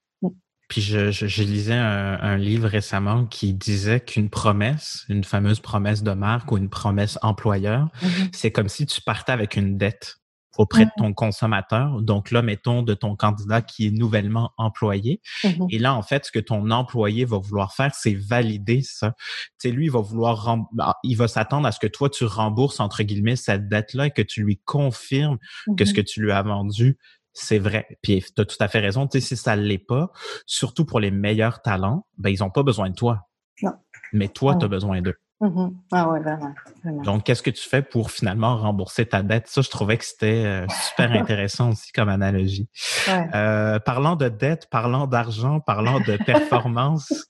Puis 0.72 0.80
je, 0.80 1.10
je, 1.10 1.42
lisais 1.42 1.74
un, 1.74 2.38
livre 2.38 2.66
récemment 2.66 3.26
qui 3.26 3.52
disait 3.52 4.00
qu'une 4.00 4.30
promesse, 4.30 5.04
une 5.10 5.22
fameuse 5.22 5.60
promesse 5.60 6.02
de 6.02 6.12
marque 6.12 6.50
ou 6.50 6.56
une 6.56 6.70
promesse 6.70 7.18
employeur, 7.20 7.90
mm-hmm. 8.00 8.28
c'est 8.32 8.52
comme 8.52 8.70
si 8.70 8.86
tu 8.86 9.02
partais 9.02 9.32
avec 9.32 9.56
une 9.56 9.76
dette 9.76 10.16
auprès 10.56 10.86
de 10.86 10.90
ton 10.96 11.12
consommateur. 11.12 12.00
Donc 12.00 12.30
là, 12.30 12.40
mettons 12.40 12.82
de 12.82 12.94
ton 12.94 13.16
candidat 13.16 13.60
qui 13.60 13.86
est 13.86 13.90
nouvellement 13.90 14.52
employé. 14.56 15.20
Mm-hmm. 15.44 15.66
Et 15.68 15.78
là, 15.78 15.94
en 15.94 16.00
fait, 16.00 16.24
ce 16.24 16.32
que 16.32 16.38
ton 16.38 16.70
employé 16.70 17.26
va 17.26 17.36
vouloir 17.36 17.74
faire, 17.74 17.94
c'est 17.94 18.14
valider 18.14 18.80
ça. 18.80 19.12
Tu 19.60 19.68
sais, 19.68 19.70
lui, 19.72 19.86
il 19.86 19.92
va 19.92 20.00
vouloir, 20.00 20.56
bah, 20.72 20.96
il 21.04 21.18
va 21.18 21.28
s'attendre 21.28 21.66
à 21.66 21.72
ce 21.72 21.80
que 21.80 21.86
toi, 21.86 22.08
tu 22.08 22.24
rembourses, 22.24 22.80
entre 22.80 23.02
guillemets, 23.02 23.36
cette 23.36 23.68
dette-là 23.68 24.06
et 24.06 24.10
que 24.10 24.22
tu 24.22 24.42
lui 24.42 24.58
confirmes 24.64 25.36
que 25.76 25.84
ce 25.84 25.92
que 25.92 26.00
tu 26.00 26.22
lui 26.22 26.32
as 26.32 26.42
vendu, 26.42 26.96
c'est 27.32 27.58
vrai. 27.58 27.86
Puis 28.02 28.24
tu 28.34 28.42
as 28.42 28.44
tout 28.44 28.56
à 28.60 28.68
fait 28.68 28.80
raison. 28.80 29.06
Tu 29.06 29.20
sais, 29.20 29.26
si 29.28 29.36
ça 29.36 29.56
ne 29.56 29.62
l'est 29.62 29.78
pas, 29.78 30.10
surtout 30.46 30.84
pour 30.84 31.00
les 31.00 31.10
meilleurs 31.10 31.62
talents, 31.62 32.06
ben, 32.18 32.30
ils 32.30 32.40
n'ont 32.40 32.50
pas 32.50 32.62
besoin 32.62 32.90
de 32.90 32.94
toi. 32.94 33.28
Non. 33.62 33.72
Mais 34.12 34.28
toi, 34.28 34.56
tu 34.56 34.64
as 34.64 34.68
besoin 34.68 35.00
d'eux. 35.00 35.16
Mm-hmm. 35.42 35.74
Ah 35.90 36.08
ouais, 36.08 36.20
vraiment, 36.20 36.54
Donc, 37.02 37.24
qu'est-ce 37.24 37.42
que 37.42 37.50
tu 37.50 37.68
fais 37.68 37.82
pour 37.82 38.12
finalement 38.12 38.56
rembourser 38.56 39.06
ta 39.06 39.22
dette? 39.22 39.48
Ça, 39.48 39.60
je 39.60 39.70
trouvais 39.70 39.98
que 39.98 40.04
c'était 40.04 40.44
euh, 40.44 40.66
super 40.68 41.10
intéressant 41.20 41.70
aussi 41.70 41.90
comme 41.90 42.08
analogie. 42.08 42.68
Euh, 43.08 43.80
parlant 43.80 44.14
de 44.14 44.28
dette, 44.28 44.68
parlant 44.70 45.08
d'argent, 45.08 45.58
parlant 45.58 45.98
de 45.98 46.16
performance, 46.24 47.26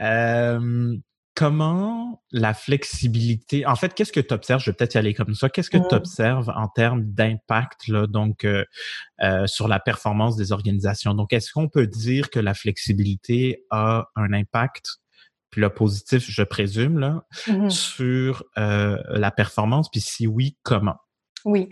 euh, 0.00 0.96
comment 1.38 2.20
la 2.32 2.52
flexibilité, 2.52 3.64
en 3.64 3.76
fait, 3.76 3.94
qu'est-ce 3.94 4.10
que 4.10 4.18
tu 4.18 4.34
observes, 4.34 4.60
je 4.60 4.70
vais 4.70 4.74
peut-être 4.74 4.94
y 4.94 4.98
aller 4.98 5.14
comme 5.14 5.34
ça, 5.34 5.48
qu'est-ce 5.48 5.70
que 5.70 5.78
tu 5.78 5.94
observes 5.94 6.52
en 6.56 6.66
termes 6.66 7.04
d'impact 7.04 7.92
donc 7.92 8.44
euh, 8.44 8.64
euh, 9.22 9.46
sur 9.46 9.68
la 9.68 9.78
performance 9.78 10.34
des 10.34 10.50
organisations? 10.50 11.14
Donc, 11.14 11.32
est-ce 11.32 11.52
qu'on 11.52 11.68
peut 11.68 11.86
dire 11.86 12.30
que 12.30 12.40
la 12.40 12.54
flexibilité 12.54 13.64
a 13.70 14.08
un 14.16 14.32
impact, 14.32 14.96
puis 15.50 15.60
le 15.60 15.70
positif, 15.70 16.28
je 16.28 16.42
présume, 16.42 16.98
là, 16.98 17.22
mmh 17.46 17.70
sur 17.70 18.42
euh, 18.58 18.98
la 19.08 19.30
performance, 19.30 19.88
puis 19.90 20.00
si 20.00 20.26
oui, 20.26 20.56
comment? 20.64 20.96
Oui, 21.44 21.68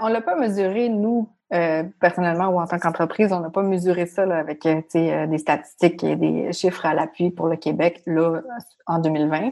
on 0.00 0.08
l'a 0.08 0.22
pas 0.22 0.34
mesuré, 0.34 0.88
nous, 0.88 1.32
euh, 1.54 1.84
personnellement 2.00 2.48
ou 2.48 2.60
en 2.60 2.66
tant 2.66 2.80
qu'entreprise, 2.80 3.32
on 3.32 3.38
n'a 3.38 3.50
pas 3.50 3.62
mesuré 3.62 4.06
ça 4.06 4.26
là, 4.26 4.38
avec 4.38 4.66
euh, 4.66 4.80
euh, 4.96 5.26
des 5.28 5.38
statistiques 5.38 6.02
et 6.02 6.16
des 6.16 6.52
chiffres 6.52 6.84
à 6.84 6.94
l'appui 6.94 7.30
pour 7.30 7.46
le 7.46 7.56
Québec 7.56 8.02
là, 8.06 8.40
en 8.86 8.98
2020. 8.98 9.50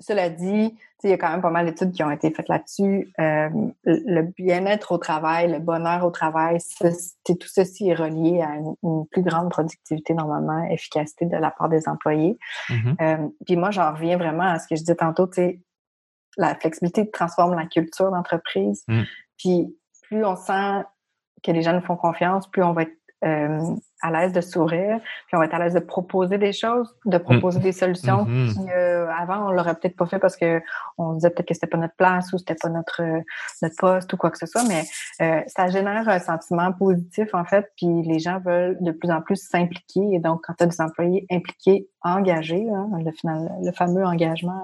cela 0.00 0.30
dit, 0.30 0.74
il 1.04 1.10
y 1.10 1.12
a 1.12 1.18
quand 1.18 1.30
même 1.30 1.42
pas 1.42 1.50
mal 1.50 1.66
d'études 1.66 1.92
qui 1.92 2.02
ont 2.02 2.10
été 2.10 2.30
faites 2.30 2.48
là-dessus. 2.48 3.12
le 3.18 4.22
bien-être 4.22 4.92
au 4.92 4.98
travail, 4.98 5.52
le 5.52 5.58
bonheur 5.58 6.04
au 6.04 6.10
travail, 6.10 6.58
tout 6.80 7.36
ceci 7.46 7.90
est 7.90 7.94
relié 7.94 8.40
à 8.40 8.54
une, 8.54 9.06
plus 9.10 9.22
grande 9.22 9.50
productivité 9.50 10.14
normalement, 10.14 10.64
efficacité 10.70 11.26
de 11.26 11.36
la 11.36 11.50
part 11.50 11.68
des 11.68 11.88
employés. 11.88 12.38
Mm-hmm. 12.70 13.30
puis 13.44 13.56
moi, 13.56 13.70
j'en 13.70 13.92
reviens 13.92 14.16
vraiment 14.16 14.44
à 14.44 14.58
ce 14.58 14.66
que 14.66 14.76
je 14.76 14.80
disais 14.80 14.96
tantôt, 14.96 15.28
la 16.38 16.54
flexibilité 16.54 17.08
transforme 17.10 17.54
la 17.54 17.66
culture 17.66 18.10
d'entreprise. 18.10 18.82
Mm. 18.88 19.02
Puis 19.38 19.76
plus 20.08 20.24
on 20.24 20.36
sent 20.36 20.84
que 21.42 21.52
les 21.52 21.62
gens 21.62 21.72
nous 21.72 21.80
font 21.80 21.96
confiance, 21.96 22.48
plus 22.48 22.62
on 22.62 22.72
va 22.72 22.82
être 22.82 22.96
euh, 23.24 23.74
à 24.02 24.10
l'aise 24.10 24.32
de 24.32 24.42
sourire, 24.42 25.00
puis 25.26 25.34
on 25.34 25.38
va 25.38 25.46
être 25.46 25.54
à 25.54 25.58
l'aise 25.58 25.72
de 25.72 25.80
proposer 25.80 26.36
des 26.36 26.52
choses, 26.52 26.94
de 27.06 27.16
proposer 27.16 27.60
des 27.60 27.72
solutions 27.72 28.26
mm-hmm. 28.26 28.52
qui, 28.52 28.70
euh, 28.70 29.08
avant, 29.10 29.48
on 29.48 29.52
l'aurait 29.52 29.74
peut-être 29.74 29.96
pas 29.96 30.04
fait 30.04 30.18
parce 30.18 30.36
que 30.36 30.60
on 30.98 31.14
disait 31.14 31.30
peut-être 31.30 31.48
que 31.48 31.54
c'était 31.54 31.66
pas 31.66 31.78
notre 31.78 31.96
place 31.96 32.30
ou 32.34 32.38
c'était 32.38 32.56
pas 32.60 32.68
notre 32.68 33.02
notre 33.62 33.76
poste 33.78 34.12
ou 34.12 34.18
quoi 34.18 34.30
que 34.30 34.36
ce 34.36 34.44
soit, 34.44 34.64
mais 34.68 34.84
euh, 35.22 35.40
ça 35.46 35.68
génère 35.68 36.06
un 36.10 36.18
sentiment 36.18 36.72
positif, 36.72 37.34
en 37.34 37.44
fait, 37.46 37.72
puis 37.76 38.02
les 38.02 38.18
gens 38.18 38.38
veulent 38.38 38.76
de 38.82 38.92
plus 38.92 39.10
en 39.10 39.22
plus 39.22 39.36
s'impliquer. 39.36 40.02
Et 40.12 40.18
donc, 40.18 40.42
quand 40.44 40.52
tu 40.58 40.64
as 40.64 40.66
des 40.66 40.80
employés 40.82 41.26
impliqués, 41.30 41.88
engagés, 42.14 42.66
hein, 42.70 42.88
le, 43.04 43.72
fameux 43.72 44.04
engagement 44.04 44.62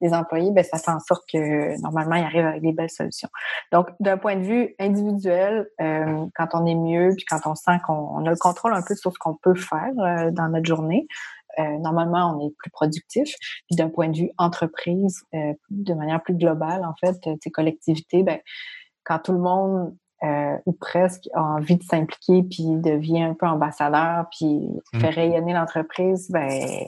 des 0.00 0.12
employés, 0.12 0.50
ben 0.50 0.64
ça 0.64 0.78
fait 0.78 0.90
en 0.90 1.00
sorte 1.00 1.22
que, 1.32 1.80
normalement, 1.80 2.16
ils 2.16 2.24
arrivent 2.24 2.46
avec 2.46 2.62
des 2.62 2.72
belles 2.72 2.90
solutions. 2.90 3.28
Donc, 3.72 3.88
d'un 4.00 4.18
point 4.18 4.36
de 4.36 4.42
vue 4.42 4.74
individuel, 4.78 5.68
quand 5.78 6.48
on 6.54 6.66
est 6.66 6.74
mieux, 6.74 7.14
puis 7.16 7.24
quand 7.24 7.40
on 7.46 7.54
sent 7.54 7.78
qu'on 7.86 8.24
a 8.26 8.30
le 8.30 8.36
contrôle 8.36 8.74
un 8.74 8.82
peu 8.82 8.94
sur 8.94 9.12
ce 9.12 9.18
qu'on 9.18 9.34
peut 9.34 9.54
faire 9.54 9.92
euh, 9.98 10.30
dans 10.30 10.48
notre 10.48 10.66
journée. 10.66 11.06
Euh, 11.58 11.78
normalement, 11.78 12.34
on 12.34 12.46
est 12.46 12.54
plus 12.56 12.70
productif. 12.70 13.34
Puis 13.66 13.76
d'un 13.76 13.90
point 13.90 14.08
de 14.08 14.16
vue 14.16 14.30
entreprise, 14.38 15.22
euh, 15.34 15.52
de 15.70 15.94
manière 15.94 16.22
plus 16.22 16.34
globale, 16.34 16.84
en 16.84 16.94
fait, 16.94 17.38
tes 17.40 17.50
collectivités, 17.50 18.22
ben, 18.22 18.38
quand 19.04 19.18
tout 19.18 19.32
le 19.32 19.38
monde 19.38 19.94
ou 20.66 20.72
presque 20.72 21.28
a 21.34 21.42
envie 21.42 21.76
de 21.76 21.82
s'impliquer 21.82 22.42
puis 22.44 22.64
devient 22.76 23.22
un 23.22 23.34
peu 23.34 23.46
ambassadeur 23.46 24.26
puis 24.30 24.68
mmh. 24.92 25.00
fait 25.00 25.10
rayonner 25.10 25.52
l'entreprise, 25.52 26.30
ben 26.30 26.86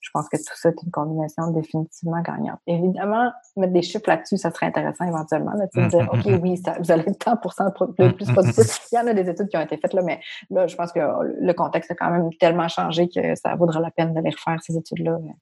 je 0.00 0.08
pense 0.12 0.28
que 0.28 0.36
tout 0.38 0.56
ça 0.56 0.70
est 0.70 0.82
une 0.82 0.90
combinaison 0.90 1.50
définitivement 1.52 2.20
gagnante. 2.22 2.58
Évidemment, 2.66 3.30
mettre 3.56 3.72
des 3.72 3.82
chiffres 3.82 4.08
là-dessus, 4.08 4.38
ça 4.38 4.50
serait 4.50 4.66
intéressant 4.66 5.04
éventuellement. 5.04 5.52
Là, 5.52 5.66
de 5.72 5.88
dire, 5.88 6.08
OK, 6.12 6.40
oui, 6.42 6.56
ça, 6.56 6.76
vous 6.78 6.90
allez 6.90 7.02
être 7.06 7.18
tant 7.18 7.36
pour 7.36 7.52
cent 7.52 7.70
plus 7.70 8.32
productif. 8.32 8.88
Il 8.92 8.96
y 8.96 8.98
en 8.98 9.06
a 9.06 9.12
des 9.12 9.28
études 9.28 9.48
qui 9.48 9.56
ont 9.56 9.60
été 9.60 9.76
faites, 9.76 9.92
là, 9.92 10.02
mais 10.02 10.20
là, 10.50 10.66
je 10.66 10.74
pense 10.74 10.92
que 10.92 11.00
le 11.00 11.52
contexte 11.52 11.90
a 11.90 11.94
quand 11.94 12.10
même 12.10 12.30
tellement 12.40 12.68
changé 12.68 13.08
que 13.08 13.34
ça 13.34 13.54
vaudra 13.56 13.80
la 13.80 13.90
peine 13.90 14.14
d'aller 14.14 14.30
refaire 14.30 14.58
ces 14.62 14.76
études-là 14.76 15.12
euh, 15.12 15.32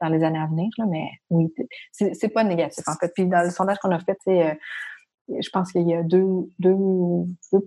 dans 0.00 0.08
les 0.08 0.22
années 0.24 0.40
à 0.40 0.46
venir. 0.46 0.68
Là, 0.78 0.84
mais 0.88 1.08
oui, 1.30 1.54
c'est 1.92 2.28
pas 2.28 2.44
négatif, 2.44 2.84
en 2.88 2.94
fait. 2.94 3.12
Puis 3.14 3.26
dans 3.26 3.42
le 3.42 3.50
sondage 3.50 3.78
qu'on 3.78 3.92
a 3.92 4.00
fait, 4.00 4.18
c'est 4.24 4.58
je 5.28 5.50
pense 5.50 5.72
qu'il 5.72 5.86
y 5.86 5.94
a 5.94 6.02
2, 6.02 6.18
2, 6.58 6.74
2 7.52 7.58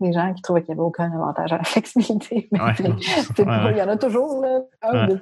des 0.00 0.12
gens 0.12 0.32
qui 0.34 0.42
trouvaient 0.42 0.62
qu'il 0.62 0.74
n'y 0.74 0.80
avait 0.80 0.86
aucun 0.86 1.12
avantage 1.12 1.52
à 1.52 1.58
la 1.58 1.64
flexibilité. 1.64 2.48
Mais 2.50 2.58
il 3.70 3.76
y 3.76 3.82
en 3.82 3.88
a 3.88 3.96
toujours, 3.96 4.40
là, 4.40 4.60
1 4.82 5.04
ou 5.04 5.14
2 5.14 5.20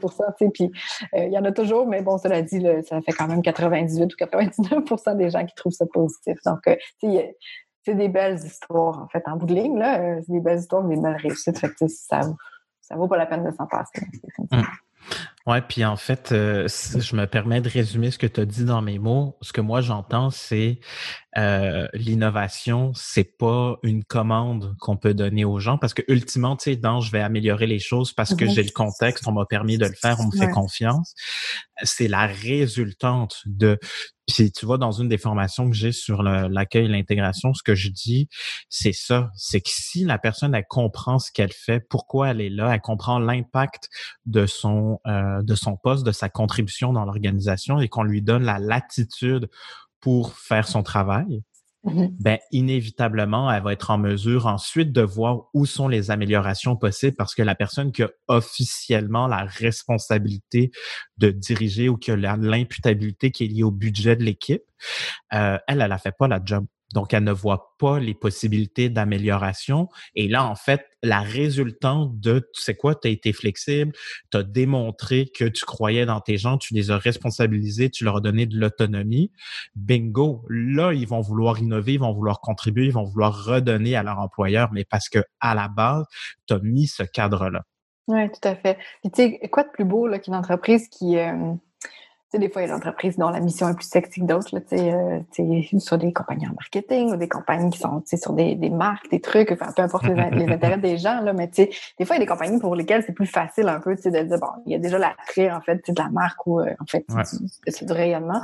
puis 0.52 0.70
euh, 1.14 1.24
il 1.24 1.32
y 1.32 1.38
en 1.38 1.44
a 1.44 1.52
toujours, 1.52 1.86
mais 1.86 2.02
bon, 2.02 2.18
cela 2.18 2.42
dit, 2.42 2.60
là, 2.60 2.82
ça 2.82 3.00
fait 3.02 3.12
quand 3.12 3.26
même 3.26 3.42
98 3.42 4.04
ou 4.04 4.16
99% 4.16 5.16
des 5.16 5.30
gens 5.30 5.44
qui 5.44 5.54
trouvent 5.54 5.72
ça 5.72 5.86
positif. 5.86 6.38
Donc, 6.46 6.66
euh, 6.68 6.76
c'est 7.82 7.94
des 7.94 8.08
belles 8.08 8.38
histoires, 8.38 9.02
en 9.02 9.08
fait, 9.08 9.22
en 9.26 9.36
bout 9.36 9.46
de 9.46 9.54
ligne, 9.54 9.78
là, 9.78 10.00
euh, 10.00 10.20
c'est 10.24 10.32
des 10.32 10.40
belles 10.40 10.58
histoires, 10.58 10.84
des 10.84 10.96
belles 10.96 11.16
réussites. 11.16 11.58
Fait 11.58 11.68
que, 11.68 11.88
ça, 11.88 12.20
ça 12.80 12.96
vaut 12.96 13.08
pas 13.08 13.16
la 13.16 13.26
peine 13.26 13.44
de 13.44 13.50
s'en 13.50 13.66
passer. 13.66 14.00
Ouais, 15.46 15.62
puis 15.62 15.84
en 15.84 15.96
fait, 15.96 16.32
euh, 16.32 16.68
je 16.68 17.16
me 17.16 17.26
permets 17.26 17.60
de 17.60 17.68
résumer 17.68 18.10
ce 18.10 18.18
que 18.18 18.26
tu 18.26 18.40
as 18.40 18.44
dit 18.44 18.64
dans 18.64 18.82
mes 18.82 18.98
mots. 18.98 19.38
Ce 19.40 19.52
que 19.52 19.60
moi 19.60 19.80
j'entends, 19.80 20.30
c'est 20.30 20.80
euh, 21.38 21.88
l'innovation, 21.94 22.92
c'est 22.94 23.38
pas 23.38 23.78
une 23.82 24.04
commande 24.04 24.76
qu'on 24.80 24.96
peut 24.96 25.14
donner 25.14 25.44
aux 25.44 25.58
gens 25.58 25.78
parce 25.78 25.94
que 25.94 26.02
ultimement, 26.08 26.56
tu 26.56 26.64
sais, 26.64 26.76
dans 26.76 27.00
je 27.00 27.10
vais 27.10 27.20
améliorer 27.20 27.66
les 27.66 27.78
choses 27.78 28.12
parce 28.12 28.34
que 28.34 28.46
j'ai 28.46 28.62
le 28.62 28.70
contexte, 28.70 29.26
on 29.26 29.32
m'a 29.32 29.46
permis 29.46 29.78
de 29.78 29.86
le 29.86 29.94
faire, 29.94 30.20
on 30.20 30.26
me 30.26 30.36
fait 30.36 30.50
confiance. 30.50 31.14
C'est 31.82 32.08
la 32.08 32.26
résultante 32.26 33.40
de 33.46 33.78
puis 34.30 34.52
tu 34.52 34.66
vois, 34.66 34.78
dans 34.78 34.92
une 34.92 35.08
des 35.08 35.18
formations 35.18 35.68
que 35.68 35.76
j'ai 35.76 35.92
sur 35.92 36.22
l'accueil 36.22 36.86
et 36.86 36.88
l'intégration, 36.88 37.54
ce 37.54 37.62
que 37.62 37.74
je 37.74 37.88
dis, 37.88 38.28
c'est 38.68 38.92
ça. 38.92 39.30
C'est 39.34 39.60
que 39.60 39.70
si 39.70 40.04
la 40.04 40.18
personne, 40.18 40.56
comprend 40.68 41.18
ce 41.18 41.32
qu'elle 41.32 41.52
fait, 41.52 41.80
pourquoi 41.80 42.30
elle 42.30 42.40
est 42.40 42.50
là, 42.50 42.74
elle 42.74 42.80
comprend 42.80 43.18
l'impact 43.18 43.88
de 44.26 44.46
son 44.46 45.00
euh, 45.06 45.42
de 45.42 45.54
son 45.54 45.76
poste, 45.76 46.04
de 46.04 46.12
sa 46.12 46.28
contribution 46.28 46.92
dans 46.92 47.04
l'organisation 47.04 47.80
et 47.80 47.88
qu'on 47.88 48.02
lui 48.02 48.22
donne 48.22 48.44
la 48.44 48.58
latitude 48.58 49.48
pour 50.00 50.34
faire 50.34 50.66
son 50.66 50.82
travail, 50.82 51.42
mm-hmm. 51.84 52.10
ben 52.20 52.38
inévitablement, 52.50 53.50
elle 53.50 53.62
va 53.62 53.72
être 53.72 53.90
en 53.90 53.98
mesure 53.98 54.46
ensuite 54.46 54.92
de 54.92 55.02
voir 55.02 55.44
où 55.54 55.66
sont 55.66 55.88
les 55.88 56.10
améliorations 56.10 56.76
possibles 56.76 57.16
parce 57.16 57.34
que 57.34 57.42
la 57.42 57.54
personne 57.54 57.92
qui 57.92 58.02
a 58.02 58.10
officiellement 58.28 59.26
la 59.26 59.44
responsabilité 59.44 60.70
de 61.18 61.30
diriger 61.30 61.88
ou 61.88 61.96
qui 61.96 62.10
a 62.10 62.16
l'imputabilité 62.16 63.30
qui 63.30 63.44
est 63.44 63.48
liée 63.48 63.62
au 63.62 63.70
budget 63.70 64.16
de 64.16 64.24
l'équipe, 64.24 64.62
euh, 65.32 65.58
elle, 65.66 65.80
elle 65.80 65.92
a 65.92 65.98
fait 65.98 66.16
pas 66.16 66.28
la 66.28 66.40
job. 66.44 66.66
Donc, 66.94 67.14
elle 67.14 67.24
ne 67.24 67.32
voit 67.32 67.76
pas 67.78 68.00
les 68.00 68.14
possibilités 68.14 68.88
d'amélioration. 68.88 69.88
Et 70.14 70.28
là, 70.28 70.44
en 70.44 70.56
fait, 70.56 70.86
la 71.02 71.20
résultante 71.20 72.18
de, 72.18 72.40
tu 72.52 72.62
sais 72.62 72.74
quoi, 72.74 72.94
tu 72.94 73.08
as 73.08 73.10
été 73.10 73.32
flexible, 73.32 73.92
tu 74.30 74.38
as 74.38 74.42
démontré 74.42 75.30
que 75.34 75.44
tu 75.44 75.64
croyais 75.64 76.04
dans 76.04 76.20
tes 76.20 76.36
gens, 76.36 76.58
tu 76.58 76.74
les 76.74 76.90
as 76.90 76.98
responsabilisés, 76.98 77.90
tu 77.90 78.04
leur 78.04 78.16
as 78.16 78.20
donné 78.20 78.46
de 78.46 78.58
l'autonomie. 78.58 79.30
Bingo, 79.76 80.44
là, 80.48 80.92
ils 80.92 81.06
vont 81.06 81.20
vouloir 81.20 81.58
innover, 81.58 81.94
ils 81.94 82.00
vont 82.00 82.12
vouloir 82.12 82.40
contribuer, 82.40 82.86
ils 82.86 82.92
vont 82.92 83.04
vouloir 83.04 83.44
redonner 83.44 83.94
à 83.96 84.02
leur 84.02 84.18
employeur, 84.18 84.70
mais 84.72 84.84
parce 84.84 85.08
que 85.08 85.20
à 85.40 85.54
la 85.54 85.68
base, 85.68 86.04
tu 86.46 86.54
as 86.54 86.58
mis 86.58 86.86
ce 86.86 87.02
cadre-là. 87.02 87.62
Oui, 88.08 88.28
tout 88.30 88.48
à 88.48 88.56
fait. 88.56 88.76
Puis, 89.02 89.10
tu 89.12 89.22
sais, 89.22 89.48
quoi 89.50 89.62
de 89.62 89.70
plus 89.70 89.84
beau 89.84 90.08
qu'une 90.18 90.34
entreprise 90.34 90.88
qui... 90.88 91.16
Euh, 91.16 91.54
sais, 92.30 92.38
des 92.38 92.48
fois, 92.48 92.62
il 92.62 92.68
y 92.68 92.70
a 92.70 92.74
des 92.74 92.76
entreprises 92.76 93.16
dont 93.16 93.30
la 93.30 93.40
mission 93.40 93.68
est 93.68 93.74
plus 93.74 93.88
sexy 93.88 94.20
que 94.20 94.26
d'autres, 94.26 94.58
tu 94.60 94.76
sais, 94.76 94.92
euh, 94.92 95.78
sur 95.78 95.98
des 95.98 96.12
compagnies 96.12 96.46
en 96.46 96.52
marketing 96.52 97.12
ou 97.12 97.16
des 97.16 97.28
compagnies 97.28 97.70
qui 97.70 97.78
sont, 97.78 98.00
tu 98.00 98.08
sais, 98.08 98.16
sur 98.16 98.32
des, 98.32 98.54
des 98.54 98.70
marques, 98.70 99.10
des 99.10 99.20
trucs, 99.20 99.52
enfin, 99.52 99.72
peu 99.74 99.82
importe 99.82 100.04
les, 100.04 100.46
intérêts 100.48 100.78
des 100.78 100.98
gens, 100.98 101.20
là, 101.20 101.32
mais 101.32 101.48
tu 101.48 101.64
sais, 101.64 101.70
des 101.98 102.04
fois, 102.04 102.16
il 102.16 102.20
y 102.20 102.22
a 102.22 102.24
des 102.24 102.30
compagnies 102.30 102.60
pour 102.60 102.74
lesquelles 102.74 103.02
c'est 103.04 103.12
plus 103.12 103.26
facile 103.26 103.68
un 103.68 103.80
peu, 103.80 103.96
tu 103.96 104.02
sais, 104.02 104.10
de 104.10 104.28
dire, 104.28 104.38
bon, 104.38 104.48
il 104.66 104.72
y 104.72 104.74
a 104.74 104.78
déjà 104.78 104.98
l'attrait, 104.98 105.50
en 105.50 105.60
fait, 105.60 105.90
de 105.90 106.00
la 106.00 106.08
marque 106.10 106.46
ou, 106.46 106.60
euh, 106.60 106.74
en 106.80 106.86
fait, 106.86 107.04
c'est 107.66 107.84
du, 107.84 107.92
rayonnement, 107.92 108.40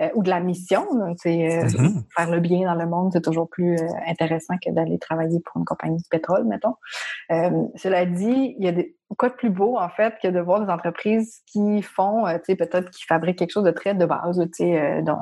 euh, 0.00 0.08
ou 0.14 0.22
de 0.22 0.30
la 0.30 0.40
mission, 0.40 0.86
tu 1.12 1.30
sais, 1.30 1.64
mm-hmm. 1.64 2.02
faire 2.14 2.30
le 2.30 2.40
bien 2.40 2.66
dans 2.66 2.80
le 2.80 2.88
monde, 2.88 3.10
c'est 3.12 3.22
toujours 3.22 3.48
plus 3.48 3.76
intéressant 4.06 4.54
que 4.64 4.70
d'aller 4.70 4.98
travailler 4.98 5.40
pour 5.40 5.58
une 5.58 5.64
compagnie 5.64 5.98
de 5.98 6.08
pétrole, 6.10 6.44
mettons. 6.44 6.76
cela 7.76 8.04
dit, 8.04 8.54
il 8.58 8.64
y 8.64 8.68
a 8.68 8.72
des, 8.72 8.94
quoi 9.16 9.28
de 9.28 9.34
plus 9.34 9.50
beau, 9.50 9.78
en 9.78 9.88
fait, 9.88 10.14
que 10.22 10.28
de 10.28 10.40
voir 10.40 10.64
des 10.64 10.70
entreprises 10.70 11.40
qui 11.46 11.82
font, 11.82 12.26
euh, 12.26 12.38
tu 12.38 12.44
sais, 12.46 12.56
peut-être 12.56 12.90
qui 12.90 13.04
fabriquent 13.04 13.38
quelque 13.38 13.52
chose 13.52 13.64
de 13.64 13.70
très 13.70 13.94
de 13.94 14.06
base, 14.06 14.38
tu 14.38 14.64
sais, 14.64 14.80
euh, 14.80 15.02
dont, 15.02 15.18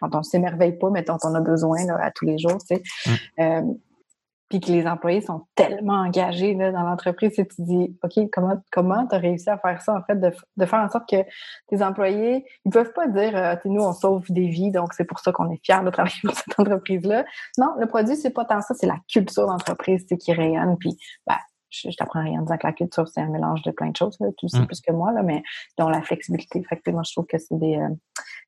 on 0.00 0.18
ne 0.18 0.22
s'émerveille 0.22 0.78
pas, 0.78 0.90
mais 0.90 1.02
dont 1.02 1.18
on 1.22 1.34
a 1.34 1.40
besoin 1.40 1.78
à 2.00 2.10
tous 2.10 2.24
les 2.24 2.38
jours, 2.38 2.58
tu 2.58 2.76
sais. 2.76 2.82
Mmh. 3.06 3.10
Euh, 3.40 3.62
puis 4.48 4.60
que 4.60 4.70
les 4.70 4.86
employés 4.86 5.22
sont 5.22 5.46
tellement 5.54 6.02
engagés 6.02 6.52
là, 6.52 6.72
dans 6.72 6.82
l'entreprise 6.82 7.38
et 7.38 7.46
tu 7.46 7.62
dis, 7.62 7.96
OK, 8.02 8.28
comment 8.30 8.62
comment 8.70 9.06
tu 9.06 9.14
as 9.14 9.18
réussi 9.18 9.48
à 9.48 9.56
faire 9.56 9.80
ça, 9.80 9.94
en 9.94 10.02
fait, 10.02 10.16
de, 10.16 10.30
de, 10.58 10.66
faire 10.66 10.80
en 10.80 10.90
sorte 10.90 11.08
que 11.08 11.24
tes 11.68 11.82
employés, 11.82 12.44
ils 12.66 12.70
peuvent 12.70 12.92
pas 12.92 13.06
dire, 13.08 13.58
nous, 13.64 13.80
on 13.82 13.94
sauve 13.94 14.26
des 14.28 14.48
vies, 14.48 14.70
donc 14.70 14.92
c'est 14.92 15.06
pour 15.06 15.20
ça 15.20 15.32
qu'on 15.32 15.50
est 15.50 15.60
fiers 15.64 15.82
de 15.82 15.88
travailler 15.88 16.16
pour 16.22 16.34
cette 16.34 16.58
entreprise-là. 16.58 17.24
Non, 17.56 17.68
le 17.78 17.86
produit, 17.86 18.14
c'est 18.14 18.34
pas 18.34 18.44
tant 18.44 18.60
ça, 18.60 18.74
c'est 18.74 18.86
la 18.86 18.98
culture 19.10 19.46
d'entreprise 19.46 20.04
qui 20.20 20.32
rayonne, 20.34 20.76
puis 20.78 20.98
ben, 21.26 21.36
je, 21.72 21.90
je 21.90 21.96
t'apprends 21.96 22.22
rien 22.22 22.38
en 22.38 22.42
disant 22.42 22.58
que 22.58 22.66
la 22.66 22.72
culture, 22.72 23.08
c'est 23.08 23.20
un 23.20 23.28
mélange 23.28 23.62
de 23.62 23.70
plein 23.70 23.88
de 23.88 23.96
choses. 23.96 24.16
Là. 24.20 24.28
Tu 24.38 24.48
sais 24.48 24.60
mm. 24.60 24.66
plus 24.66 24.80
que 24.80 24.92
moi, 24.92 25.12
là, 25.12 25.22
mais 25.22 25.42
dont 25.78 25.88
la 25.88 26.02
flexibilité. 26.02 26.62
Fait 26.68 26.76
que, 26.76 26.90
moi, 26.90 27.02
je 27.04 27.12
trouve 27.12 27.26
que 27.26 27.38
c'est 27.38 27.58
des, 27.58 27.76
euh, 27.76 27.88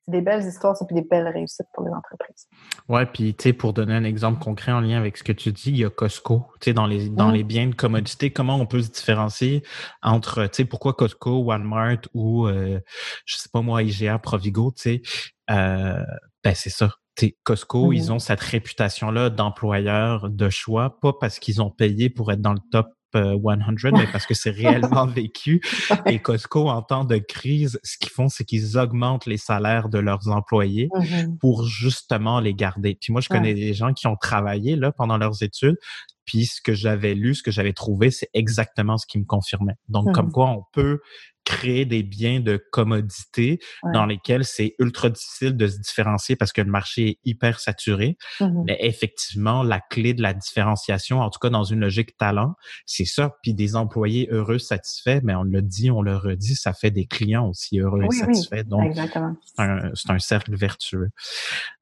des 0.07 0.21
belles 0.21 0.47
histoires, 0.47 0.77
c'est 0.77 0.87
des 0.93 1.03
belles 1.03 1.29
réussites 1.29 1.67
pour 1.73 1.85
les 1.85 1.93
entreprises. 1.93 2.47
Ouais, 2.89 3.07
puis 3.07 3.35
tu 3.35 3.45
sais, 3.45 3.53
pour 3.53 3.73
donner 3.73 3.95
un 3.95 4.05
exemple 4.05 4.43
concret 4.43 4.73
en 4.73 4.81
lien 4.81 4.99
avec 4.99 5.17
ce 5.17 5.25
que 5.25 5.33
tu 5.33 5.53
dis, 5.53 5.71
il 5.71 5.79
y 5.79 5.85
a 5.85 5.91
Costco. 5.91 6.47
Tu 6.61 6.71
sais, 6.71 6.75
dans 6.75 6.87
les 6.87 7.09
dans 7.09 7.31
mm. 7.31 7.35
les 7.35 7.45
biens 7.45 7.67
de 7.69 7.75
commodité, 7.75 8.31
comment 8.31 8.57
on 8.57 8.67
peut 8.67 8.83
se 8.83 8.91
différencier 8.91 9.63
entre, 10.03 10.45
tu 10.45 10.57
sais, 10.57 10.65
pourquoi 10.65 10.93
Costco, 10.93 11.39
Walmart 11.39 12.01
ou 12.13 12.47
euh, 12.47 12.81
je 13.25 13.37
sais 13.37 13.49
pas 13.53 13.63
moi, 13.63 13.83
IGA, 13.83 14.19
Provigo, 14.19 14.73
tu 14.77 14.83
sais, 14.83 15.03
euh, 15.51 16.05
ben 16.43 16.55
c'est 16.55 16.71
ça. 16.71 16.91
T'sais, 17.15 17.37
Costco, 17.45 17.93
ils 17.93 18.09
mm. 18.09 18.13
ont 18.13 18.19
cette 18.19 18.41
réputation-là 18.41 19.31
d'employeur 19.31 20.29
de 20.29 20.51
choix, 20.51 20.99
pas 21.01 21.13
parce 21.19 21.39
qu'ils 21.39 21.63
ont 21.63 21.71
payé 21.71 22.11
pour 22.11 22.31
être 22.33 22.43
dans 22.43 22.53
le 22.53 22.61
top 22.71 22.89
100, 23.15 23.93
mais 23.93 24.07
parce 24.11 24.27
que 24.27 24.35
c'est 24.35 24.51
réellement 24.51 25.07
vécu. 25.07 25.61
Et 26.07 26.19
Costco, 26.19 26.69
en 26.69 26.83
temps 26.83 27.05
de 27.05 27.17
crise, 27.17 27.81
ce 27.83 27.97
qu'ils 27.99 28.11
font, 28.11 28.29
c'est 28.29 28.45
qu'ils 28.45 28.79
augmentent 28.79 29.27
les 29.27 29.37
salaires 29.37 29.89
de 29.89 29.99
leurs 29.99 30.29
employés 30.29 30.89
mm-hmm. 30.93 31.39
pour 31.39 31.65
justement 31.65 32.41
les 32.41 32.55
garder. 32.55 32.97
Puis 33.01 33.13
moi, 33.13 33.21
je 33.21 33.29
connais 33.29 33.55
des 33.55 33.75
gens 33.75 33.93
qui 33.93 34.07
ont 34.07 34.17
travaillé 34.17 34.77
là 34.77 34.93
pendant 34.93 35.17
leurs 35.17 35.43
études. 35.43 35.77
Puis 36.25 36.47
ce 36.47 36.61
que 36.61 36.75
j'avais 36.75 37.15
lu, 37.15 37.35
ce 37.35 37.43
que 37.43 37.51
j'avais 37.51 37.73
trouvé, 37.73 38.11
c'est 38.11 38.31
exactement 38.35 38.99
ce 38.99 39.07
qui 39.07 39.19
me 39.19 39.25
confirmait. 39.25 39.75
Donc, 39.89 40.13
comme 40.15 40.29
mm-hmm. 40.29 40.33
quoi 40.33 40.51
on 40.51 40.63
peut 40.73 41.01
créer 41.45 41.85
des 41.85 42.03
biens 42.03 42.41
de 42.41 42.63
commodité 42.73 43.59
dans 43.93 44.07
lesquels 44.07 44.45
c'est 44.45 44.75
ultra 44.79 45.11
difficile 45.11 45.57
de 45.57 45.67
se 45.67 45.79
différencier 45.79 46.37
parce 46.37 46.53
que 46.53 46.63
le 46.63 46.71
marché 46.71 47.09
est 47.09 47.19
hyper 47.25 47.61
saturé. 47.61 48.17
Mmh 48.41 48.65
Mais 48.67 48.79
effectivement, 48.81 49.63
la 49.63 49.81
clé 49.81 50.15
de 50.15 50.23
la 50.23 50.33
différenciation, 50.33 51.21
en 51.21 51.31
tout 51.31 51.39
cas 51.39 51.51
dans 51.51 51.65
une 51.65 51.81
logique 51.81 52.17
talent, 52.17 52.55
c'est 52.87 53.05
ça. 53.05 53.37
Puis 53.43 53.55
des 53.55 53.77
employés 53.77 54.29
heureux, 54.31 54.59
satisfaits, 54.59 55.21
mais 55.23 55.35
on 55.35 55.43
le 55.43 55.63
dit, 55.63 55.91
on 55.91 56.03
le 56.03 56.17
redit, 56.17 56.55
ça 56.55 56.73
fait 56.73 56.91
des 56.91 57.07
clients 57.07 57.49
aussi 57.49 57.79
heureux 57.79 58.03
et 58.05 58.15
satisfaits. 58.15 58.65
Donc, 58.65 58.95
c'est 58.97 60.11
un, 60.11 60.19
cercle 60.19 60.57
vertueux. 60.57 61.11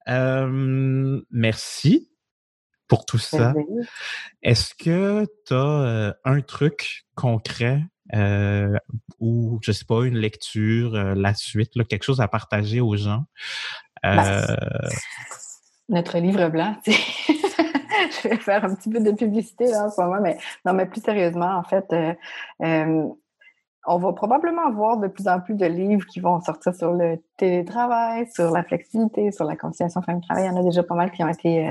Euh, 0.09 1.21
merci 1.31 2.09
pour 2.93 3.05
tout 3.05 3.17
ça. 3.17 3.53
Est-ce 4.41 4.75
que 4.75 5.25
tu 5.47 5.53
as 5.53 5.57
euh, 5.57 6.13
un 6.25 6.41
truc 6.41 7.05
concret 7.15 7.81
euh, 8.13 8.77
ou 9.19 9.59
je 9.61 9.71
sais 9.71 9.85
pas 9.85 10.03
une 10.03 10.17
lecture, 10.17 10.93
euh, 10.93 11.15
la 11.15 11.33
suite, 11.33 11.75
là, 11.75 11.83
quelque 11.83 12.03
chose 12.03 12.21
à 12.21 12.27
partager 12.27 12.81
aux 12.81 12.95
gens? 12.95 13.23
Ben, 14.03 14.19
euh... 14.19 14.55
notre 15.89 16.19
livre 16.19 16.49
blanc, 16.49 16.75
je 16.85 18.27
vais 18.27 18.37
faire 18.37 18.65
un 18.65 18.75
petit 18.75 18.89
peu 18.89 18.99
de 18.99 19.11
publicité 19.11 19.67
là, 19.67 19.85
en 19.85 19.89
ce 19.89 20.01
moment, 20.01 20.21
mais 20.21 20.37
non, 20.65 20.73
mais 20.73 20.85
plus 20.85 21.01
sérieusement, 21.01 21.57
en 21.57 21.63
fait, 21.63 21.85
on 23.85 23.97
va 23.97 24.13
probablement 24.13 24.71
voir 24.71 24.97
de 24.97 25.07
plus 25.07 25.27
en 25.27 25.41
plus 25.41 25.55
de 25.55 25.65
livres 25.65 26.05
qui 26.05 26.19
vont 26.19 26.39
sortir 26.41 26.73
sur 26.75 26.93
le 26.93 27.21
télétravail, 27.37 28.29
sur 28.33 28.51
la 28.51 28.63
flexibilité, 28.63 29.31
sur 29.31 29.45
la 29.45 29.55
conciliation 29.55 30.01
famille-travail. 30.01 30.45
Il 30.45 30.47
y 30.47 30.49
en 30.49 30.59
a 30.59 30.63
déjà 30.63 30.83
pas 30.83 30.95
mal 30.95 31.11
qui 31.11 31.23
ont 31.23 31.27
été 31.27 31.67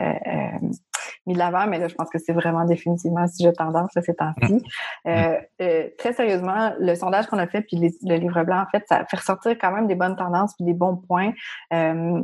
mis 1.26 1.34
de 1.34 1.38
l'avant, 1.38 1.66
mais 1.66 1.78
là, 1.78 1.88
je 1.88 1.94
pense 1.94 2.10
que 2.10 2.18
c'est 2.18 2.32
vraiment 2.32 2.64
définitivement 2.64 3.26
si 3.26 3.36
sujet 3.36 3.52
tendance 3.52 3.90
ces 4.04 4.14
temps-ci. 4.14 4.54
Mm. 4.54 4.60
Euh, 5.06 5.38
euh, 5.60 5.88
très 5.98 6.12
sérieusement, 6.12 6.72
le 6.78 6.94
sondage 6.94 7.26
qu'on 7.26 7.38
a 7.38 7.46
fait, 7.46 7.62
puis 7.62 7.76
le 8.02 8.16
livre 8.16 8.42
blanc, 8.44 8.62
en 8.62 8.66
fait, 8.70 8.84
ça 8.88 9.04
fait 9.04 9.16
ressortir 9.16 9.56
quand 9.58 9.72
même 9.72 9.86
des 9.86 9.94
bonnes 9.94 10.16
tendances 10.16 10.54
puis 10.54 10.64
des 10.64 10.74
bons 10.74 10.96
points. 10.96 11.32
Euh, 11.72 12.22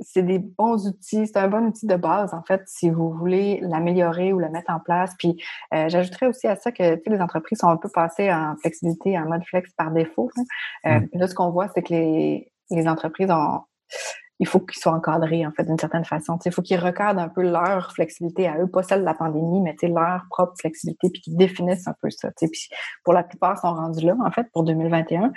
c'est 0.00 0.22
des 0.22 0.38
bons 0.38 0.86
outils, 0.88 1.26
c'est 1.26 1.36
un 1.36 1.48
bon 1.48 1.66
outil 1.66 1.86
de 1.86 1.96
base, 1.96 2.32
en 2.32 2.42
fait, 2.42 2.62
si 2.66 2.90
vous 2.90 3.10
voulez 3.10 3.60
l'améliorer 3.62 4.32
ou 4.32 4.38
le 4.38 4.48
mettre 4.48 4.72
en 4.72 4.80
place. 4.80 5.14
Puis 5.18 5.42
euh, 5.74 5.88
j'ajouterais 5.88 6.26
aussi 6.26 6.46
à 6.46 6.56
ça 6.56 6.72
que 6.72 6.98
les 7.06 7.20
entreprises 7.20 7.58
sont 7.58 7.68
un 7.68 7.76
peu 7.76 7.90
passées 7.90 8.32
en 8.32 8.56
flexibilité, 8.56 9.18
en 9.18 9.26
mode 9.26 9.44
flex 9.44 9.70
par 9.74 9.90
défaut. 9.90 10.30
Euh, 10.86 11.00
mm. 11.00 11.08
Là, 11.12 11.28
ce 11.28 11.34
qu'on 11.34 11.50
voit, 11.50 11.68
c'est 11.74 11.82
que 11.82 11.92
les, 11.92 12.50
les 12.70 12.88
entreprises 12.88 13.30
ont 13.30 13.60
il 14.40 14.46
faut 14.46 14.58
qu'ils 14.58 14.80
soient 14.80 14.92
encadrés, 14.92 15.46
en 15.46 15.52
fait, 15.52 15.64
d'une 15.64 15.78
certaine 15.78 16.06
façon. 16.06 16.38
il 16.44 16.50
faut 16.50 16.62
qu'ils 16.62 16.80
recadrent 16.80 17.20
un 17.20 17.28
peu 17.28 17.42
leur 17.42 17.92
flexibilité 17.92 18.48
à 18.48 18.58
eux, 18.58 18.66
pas 18.66 18.82
celle 18.82 19.00
de 19.00 19.04
la 19.04 19.12
pandémie, 19.12 19.60
mais 19.60 19.76
leur 19.82 20.22
propre 20.30 20.54
flexibilité, 20.58 21.10
puis 21.10 21.20
qu'ils 21.20 21.36
définissent 21.36 21.86
un 21.86 21.94
peu 22.00 22.08
ça. 22.08 22.30
Puis 22.36 22.70
pour 23.04 23.12
la 23.12 23.22
plupart, 23.22 23.56
ils 23.58 23.60
sont 23.60 23.74
rendus 23.74 24.04
là, 24.04 24.16
en 24.24 24.30
fait, 24.30 24.46
pour 24.52 24.64
2021. 24.64 25.32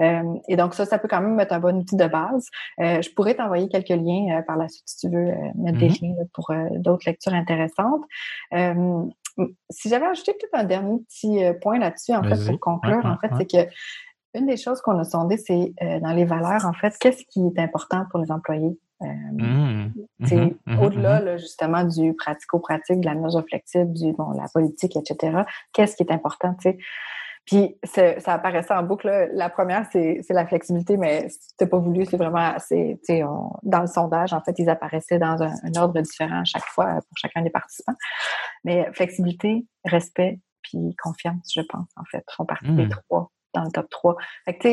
Euh, 0.00 0.22
et 0.48 0.56
donc, 0.56 0.74
ça, 0.74 0.86
ça 0.86 0.98
peut 0.98 1.08
quand 1.08 1.20
même 1.20 1.38
être 1.38 1.52
un 1.52 1.60
bon 1.60 1.76
outil 1.76 1.96
de 1.96 2.06
base. 2.06 2.48
Euh, 2.80 3.02
je 3.02 3.10
pourrais 3.10 3.34
t'envoyer 3.34 3.68
quelques 3.68 3.90
liens 3.90 4.38
euh, 4.38 4.42
par 4.42 4.56
la 4.56 4.68
suite, 4.68 4.88
si 4.88 5.06
tu 5.06 5.14
veux, 5.14 5.32
mettre 5.56 5.78
des 5.78 5.90
mm-hmm. 5.90 6.16
liens 6.16 6.24
pour 6.32 6.50
d'autres 6.78 7.04
lectures 7.06 7.34
intéressantes. 7.34 8.04
si 9.68 9.88
j'avais 9.90 10.06
ajouté 10.06 10.32
peut-être 10.32 10.54
un 10.54 10.64
dernier 10.64 10.98
petit 11.00 11.40
point 11.60 11.78
là-dessus, 11.78 12.14
en 12.14 12.22
fait, 12.22 12.42
pour 12.46 12.58
conclure, 12.58 13.04
en 13.04 13.18
fait, 13.18 13.30
c'est 13.36 13.50
que 13.50 13.70
une 14.36 14.46
des 14.46 14.56
choses 14.56 14.80
qu'on 14.80 14.98
a 14.98 15.04
sondé, 15.04 15.36
c'est 15.36 15.72
euh, 15.82 16.00
dans 16.00 16.12
les 16.12 16.24
valeurs, 16.24 16.64
en 16.66 16.72
fait, 16.72 16.96
qu'est-ce 16.98 17.24
qui 17.28 17.40
est 17.40 17.60
important 17.60 18.04
pour 18.10 18.20
les 18.20 18.30
employés? 18.30 18.78
Euh, 19.02 19.06
mmh. 19.06 19.92
mmh. 20.20 20.50
mmh. 20.64 20.78
au-delà 20.78 21.36
justement 21.36 21.84
du 21.84 22.14
pratico-pratique, 22.14 23.00
de 23.00 23.06
la 23.06 23.14
mesure 23.14 23.44
flexible, 23.46 23.92
du 23.92 24.12
bon, 24.14 24.30
la 24.30 24.46
politique, 24.52 24.96
etc. 24.96 25.42
Qu'est-ce 25.74 25.96
qui 25.96 26.02
est 26.02 26.12
important, 26.12 26.54
tu 26.54 26.70
sais? 26.70 26.78
Puis 27.44 27.78
ça 27.84 28.34
apparaissait 28.34 28.74
en 28.74 28.82
boucle. 28.82 29.30
La 29.32 29.48
première, 29.48 29.86
c'est 29.92 30.20
la 30.30 30.46
flexibilité, 30.46 30.96
mais 30.96 31.28
c'était 31.28 31.70
pas 31.70 31.78
voulu, 31.78 32.04
c'est 32.04 32.16
vraiment 32.16 32.38
assez. 32.38 32.98
Dans 33.62 33.80
le 33.82 33.86
sondage, 33.86 34.32
en 34.32 34.40
fait, 34.40 34.58
ils 34.58 34.68
apparaissaient 34.68 35.20
dans 35.20 35.40
un, 35.40 35.74
ordre 35.76 36.00
différent 36.00 36.40
à 36.40 36.44
chaque 36.44 36.64
fois 36.64 36.94
pour 36.94 37.16
chacun 37.16 37.42
des 37.42 37.50
participants. 37.50 37.94
Mais 38.64 38.90
flexibilité, 38.94 39.64
respect, 39.84 40.40
puis 40.62 40.96
confiance, 41.00 41.52
je 41.54 41.60
pense, 41.60 41.86
en 41.94 42.04
fait, 42.10 42.24
font 42.36 42.46
partie 42.46 42.72
des 42.72 42.88
trois 42.88 43.30
dans 43.56 43.64
le 43.64 43.70
top 43.70 43.88
3. 43.90 44.16
Fait 44.44 44.56
que, 44.56 44.68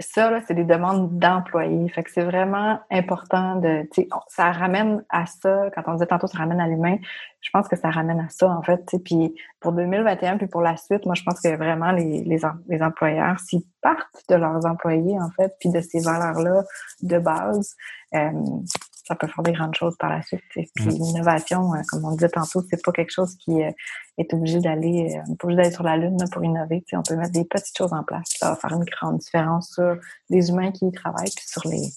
ça, 0.00 0.30
là, 0.30 0.40
c'est 0.46 0.54
des 0.54 0.64
demandes 0.64 1.18
d'employés. 1.18 1.88
Fait 1.90 2.02
que 2.02 2.10
c'est 2.10 2.24
vraiment 2.24 2.80
important 2.90 3.56
de, 3.56 3.82
tu 3.92 4.02
sais, 4.02 4.08
ça 4.28 4.50
ramène 4.50 5.04
à 5.10 5.26
ça. 5.26 5.70
Quand 5.74 5.82
on 5.86 5.92
disait 5.94 6.06
tantôt, 6.06 6.26
ça 6.26 6.38
ramène 6.38 6.60
à 6.60 6.66
l'humain. 6.66 6.96
Je 7.40 7.50
pense 7.52 7.68
que 7.68 7.76
ça 7.76 7.90
ramène 7.90 8.18
à 8.20 8.28
ça, 8.30 8.48
en 8.48 8.62
fait. 8.62 8.84
Tu 8.86 8.98
puis 8.98 9.34
pour 9.60 9.72
2021, 9.72 10.38
puis 10.38 10.46
pour 10.46 10.62
la 10.62 10.76
suite, 10.76 11.04
moi, 11.06 11.14
je 11.14 11.22
pense 11.22 11.40
que 11.40 11.54
vraiment 11.54 11.92
les, 11.92 12.22
les, 12.24 12.40
les 12.68 12.82
employeurs, 12.82 13.38
s'ils 13.40 13.64
partent 13.82 14.24
de 14.28 14.36
leurs 14.36 14.64
employés, 14.64 15.18
en 15.20 15.30
fait, 15.30 15.54
puis 15.60 15.70
de 15.70 15.80
ces 15.80 16.00
valeurs-là 16.00 16.62
de 17.02 17.18
base, 17.18 17.76
euh, 18.14 18.30
ça 19.10 19.16
peut 19.16 19.26
faire 19.26 19.42
des 19.42 19.52
grandes 19.52 19.74
choses 19.74 19.96
par 19.98 20.08
la 20.08 20.22
suite. 20.22 20.42
Puis 20.50 20.70
mm. 20.78 20.88
l'innovation, 20.88 21.74
euh, 21.74 21.80
comme 21.88 22.04
on 22.04 22.12
disait 22.12 22.28
tantôt, 22.28 22.62
c'est 22.70 22.82
pas 22.82 22.92
quelque 22.92 23.10
chose 23.10 23.34
qui 23.36 23.60
euh, 23.60 23.70
est 24.18 24.32
obligé 24.32 24.60
d'aller, 24.60 25.16
euh, 25.16 25.34
pas 25.36 25.46
obligé 25.46 25.56
d'aller 25.56 25.74
sur 25.74 25.82
la 25.82 25.96
lune 25.96 26.16
pour 26.30 26.44
innover. 26.44 26.84
on 26.92 27.02
peut 27.02 27.16
mettre 27.16 27.32
des 27.32 27.44
petites 27.44 27.76
choses 27.76 27.92
en 27.92 28.04
place. 28.04 28.28
Ça 28.38 28.50
va 28.50 28.56
faire 28.56 28.72
une 28.72 28.84
grande 28.84 29.18
différence 29.18 29.72
sur 29.74 29.96
les 30.28 30.48
humains 30.50 30.70
qui 30.70 30.86
y 30.86 30.92
travaillent, 30.92 31.32
puis 31.34 31.44
sur 31.44 31.66
les 31.66 31.90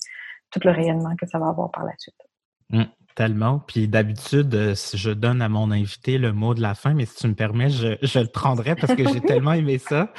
tout 0.49 0.59
le 0.64 0.72
rayonnement 0.72 1.16
que 1.16 1.28
ça 1.28 1.38
va 1.38 1.49
avoir 1.49 1.70
par 1.70 1.84
la 1.84 1.93
suite. 1.99 2.16
Mm. 2.70 2.84
Tellement. 3.16 3.59
Puis 3.59 3.88
d'habitude, 3.88 4.74
je 4.76 5.11
donne 5.11 5.43
à 5.43 5.49
mon 5.49 5.70
invité 5.70 6.18
le 6.18 6.34
mot 6.34 6.55
de 6.55 6.61
la 6.61 6.74
fin, 6.74 6.95
mais 6.95 7.05
si 7.05 7.16
tu 7.18 7.28
me 7.28 7.36
permets, 7.36 7.70
je, 7.70 8.20
le 8.20 8.32
prendrai 8.32 8.76
parce 8.76 8.95
que 8.95 9.07
j'ai 9.07 9.22
tellement 9.28 9.53
aimé 9.53 9.78
ça. 9.78 10.11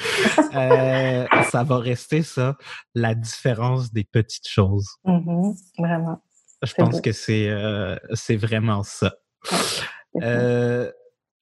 Euh, 0.54 1.26
ça 1.50 1.64
va 1.64 1.78
rester 1.78 2.22
ça, 2.22 2.56
la 2.94 3.16
différence 3.16 3.92
des 3.92 4.04
petites 4.04 4.46
choses. 4.46 4.88
Mm-hmm. 5.04 5.56
vraiment. 5.76 6.22
Je 6.64 6.74
pense 6.74 7.00
que 7.00 7.12
c'est 7.12 7.48
euh, 7.48 7.96
c'est 8.14 8.36
vraiment 8.36 8.82
ça. 8.82 9.14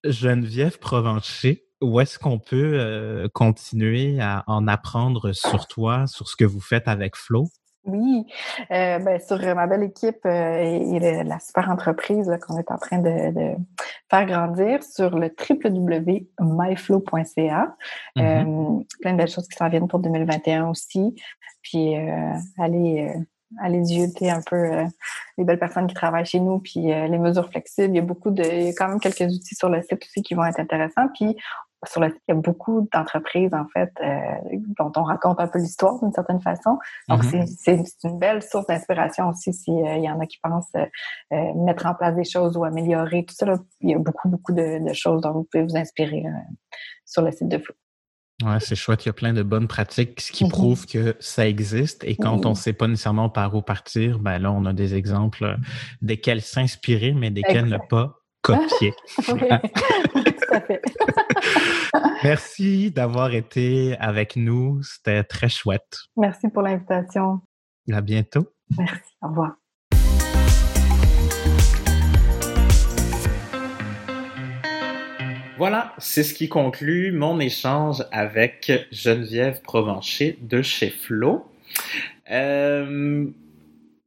Geneviève 0.04 0.78
Provencher, 0.78 1.64
où 1.80 2.00
est-ce 2.00 2.18
qu'on 2.18 2.38
peut 2.38 3.28
continuer 3.32 4.20
à 4.20 4.44
en 4.46 4.66
apprendre 4.66 5.32
sur 5.32 5.66
toi, 5.66 6.06
sur 6.06 6.28
ce 6.28 6.36
que 6.36 6.44
vous 6.44 6.60
faites 6.60 6.88
avec 6.88 7.16
Flo? 7.16 7.48
Oui, 7.84 8.24
euh, 8.70 9.00
ben, 9.00 9.18
sur 9.18 9.38
ma 9.56 9.66
belle 9.66 9.82
équipe 9.82 10.24
euh, 10.24 10.62
et, 10.62 11.24
la 11.24 11.40
super 11.40 11.68
entreprise 11.68 12.30
qu'on 12.46 12.56
est 12.56 12.70
en 12.70 12.78
train 12.78 12.98
de, 12.98 13.56
faire 14.08 14.26
grandir 14.26 14.84
sur 14.84 15.18
le 15.18 15.34
www.myflow.ca. 15.50 17.76
Mm-hmm. 18.16 18.20
Euh, 18.20 18.84
plein 19.00 19.12
de 19.12 19.16
belles 19.16 19.30
choses 19.30 19.48
qui 19.48 19.56
s'en 19.56 19.68
viennent 19.68 19.88
pour 19.88 19.98
2021 19.98 20.68
aussi. 20.68 21.16
Puis 21.62 21.96
allez, 22.58 23.12
allez 23.60 23.84
jeter 23.84 24.30
un 24.30 24.40
peu 24.42 24.70
les 25.38 25.44
belles 25.44 25.58
personnes 25.58 25.86
qui 25.86 25.94
travaillent 25.94 26.26
chez 26.26 26.40
nous, 26.40 26.58
puis 26.58 26.80
les 26.82 27.18
mesures 27.18 27.48
flexibles. 27.50 27.94
Il 27.94 27.96
y 27.96 28.00
a 28.00 28.02
beaucoup 28.02 28.30
de, 28.30 28.42
il 28.42 28.64
y 28.64 28.68
a 28.68 28.72
quand 28.72 28.88
même 28.88 29.00
quelques 29.00 29.20
outils 29.20 29.54
sur 29.54 29.68
le 29.68 29.82
site 29.82 30.02
aussi 30.02 30.22
qui 30.22 30.34
vont 30.34 30.44
être 30.44 30.60
intéressants. 30.60 31.08
Puis 31.14 31.36
sur 31.86 32.00
le 32.00 32.10
site, 32.10 32.22
il 32.28 32.34
y 32.34 32.38
a 32.38 32.40
beaucoup 32.40 32.88
d'entreprises, 32.92 33.52
en 33.52 33.66
fait, 33.68 33.92
euh, 34.00 34.58
dont 34.78 34.92
on 34.96 35.02
raconte 35.02 35.40
un 35.40 35.48
peu 35.48 35.58
l'histoire 35.58 35.98
d'une 36.00 36.12
certaine 36.12 36.40
façon. 36.40 36.78
Donc, 37.08 37.24
mm-hmm. 37.24 37.46
c'est 37.58 38.04
une 38.04 38.18
belle 38.18 38.42
source 38.42 38.66
d'inspiration 38.66 39.28
aussi 39.28 39.52
s'il 39.52 39.74
euh, 39.74 39.96
y 39.96 40.08
en 40.08 40.20
a 40.20 40.26
qui 40.26 40.38
pensent 40.38 40.70
euh, 40.76 41.54
mettre 41.54 41.86
en 41.86 41.94
place 41.94 42.14
des 42.14 42.24
choses 42.24 42.56
ou 42.56 42.64
améliorer 42.64 43.24
tout 43.24 43.34
ça. 43.34 43.46
il 43.80 43.90
y 43.90 43.94
a 43.94 43.98
beaucoup, 43.98 44.28
beaucoup 44.28 44.52
de, 44.52 44.80
choses 44.92 45.22
dont 45.22 45.32
vous 45.32 45.48
pouvez 45.50 45.64
vous 45.64 45.76
inspirer 45.76 46.24
sur 47.04 47.22
le 47.22 47.32
site 47.32 47.48
de 47.48 47.58
Flow. 47.58 47.74
Ouais, 48.44 48.58
c'est 48.60 48.74
chouette. 48.74 49.04
Il 49.04 49.08
y 49.08 49.10
a 49.10 49.12
plein 49.12 49.32
de 49.32 49.42
bonnes 49.42 49.68
pratiques 49.68 50.16
qui 50.16 50.44
mm-hmm. 50.44 50.50
prouvent 50.50 50.86
que 50.86 51.16
ça 51.20 51.46
existe. 51.46 52.04
Et 52.04 52.16
quand 52.16 52.44
on 52.44 52.50
ne 52.50 52.54
sait 52.54 52.72
pas 52.72 52.88
nécessairement 52.88 53.28
par 53.28 53.54
où 53.54 53.62
partir, 53.62 54.18
ben 54.18 54.38
là, 54.38 54.50
on 54.50 54.64
a 54.64 54.72
des 54.72 54.94
exemples 54.94 55.56
desquels 56.00 56.42
s'inspirer, 56.42 57.12
mais 57.12 57.30
desquels 57.30 57.66
ne 57.66 57.78
pas 57.88 58.22
copier. 58.42 58.92
Tout 59.24 59.34
à 60.50 60.60
fait. 60.60 60.82
Merci 62.24 62.90
d'avoir 62.90 63.32
été 63.32 63.96
avec 63.98 64.36
nous. 64.36 64.82
C'était 64.82 65.24
très 65.24 65.48
chouette. 65.48 65.96
Merci 66.16 66.48
pour 66.48 66.62
l'invitation. 66.62 67.40
À 67.90 68.00
bientôt. 68.00 68.48
Merci. 68.76 69.12
Au 69.22 69.28
revoir. 69.28 69.61
Voilà, 75.62 75.92
c'est 75.98 76.24
ce 76.24 76.34
qui 76.34 76.48
conclut 76.48 77.12
mon 77.12 77.38
échange 77.38 78.04
avec 78.10 78.72
Geneviève 78.90 79.62
Provencher 79.62 80.36
de 80.40 80.60
chez 80.60 80.90
Flo. 80.90 81.46
Euh, 82.32 83.26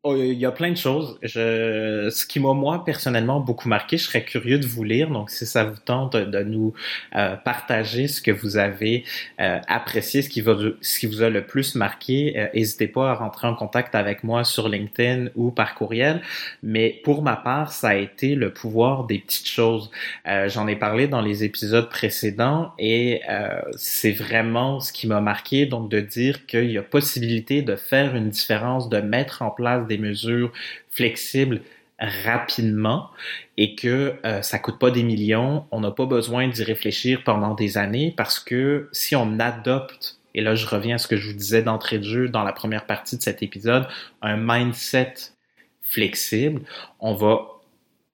Oh, 0.07 0.15
il 0.15 0.37
y 0.37 0.45
a 0.45 0.51
plein 0.51 0.69
de 0.69 0.77
choses. 0.77 1.17
Je, 1.23 2.11
ce 2.11 2.27
qui 2.27 2.39
m'a 2.39 2.53
moi 2.53 2.85
personnellement 2.85 3.39
beaucoup 3.39 3.67
marqué, 3.67 3.97
je 3.97 4.03
serais 4.03 4.23
curieux 4.23 4.59
de 4.59 4.67
vous 4.67 4.83
lire. 4.83 5.09
Donc, 5.09 5.31
si 5.31 5.47
ça 5.47 5.63
vous 5.63 5.79
tente 5.83 6.15
de, 6.15 6.43
nous 6.43 6.75
euh, 7.15 7.35
partager 7.37 8.07
ce 8.07 8.21
que 8.21 8.29
vous 8.29 8.57
avez 8.57 9.03
euh, 9.41 9.59
apprécié, 9.67 10.21
ce 10.21 10.29
qui, 10.29 10.41
va, 10.41 10.55
ce 10.79 10.99
qui 10.99 11.07
vous 11.07 11.23
a 11.23 11.31
le 11.31 11.43
plus 11.47 11.73
marqué, 11.73 12.35
euh, 12.37 12.47
n'hésitez 12.53 12.87
pas 12.87 13.09
à 13.09 13.13
rentrer 13.15 13.47
en 13.47 13.55
contact 13.55 13.95
avec 13.95 14.23
moi 14.23 14.43
sur 14.43 14.69
LinkedIn 14.69 15.29
ou 15.33 15.49
par 15.49 15.73
courriel. 15.73 16.21
Mais 16.61 17.01
pour 17.03 17.23
ma 17.23 17.35
part, 17.35 17.71
ça 17.73 17.89
a 17.89 17.95
été 17.95 18.35
le 18.35 18.53
pouvoir 18.53 19.05
des 19.05 19.17
petites 19.17 19.47
choses. 19.47 19.89
J'en 20.25 20.67
ai 20.67 20.75
parlé 20.75 21.07
dans 21.07 21.21
les 21.21 21.43
épisodes 21.43 21.89
précédents 21.89 22.73
et 22.77 23.21
c'est 23.75 24.11
vraiment 24.11 24.79
ce 24.79 24.93
qui 24.93 25.07
m'a 25.07 25.19
marqué. 25.19 25.65
Donc, 25.65 25.89
de 25.89 25.99
dire 25.99 26.45
qu'il 26.45 26.69
y 26.69 26.77
a 26.77 26.83
possibilité 26.83 27.63
de 27.63 27.75
faire 27.75 28.15
une 28.15 28.29
différence, 28.29 28.87
de 28.87 28.99
mettre 28.99 29.41
en 29.41 29.49
place 29.49 29.87
des 29.87 29.94
mesures 29.97 30.51
flexibles 30.89 31.61
rapidement 31.99 33.09
et 33.57 33.75
que 33.75 34.15
euh, 34.25 34.41
ça 34.41 34.59
coûte 34.59 34.79
pas 34.79 34.91
des 34.91 35.03
millions, 35.03 35.65
on 35.71 35.79
n'a 35.79 35.91
pas 35.91 36.05
besoin 36.05 36.47
d'y 36.47 36.63
réfléchir 36.63 37.23
pendant 37.23 37.53
des 37.53 37.77
années 37.77 38.13
parce 38.15 38.39
que 38.39 38.89
si 38.91 39.15
on 39.15 39.39
adopte 39.39 40.19
et 40.33 40.41
là 40.41 40.55
je 40.55 40.65
reviens 40.65 40.95
à 40.95 40.97
ce 40.97 41.07
que 41.07 41.15
je 41.15 41.29
vous 41.29 41.37
disais 41.37 41.61
d'entrée 41.61 41.99
de 41.99 42.03
jeu 42.03 42.27
dans 42.27 42.43
la 42.43 42.51
première 42.51 42.85
partie 42.85 43.15
de 43.17 43.21
cet 43.21 43.41
épisode, 43.43 43.87
un 44.21 44.35
mindset 44.37 45.13
flexible, 45.81 46.61
on 46.99 47.13
va 47.13 47.54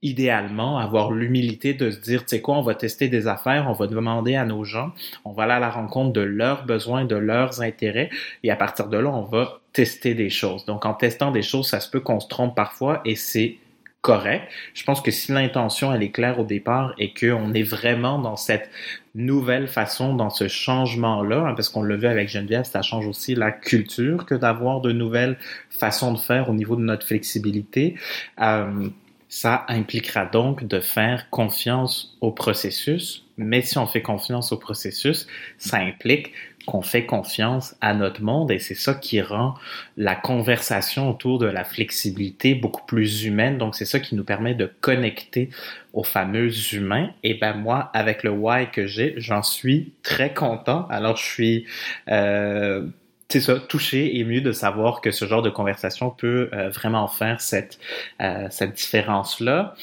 idéalement 0.02 0.80
avoir 0.80 1.12
l'humilité 1.12 1.74
de 1.74 1.92
se 1.92 2.00
dire, 2.00 2.22
tu 2.22 2.30
sais 2.30 2.42
quoi, 2.42 2.58
on 2.58 2.62
va 2.62 2.76
tester 2.76 3.08
des 3.08 3.28
affaires, 3.28 3.68
on 3.70 3.74
va 3.74 3.88
demander 3.88 4.36
à 4.36 4.46
nos 4.46 4.64
gens, 4.64 4.92
on 5.26 5.32
va 5.32 5.44
aller 5.44 5.54
à 5.54 5.60
la 5.60 5.70
rencontre 5.70 6.14
de 6.14 6.22
leurs 6.22 6.66
besoins, 6.66 7.06
de 7.06 7.16
leurs 7.16 7.62
intérêts, 7.62 8.10
et 8.44 8.52
à 8.52 8.56
partir 8.56 8.88
de 8.88 8.98
là, 8.98 9.10
on 9.10 9.24
va 9.24 9.60
tester 9.74 10.16
des 10.16 10.30
choses. 10.30 10.66
Donc, 10.66 10.86
en 10.86 10.94
testant 10.94 11.32
des 11.32 11.44
choses, 11.44 11.68
ça 11.68 11.80
se 11.80 11.90
peut 11.90 12.00
qu'on 12.00 12.20
se 12.20 12.28
trompe 12.28 12.56
parfois, 12.56 13.02
et 13.06 13.16
c'est 13.16 13.58
correct. 14.02 14.52
Je 14.74 14.84
pense 14.84 15.00
que 15.02 15.12
si 15.12 15.32
l'intention, 15.32 15.94
elle 15.94 16.02
est 16.02 16.10
claire 16.10 16.40
au 16.40 16.44
départ 16.44 16.94
et 16.98 17.14
qu'on 17.14 17.54
est 17.54 17.64
vraiment 17.64 18.18
dans 18.18 18.36
cette 18.36 18.70
nouvelle 19.14 19.68
façon, 19.68 20.16
dans 20.16 20.32
ce 20.32 20.48
changement-là, 20.48 21.50
hein, 21.50 21.54
parce 21.54 21.70
qu'on 21.70 21.84
le 21.84 21.96
vu 21.96 22.08
avec 22.08 22.28
Geneviève, 22.28 22.64
ça 22.64 22.82
change 22.82 23.06
aussi 23.06 23.36
la 23.36 23.52
culture 23.52 24.26
que 24.26 24.34
d'avoir 24.34 24.82
de 24.82 24.92
nouvelles 24.92 25.38
façons 25.70 26.14
de 26.14 26.18
faire 26.18 26.50
au 26.50 26.54
niveau 26.54 26.76
de 26.76 26.82
notre 26.82 27.06
flexibilité. 27.06 27.96
Euh, 28.42 28.90
ça 29.32 29.64
impliquera 29.70 30.26
donc 30.26 30.68
de 30.68 30.82
faire 30.82 31.30
confiance 31.30 32.18
au 32.20 32.32
processus, 32.32 33.26
mais 33.38 33.62
si 33.62 33.78
on 33.78 33.88
fait 33.88 34.02
confiance 34.02 34.52
au 34.52 34.58
processus, 34.58 35.26
ça 35.58 35.78
implique 35.78 36.34
qu'on 36.68 36.82
fait 36.82 37.06
confiance 37.06 37.74
à 37.80 37.94
notre 37.94 38.22
monde 38.22 38.52
et 38.52 38.60
c'est 38.60 38.76
ça 38.76 38.94
qui 38.94 39.22
rend 39.22 39.56
la 39.96 40.16
conversation 40.16 41.10
autour 41.10 41.40
de 41.40 41.46
la 41.46 41.64
flexibilité 41.64 42.56
beaucoup 42.56 42.86
plus 42.86 43.24
humaine. 43.24 43.58
Donc 43.58 43.74
c'est 43.74 43.86
ça 43.86 44.02
qui 44.02 44.16
nous 44.16 44.26
permet 44.26 44.54
de 44.54 44.70
connecter 44.82 45.50
aux 45.94 46.04
fameux 46.04 46.52
humains. 46.74 47.10
Et 47.24 47.36
ben 47.36 47.54
moi, 47.54 47.90
avec 47.94 48.24
le 48.24 48.32
why 48.32 48.70
que 48.70 48.86
j'ai, 48.86 49.14
j'en 49.16 49.44
suis 49.44 49.94
très 50.04 50.34
content. 50.34 50.88
Alors 50.90 51.16
je 51.16 51.24
suis 51.24 51.66
euh, 52.10 52.86
c'est 53.32 53.40
ça, 53.40 53.60
touché 53.60 54.18
et 54.18 54.26
mieux 54.26 54.42
de 54.42 54.52
savoir 54.52 55.00
que 55.00 55.12
ce 55.12 55.24
genre 55.26 55.42
de 55.42 55.50
conversation 55.50 56.10
peut 56.10 56.50
euh, 56.52 56.70
vraiment 56.70 57.08
faire 57.08 57.40
cette, 57.40 57.80
euh, 58.22 58.48
cette 58.50 58.74
différence-là. 58.74 59.74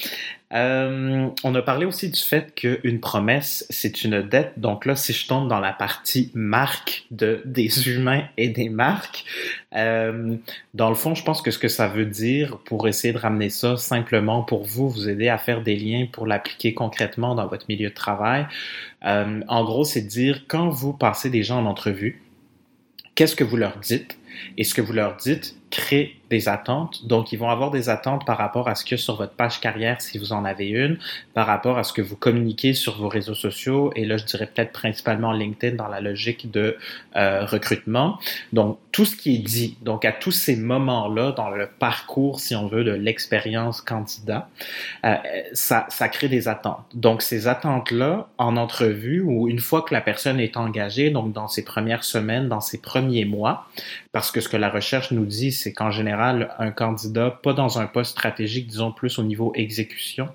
Euh, 0.53 1.29
on 1.45 1.55
a 1.55 1.63
parlé 1.63 1.87
aussi 1.87 2.11
du 2.11 2.21
fait 2.21 2.55
qu'une 2.55 3.01
promesse, 3.01 3.67
c'est 3.71 4.05
une 4.05 4.21
dette. 4.21 4.53
Donc 4.59 4.85
là, 4.85 4.97
si 4.97 5.15
je 5.15 5.27
tombe 5.27 5.49
dans 5.49 5.61
la 5.61 5.73
partie 5.73 6.31
marque 6.35 7.07
de, 7.11 7.41
des 7.47 7.89
humains 7.89 8.25
et 8.37 8.49
des 8.49 8.69
marques, 8.69 9.25
dans 9.73 10.89
le 10.89 10.95
fond, 10.95 11.15
je 11.15 11.23
pense 11.23 11.43
que 11.43 11.51
ce 11.51 11.59
que 11.59 11.69
ça 11.69 11.89
veut 11.89 12.07
dire, 12.07 12.59
pour 12.65 12.89
essayer 12.89 13.13
de 13.13 13.19
ramener 13.19 13.51
ça 13.51 13.77
simplement 13.77 14.43
pour 14.43 14.65
vous, 14.65 14.89
vous 14.89 15.09
aider 15.09 15.29
à 15.29 15.37
faire 15.37 15.63
des 15.63 15.77
liens 15.77 16.07
pour 16.11 16.27
l'appliquer 16.27 16.73
concrètement 16.73 17.35
dans 17.35 17.47
votre 17.47 17.67
milieu 17.69 17.91
de 17.91 17.95
travail, 17.95 18.47
en 19.03 19.65
gros, 19.65 19.85
c'est 19.85 20.03
de 20.03 20.09
dire 20.09 20.45
quand 20.49 20.71
vous 20.71 20.95
passez 20.95 21.29
des 21.29 21.43
gens 21.43 21.59
en 21.59 21.67
entrevue, 21.67 22.23
qu'est-ce 23.19 23.35
que 23.35 23.43
vous 23.43 23.57
leur 23.57 23.79
dites? 23.79 24.17
Et 24.59 24.63
ce 24.63 24.75
que 24.75 24.81
vous 24.81 24.93
leur 24.93 25.17
dites 25.17 25.57
crée 25.71 26.19
des 26.31 26.49
attentes. 26.49 27.07
Donc, 27.07 27.33
ils 27.33 27.39
vont 27.39 27.49
avoir 27.49 27.71
des 27.71 27.89
attentes 27.89 28.27
par 28.27 28.39
rapport 28.39 28.69
à 28.69 28.75
ce 28.75 28.85
que 28.85 28.97
sur 28.97 29.17
votre 29.17 29.33
page 29.33 29.61
carrière, 29.61 30.01
si 30.01 30.19
vous 30.19 30.33
en 30.33 30.45
avez 30.45 30.69
une, 30.69 30.99
par 31.35 31.47
rapport 31.47 31.79
à 31.79 31.85
ce 31.85 31.93
que 31.93 32.03
vous 32.03 32.17
communiquez 32.17 32.75
sur 32.75 32.99
vos 32.99 33.09
réseaux 33.09 33.35
sociaux. 33.35 33.93
Et 33.97 34.05
là, 34.05 34.17
je 34.17 34.25
dirais 34.25 34.47
peut-être 34.47 34.73
principalement 34.73 35.33
LinkedIn 35.33 35.77
dans 35.77 35.89
la 35.89 36.01
logique 36.01 36.51
de 36.51 36.77
euh, 37.17 37.45
recrutement. 37.47 38.19
Donc, 38.53 38.79
tout 38.93 39.05
ce 39.05 39.17
qui 39.17 39.37
est 39.37 39.39
dit, 39.39 39.77
donc 39.83 40.05
à 40.05 40.13
tous 40.13 40.33
ces 40.33 40.57
moments-là 40.57 41.33
dans 41.33 41.51
le 41.51 41.67
parcours, 41.67 42.41
si 42.41 42.55
on 42.55 42.67
veut, 42.67 42.85
de 42.85 42.93
l'expérience 42.93 43.81
candidat, 43.81 44.49
euh, 45.05 45.15
ça, 45.53 45.87
ça 45.89 46.09
crée 46.09 46.29
des 46.29 46.49
attentes. 46.49 46.85
Donc, 46.95 47.23
ces 47.23 47.47
attentes-là, 47.47 48.29
en 48.39 48.57
entrevue 48.57 49.21
ou 49.21 49.49
une 49.49 49.61
fois 49.61 49.83
que 49.83 49.95
la 49.95 50.01
personne 50.01 50.41
est 50.41 50.57
engagée, 50.57 51.11
donc 51.11 51.33
dans 51.33 51.49
ses 51.49 51.65
premières 51.65 52.05
semaines, 52.05 52.49
dans 52.49 52.61
ses 52.61 52.79
premiers 52.79 53.25
mois, 53.25 53.67
parce 54.13 54.31
que 54.31 54.41
ce 54.41 54.49
que 54.49 54.57
la 54.57 54.69
recherche 54.69 55.11
nous 55.13 55.27
dit, 55.27 55.53
c'est 55.59 55.73
qu'en 55.73 55.91
général, 55.91 56.55
un 56.59 56.71
candidat, 56.71 57.31
pas 57.31 57.53
dans 57.53 57.79
un 57.79 57.87
poste 57.87 58.13
stratégique, 58.13 58.67
disons 58.69 58.93
plus 58.93 59.19
au 59.19 59.23
niveau 59.23 59.53
exécution, 59.55 60.29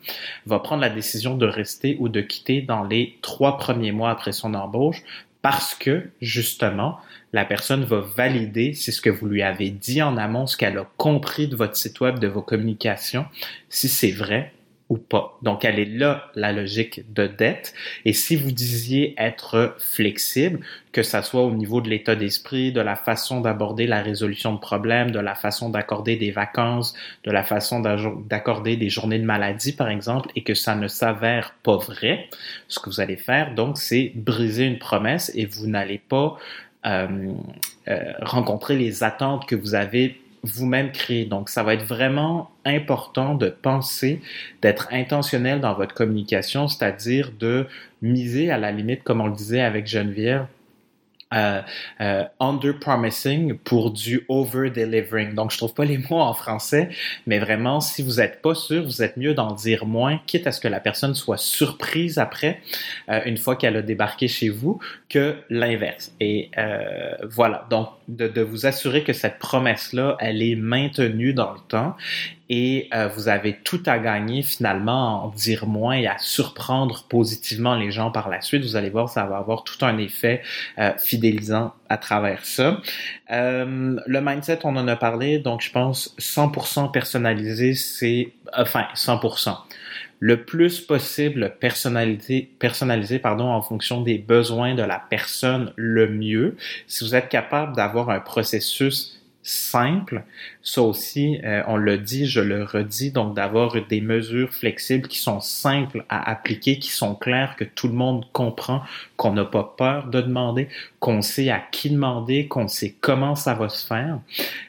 va 0.46 0.60
prendre 0.60 0.82
la 0.82 0.90
décision 0.90 1.36
de 1.36 1.46
rester 1.46 1.98
ou 2.00 2.10
de 2.10 2.22
quitter 2.22 2.62
dans 2.62 2.84
les 2.84 3.18
trois 3.22 3.58
premiers 3.58 3.92
mois 3.92 4.12
après 4.12 4.32
son 4.32 4.54
embauche 4.54 5.04
parce 5.42 5.76
que, 5.76 6.10
justement, 6.22 7.00
la 7.34 7.44
personne 7.44 7.84
va 7.84 8.00
valider 8.00 8.74
si 8.74 8.92
ce 8.92 9.02
que 9.02 9.10
vous 9.10 9.28
lui 9.28 9.42
avez 9.42 9.72
dit 9.72 10.02
en 10.02 10.16
amont, 10.16 10.48
ce 10.48 10.56
qu'elle 10.56 10.78
a 10.78 10.88
compris 10.98 11.48
de 11.48 11.56
votre 11.56 11.76
site 11.76 12.00
web, 12.00 12.20
de 12.20 12.28
vos 12.28 12.42
communications, 12.42 13.26
si 13.70 13.90
c'est 13.90 14.12
vrai 14.12 14.54
pas. 14.98 15.38
Donc, 15.42 15.66
elle 15.66 15.80
est 15.80 15.86
là, 15.86 16.32
la 16.36 16.52
logique 16.52 17.12
de 17.14 17.28
dette. 17.28 17.74
Et 18.06 18.14
si 18.14 18.36
vous 18.36 18.52
disiez 18.52 19.16
être 19.18 19.76
flexible, 19.80 20.60
que 20.92 21.04
ça 21.04 21.24
soit 21.24 21.44
au 21.44 21.52
niveau 21.52 21.82
de 21.82 21.90
l'état 21.90 22.16
d'esprit, 22.16 22.72
de 22.72 22.82
la 22.82 22.96
façon 22.96 23.42
d'aborder 23.42 23.88
la 23.88 24.02
résolution 24.02 24.54
de 24.54 24.60
problèmes, 24.60 25.12
de 25.12 25.20
la 25.20 25.36
façon 25.36 25.70
d'accorder 25.70 26.16
des 26.16 26.32
vacances, 26.32 26.94
de 27.24 27.32
la 27.32 27.44
façon 27.44 27.80
d'accorder 27.80 28.78
des 28.78 28.90
journées 28.90 29.20
de 29.20 29.26
maladie, 29.26 29.74
par 29.74 29.90
exemple, 29.90 30.30
et 30.36 30.44
que 30.44 30.54
ça 30.54 30.76
ne 30.76 30.88
s'avère 30.88 31.56
pas 31.64 31.78
vrai, 31.78 32.30
ce 32.68 32.80
que 32.80 32.90
vous 32.90 33.00
allez 33.00 33.18
faire, 33.18 33.56
donc, 33.56 33.78
c'est 33.78 34.12
briser 34.16 34.66
une 34.66 34.80
promesse 34.80 35.32
et 35.36 35.46
vous 35.46 35.68
n'allez 35.68 36.00
pas 36.00 36.38
euh, 36.86 37.34
euh, 37.88 38.14
rencontrer 38.22 38.78
les 38.78 39.04
attentes 39.04 39.46
que 39.46 39.56
vous 39.56 39.74
avez 39.74 40.20
vous-même 40.44 40.92
créer. 40.92 41.26
Donc, 41.26 41.50
ça 41.50 41.64
va 41.64 41.74
être 41.74 41.86
vraiment 41.86 42.52
important 42.66 43.36
de 43.36 43.50
penser, 43.50 44.22
d'être 44.62 44.90
intentionnel 44.92 45.62
dans 45.62 45.74
votre 45.74 45.96
communication, 45.96 46.68
c'est-à-dire 46.68 47.32
de 47.40 47.66
miser 48.02 48.52
à 48.52 48.58
la 48.58 48.72
limite, 48.72 49.04
comme 49.04 49.22
on 49.22 49.28
le 49.28 49.36
disait 49.36 49.62
avec 49.62 49.88
Geneviève, 49.88 50.46
under 52.40 52.80
promising 52.80 53.58
pour 53.58 53.92
du 53.92 54.26
over 54.28 54.70
delivering. 54.70 55.34
Donc 55.34 55.52
je 55.52 55.58
trouve 55.58 55.74
pas 55.74 55.86
les 55.86 55.98
mots 55.98 56.20
en 56.20 56.34
français, 56.34 56.90
mais 57.28 57.40
vraiment 57.40 57.82
si 57.82 58.04
vous 58.04 58.22
êtes 58.22 58.42
pas 58.42 58.56
sûr, 58.56 58.84
vous 58.84 59.02
êtes 59.02 59.18
mieux 59.18 59.34
d'en 59.34 59.52
dire 59.52 59.86
moins, 59.86 60.20
quitte 60.26 60.48
à 60.48 60.52
ce 60.52 60.60
que 60.60 60.68
la 60.68 60.80
personne 60.80 61.16
soit 61.16 61.38
surprise 61.38 62.18
après 62.18 62.62
euh, 63.10 63.22
une 63.26 63.38
fois 63.38 63.56
qu'elle 63.56 63.78
a 63.78 63.82
débarqué 63.82 64.28
chez 64.28 64.50
vous, 64.50 64.80
que 65.10 65.36
l'inverse. 65.50 66.14
Et 66.20 66.50
euh, 66.58 67.16
voilà, 67.30 67.66
donc 67.70 67.90
de, 68.08 68.28
de 68.28 68.42
vous 68.42 68.66
assurer 68.66 69.04
que 69.04 69.14
cette 69.14 69.40
promesse 69.40 69.94
là, 69.94 70.18
elle 70.20 70.42
est 70.42 70.56
maintenue 70.56 71.34
dans 71.34 71.52
le 71.52 71.60
temps 71.68 71.96
et 72.56 72.88
euh, 72.94 73.08
vous 73.08 73.30
avez 73.30 73.58
tout 73.64 73.82
à 73.88 73.98
gagner 73.98 74.44
finalement 74.44 75.26
en 75.26 75.30
dire 75.30 75.66
moins 75.66 75.96
et 75.96 76.06
à 76.06 76.20
surprendre 76.20 77.08
positivement 77.10 77.76
les 77.76 77.90
gens 77.90 78.12
par 78.12 78.30
la 78.30 78.42
suite. 78.42 78.62
Vous 78.62 78.76
allez 78.76 78.92
voir, 78.92 79.10
ça 79.10 79.26
va 79.26 79.38
avoir 79.38 79.64
tout 79.64 79.84
un 79.84 79.98
effet 79.98 80.44
euh, 80.78 80.92
fidélisant 81.00 81.74
à 81.90 81.98
travers 81.98 82.46
ça. 82.46 82.80
Euh, 83.32 84.00
le 84.06 84.22
mindset, 84.22 84.60
on 84.66 84.76
en 84.76 84.88
a 84.88 84.96
parlé, 84.96 85.40
donc 85.40 85.62
je 85.62 85.72
pense 85.72 86.16
100% 86.20 86.92
personnalisé, 86.92 87.74
c'est 87.74 88.34
enfin 88.56 88.86
100% 88.94 89.58
le 90.20 90.46
plus 90.46 90.80
possible 90.80 91.56
personnalisé, 91.60 92.52
personnalisé 92.60 93.18
pardon, 93.18 93.46
en 93.46 93.64
fonction 93.64 94.02
des 94.02 94.20
besoins 94.20 94.76
de 94.76 94.84
la 94.84 95.02
personne 95.10 95.74
le 95.76 96.08
mieux. 96.08 96.56
Si 96.86 97.04
vous 97.04 97.16
êtes 97.16 97.30
capable 97.30 97.76
d'avoir 97.76 98.12
un 98.12 98.20
processus 98.20 99.23
simple. 99.44 100.24
Ça 100.62 100.82
aussi, 100.82 101.40
euh, 101.44 101.62
on 101.68 101.76
le 101.76 101.98
dit, 101.98 102.26
je 102.26 102.40
le 102.40 102.64
redis, 102.64 103.12
donc 103.12 103.36
d'avoir 103.36 103.76
des 103.88 104.02
mesures 104.02 104.54
flexibles 104.54 105.08
qui 105.08 105.20
sont 105.20 105.42
simples 105.42 106.06
à 106.10 106.30
appliquer, 106.32 106.80
qui 106.80 106.90
sont 106.90 107.14
claires, 107.14 107.56
que 107.58 107.66
tout 107.66 107.90
le 107.90 107.94
monde 107.94 108.26
comprend, 108.32 108.82
qu'on 109.18 109.34
n'a 109.34 109.46
pas 109.46 109.76
peur 109.78 110.08
de 110.08 110.22
demander, 110.22 110.70
qu'on 111.00 111.22
sait 111.22 111.50
à 111.50 111.60
qui 111.60 111.90
demander, 111.90 112.48
qu'on 112.48 112.70
sait 112.70 112.96
comment 113.02 113.36
ça 113.36 113.54
va 113.54 113.68
se 113.68 113.86
faire. 113.86 114.20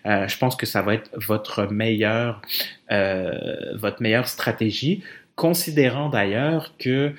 Euh, 0.07 0.27
je 0.27 0.37
pense 0.37 0.57
que 0.57 0.66
ça 0.66 0.83
va 0.83 0.95
être 0.95 1.11
votre 1.14 1.66
meilleure, 1.66 2.43
euh, 2.91 3.77
votre 3.77 4.03
meilleure 4.03 4.29
stratégie 4.29 5.03
considérant 5.37 6.11
d'ailleurs 6.11 6.75
que 6.79 7.12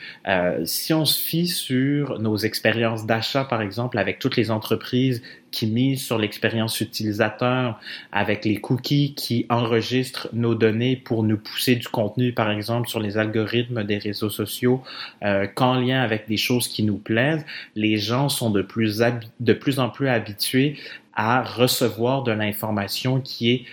si 0.64 0.94
on 0.94 1.04
se 1.04 1.22
fie 1.22 1.48
sur 1.48 2.18
nos 2.18 2.38
expériences 2.38 3.06
d'achat, 3.06 3.44
par 3.44 3.62
exemple, 3.62 3.98
avec 3.98 4.20
toutes 4.20 4.38
les 4.38 4.52
entreprises 4.52 5.22
qui 5.56 5.68
misent 5.68 6.04
sur 6.04 6.18
l'expérience 6.18 6.82
utilisateur, 6.82 7.80
avec 8.12 8.44
les 8.44 8.58
cookies 8.60 9.14
qui 9.16 9.46
enregistrent 9.50 10.28
nos 10.34 10.54
données 10.54 10.98
pour 10.98 11.24
nous 11.24 11.38
pousser 11.38 11.78
du 11.78 11.88
contenu, 11.88 12.34
par 12.34 12.52
exemple, 12.52 12.90
sur 12.90 13.00
les 13.00 13.18
algorithmes 13.18 13.86
des 13.86 13.98
réseaux 13.98 14.30
sociaux, 14.30 14.84
euh, 15.24 15.48
qu'en 15.48 15.76
lien 15.76 16.02
avec 16.02 16.28
des 16.28 16.36
choses 16.36 16.68
qui 16.68 16.84
nous 16.84 16.98
plaisent, 16.98 17.46
les 17.76 17.98
gens 17.98 18.28
sont 18.28 18.50
de 18.50 18.62
plus, 18.62 19.02
de 19.40 19.54
plus 19.54 19.80
en 19.80 19.90
plus 19.90 20.10
habitués 20.10 20.76
à 21.16 21.42
recevoir 21.42 22.24
de 22.24 22.34
l'information 22.34 23.22
qui 23.22 23.52
est 23.52 23.66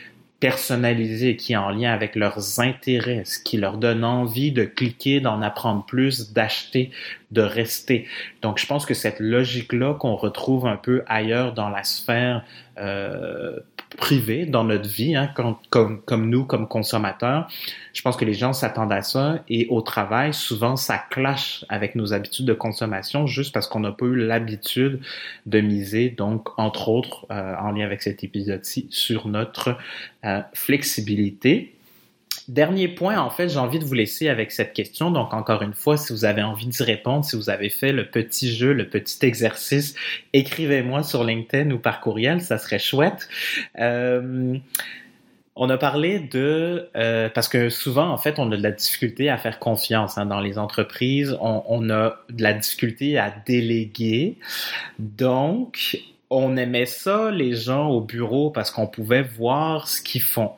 personnalisé, 0.43 1.37
qui 1.37 1.53
est 1.53 1.57
en 1.57 1.71
lien 1.71 1.93
avec 1.93 2.17
leurs 2.17 2.59
intérêts, 2.59 3.23
ce 3.25 3.39
qui 3.39 3.59
leur 3.59 3.79
donne 3.79 4.03
envie 4.03 4.51
de 4.51 4.65
cliquer, 4.65 5.21
d'en 5.21 5.41
apprendre 5.41 5.87
plus, 5.87 6.33
d'acheter, 6.33 6.91
de 7.31 7.43
rester. 7.43 8.09
Donc, 8.43 8.59
je 8.59 8.67
pense 8.67 8.85
que 8.85 8.93
cette 8.93 9.21
logique-là 9.21 9.95
qu'on 9.95 10.17
retrouve 10.17 10.67
un 10.67 10.77
peu 10.77 11.05
ailleurs 11.07 11.55
dans 11.55 11.69
la 11.69 11.85
sphère 11.85 12.45
euh, 12.79 13.61
privée, 13.97 14.47
dans 14.47 14.65
notre 14.65 14.89
vie, 14.89 15.15
hein, 15.15 15.31
comme, 15.71 16.01
comme, 16.03 16.29
nous, 16.29 16.45
comme 16.45 16.69
consommateurs, 16.69 17.49
je 17.93 18.03
pense 18.03 18.17
que 18.17 18.25
les 18.25 18.35
gens 18.35 18.53
s'attendent 18.53 18.93
à 18.93 19.03
ça. 19.03 19.43
Et 19.49 19.67
au 19.71 19.81
travail, 19.81 20.35
souvent, 20.35 20.77
ça 20.77 20.99
clash 21.11 21.65
avec 21.69 21.95
nos 21.95 22.13
habitudes 22.13 22.47
de 22.47 22.55
consommation 22.55 23.27
juste 23.27 23.53
parce 23.53 23.67
qu'on 23.67 23.81
n'a 23.81 23.93
pas 23.93 24.07
eu 24.07 24.17
l'habitude 24.17 25.01
de 25.47 25.61
miser, 25.61 26.11
donc, 26.11 26.49
entre 26.59 26.89
autres, 26.89 27.27
euh, 27.31 27.55
en 27.57 27.73
lien 27.73 27.85
avec 27.85 28.03
cet 28.03 28.25
épisode-ci, 28.25 28.87
sur 28.91 29.29
notre 29.29 29.77
euh, 30.25 30.41
flexibilité. 30.55 31.75
Dernier 32.49 32.89
point, 32.89 33.19
en 33.19 33.31
fait, 33.31 33.49
j'ai 33.49 33.59
envie 33.59 33.79
de 33.79 33.85
vous 33.85 33.95
laisser 33.95 34.29
avec 34.29 34.53
cette 34.53 34.73
question. 34.73 35.11
Donc, 35.11 35.33
encore 35.33 35.63
une 35.63 35.75
fois, 35.75 35.97
si 35.97 36.13
vous 36.13 36.25
avez 36.25 36.43
envie 36.43 36.67
d'y 36.67 36.83
répondre, 36.83 37.25
si 37.25 37.37
vous 37.37 37.51
avez 37.51 37.69
fait 37.69 37.93
le 37.93 38.09
petit 38.09 38.53
jeu, 38.53 38.73
le 38.73 38.89
petit 38.89 39.25
exercice, 39.25 39.95
écrivez-moi 40.33 41.03
sur 41.03 41.25
LinkedIn 41.25 41.71
ou 41.71 41.79
par 41.79 42.01
courriel, 42.01 42.41
ça 42.41 42.59
serait 42.59 42.79
chouette. 42.79 43.29
Euh, 43.79 44.57
on 45.55 45.69
a 45.69 45.77
parlé 45.77 46.19
de 46.19 46.89
euh, 46.97 47.29
parce 47.29 47.49
que 47.49 47.69
souvent 47.69 48.09
en 48.09 48.17
fait 48.17 48.39
on 48.39 48.51
a 48.53 48.57
de 48.57 48.63
la 48.63 48.71
difficulté 48.71 49.29
à 49.29 49.37
faire 49.37 49.59
confiance 49.59 50.17
hein, 50.17 50.25
dans 50.25 50.41
les 50.41 50.59
entreprises, 50.59 51.37
on, 51.43 51.63
on, 51.69 51.91
a 51.91 52.17
de 52.31 52.43
la 52.43 52.55
difficulté 52.55 53.19
à 53.19 53.35
déléguer. 53.47 54.39
Donc 54.99 55.99
on 56.33 56.57
aimait 56.57 56.87
ça, 56.87 57.31
les 57.31 57.55
gens 57.55 57.89
au 57.89 58.01
bureau, 58.01 58.51
parce 58.51 58.71
qu'on 58.71 58.87
pouvait 58.87 59.23
voir 59.23 59.87
ce 59.87 60.01
qu'ils 60.01 60.23
font. 60.23 60.53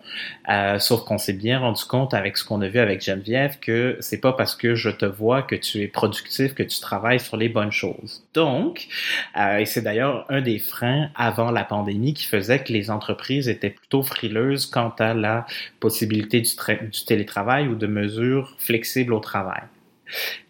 Euh, 0.49 0.79
sauf 0.79 1.05
qu'on 1.05 1.19
s'est 1.19 1.33
bien 1.33 1.59
rendu 1.59 1.85
compte 1.85 2.15
avec 2.15 2.37
ce 2.37 2.45
qu'on 2.45 2.63
a 2.63 2.69
vu 2.69 2.79
avec 2.79 3.03
Geneviève 3.03 3.59
que 3.59 3.97
c'est 3.99 4.21
pas 4.21 4.33
parce 4.33 4.55
que 4.55 4.77
je 4.77 4.91
te 4.91 5.05
vois 5.05 5.43
que 5.43 5.57
tu 5.57 5.83
es 5.83 5.89
productif 5.89 6.55
que 6.55 6.63
tu 6.63 6.81
travailles 6.81 7.19
sur 7.19 7.37
les 7.37 7.49
bonnes 7.49 7.73
choses. 7.73 8.25
Donc, 8.35 8.87
euh, 9.37 9.59
et 9.59 9.67
c'est 9.67 9.83
d'ailleurs 9.83 10.27
un 10.29 10.41
des 10.41 10.61
freins 10.61 11.11
avant 11.17 11.51
la 11.51 11.65
pandémie 11.65 12.15
qui 12.15 12.27
faisait 12.27 12.63
que 12.63 12.73
les 12.73 12.91
entreprises 12.91 13.49
étaient 13.49 13.71
plutôt 13.71 14.05
frileuses 14.05 14.67
quant 14.67 14.95
à 15.01 15.13
la 15.13 15.45
possibilité 15.81 16.41
du, 16.41 16.51
du 16.91 17.05
télétravail 17.05 17.67
ou 17.67 17.75
de 17.75 17.89
mesures 17.89 18.55
flexibles 18.59 19.13
au 19.13 19.21
travail. 19.21 19.63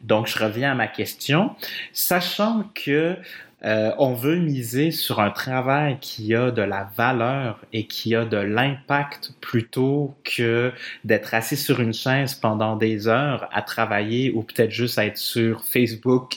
Donc, 0.03 0.27
je 0.27 0.39
reviens 0.39 0.73
à 0.73 0.75
ma 0.75 0.89
question. 0.89 1.55
Sachant 1.93 2.65
que 2.75 3.17
euh, 3.65 3.93
on 3.99 4.13
veut 4.13 4.37
miser 4.37 4.91
sur 4.91 5.21
un 5.21 5.31
travail 5.31 5.99
qui 6.01 6.35
a 6.35 6.51
de 6.51 6.61
la 6.61 6.91
valeur 6.97 7.65
et 7.73 7.87
qui 7.87 8.15
a 8.15 8.25
de 8.25 8.37
l'impact 8.37 9.33
plutôt 9.41 10.15
que 10.25 10.73
d'être 11.05 11.33
assis 11.33 11.57
sur 11.57 11.81
une 11.81 11.95
chaise 11.95 12.35
pendant 12.35 12.77
des 12.77 13.09
heures 13.09 13.49
à 13.53 13.63
travailler 13.63 14.33
ou 14.33 14.43
peut-être 14.43 14.71
juste 14.71 14.99
à 14.99 15.07
être 15.07 15.17
sur 15.17 15.65
Facebook. 15.65 16.37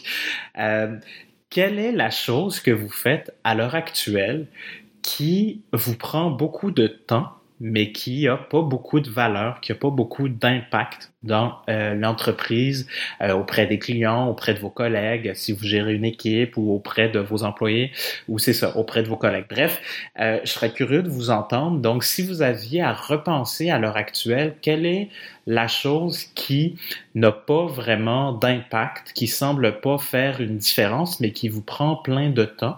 Euh, 0.57 0.97
quelle 1.49 1.79
est 1.79 1.91
la 1.91 2.11
chose 2.11 2.59
que 2.61 2.71
vous 2.71 2.89
faites 2.89 3.35
à 3.43 3.55
l'heure 3.55 3.75
actuelle 3.75 4.47
qui 5.01 5.63
vous 5.73 5.95
prend 5.95 6.31
beaucoup 6.31 6.71
de 6.71 6.87
temps 6.87 7.33
mais 7.59 7.91
qui 7.91 8.27
a 8.27 8.37
pas 8.37 8.61
beaucoup 8.61 8.99
de 8.99 9.09
valeur, 9.09 9.61
qui 9.61 9.71
a 9.71 9.75
pas 9.75 9.89
beaucoup 9.89 10.29
d'impact? 10.29 11.11
Dans 11.27 11.59
euh, 11.69 11.93
l'entreprise, 11.93 12.87
euh, 13.21 13.33
auprès 13.33 13.67
des 13.67 13.77
clients, 13.77 14.27
auprès 14.27 14.53
de 14.53 14.59
vos 14.59 14.69
collègues, 14.71 15.33
si 15.35 15.51
vous 15.51 15.65
gérez 15.65 15.93
une 15.93 16.05
équipe 16.05 16.57
ou 16.57 16.73
auprès 16.73 17.09
de 17.09 17.19
vos 17.19 17.43
employés, 17.43 17.91
ou 18.27 18.39
c'est 18.39 18.53
ça, 18.53 18.75
auprès 18.77 19.03
de 19.03 19.07
vos 19.07 19.17
collègues. 19.17 19.45
Bref, 19.49 19.81
euh, 20.19 20.39
je 20.43 20.49
serais 20.49 20.71
curieux 20.71 21.03
de 21.03 21.09
vous 21.09 21.29
entendre. 21.29 21.79
Donc, 21.79 22.03
si 22.03 22.23
vous 22.23 22.41
aviez 22.41 22.81
à 22.81 22.93
repenser 22.93 23.69
à 23.69 23.77
l'heure 23.77 23.97
actuelle, 23.97 24.55
quelle 24.61 24.85
est 24.85 25.09
la 25.45 25.67
chose 25.67 26.23
qui 26.35 26.75
n'a 27.13 27.31
pas 27.31 27.65
vraiment 27.65 28.33
d'impact, 28.33 29.11
qui 29.13 29.27
semble 29.27 29.79
pas 29.81 29.97
faire 29.97 30.41
une 30.41 30.57
différence, 30.57 31.19
mais 31.19 31.31
qui 31.31 31.49
vous 31.49 31.61
prend 31.61 31.97
plein 31.97 32.29
de 32.29 32.45
temps? 32.45 32.77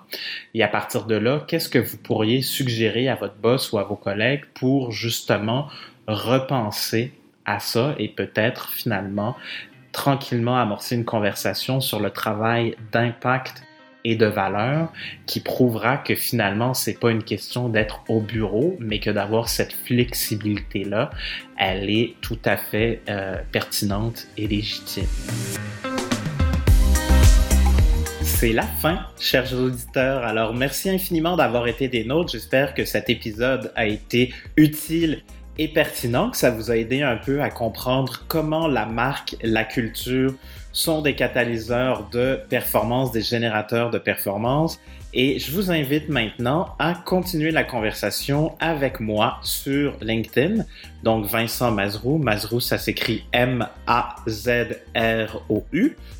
Et 0.54 0.64
à 0.64 0.68
partir 0.68 1.06
de 1.06 1.16
là, 1.16 1.44
qu'est-ce 1.48 1.70
que 1.70 1.80
vous 1.80 1.98
pourriez 1.98 2.42
suggérer 2.42 3.08
à 3.10 3.16
votre 3.16 3.36
boss 3.36 3.72
ou 3.72 3.78
à 3.78 3.84
vos 3.84 3.96
collègues 3.96 4.46
pour 4.54 4.92
justement 4.92 5.68
repenser 6.08 7.14
à 7.50 7.60
ça 7.60 7.96
et 7.98 8.08
peut-être 8.08 8.70
finalement 8.70 9.36
tranquillement 9.92 10.60
amorcer 10.60 10.96
une 10.96 11.06
conversation 11.06 11.82
sur 11.82 12.00
le 12.00 12.12
travail 12.12 12.76
d'impact 12.92 13.64
et 14.06 14.16
de 14.16 14.28
valeur 14.28 14.94
qui 15.26 15.40
prouvera 15.42 15.98
que 15.98 16.16
finalement 16.16 16.74
c'est 16.74 17.00
pas 17.00 17.12
une 17.12 17.24
question 17.24 17.68
d'être 17.68 18.04
au 18.08 18.22
bureau 18.22 18.78
mais 18.80 19.00
que 19.00 19.10
d'avoir 19.10 19.50
cette 19.50 19.74
flexibilité 19.74 20.84
là 20.84 21.10
elle 21.58 21.90
est 21.90 22.16
tout 22.22 22.40
à 22.46 22.56
fait 22.56 23.02
euh, 23.10 23.38
pertinente 23.52 24.28
et 24.38 24.48
légitime. 24.48 25.08
c'est 28.40 28.54
la 28.54 28.64
fin, 28.64 29.00
chers 29.20 29.54
auditeurs. 29.54 30.24
Alors, 30.24 30.54
merci 30.54 30.90
infiniment 30.90 31.36
d'avoir 31.36 31.68
été 31.68 31.90
des 31.90 32.06
nôtres. 32.06 32.32
J'espère 32.32 32.74
que 32.74 32.86
cet 32.86 33.10
épisode 33.10 33.74
a 33.76 33.86
été 33.86 34.34
utile 34.56 35.24
et 35.60 35.68
pertinent, 35.68 36.32
que 36.32 36.38
ça 36.38 36.50
vous 36.52 36.72
a 36.72 36.78
aidé 36.78 37.02
un 37.02 37.18
peu 37.18 37.42
à 37.42 37.50
comprendre 37.50 38.24
comment 38.30 38.68
la 38.68 38.86
marque, 38.86 39.36
la 39.44 39.66
culture 39.66 40.34
sont 40.72 41.02
des 41.02 41.16
catalyseurs 41.16 42.08
de 42.10 42.40
performance, 42.48 43.12
des 43.12 43.22
générateurs 43.22 43.92
de 43.92 43.98
performance. 43.98 44.80
Et 45.14 45.38
je 45.40 45.52
vous 45.52 45.70
invite 45.70 46.08
maintenant 46.08 46.76
à 46.80 46.94
continuer 46.94 47.52
la 47.52 47.66
conversation 47.66 48.56
avec 48.60 49.02
moi 49.02 49.40
sur 49.42 49.98
LinkedIn. 50.02 50.64
Donc 51.04 51.26
Vincent 51.26 51.72
Mazrou, 51.72 52.20
Mazrou 52.20 52.62
ça 52.62 52.78
s'écrit 52.78 53.26
M-A-Z-R-O-U. 53.34 53.68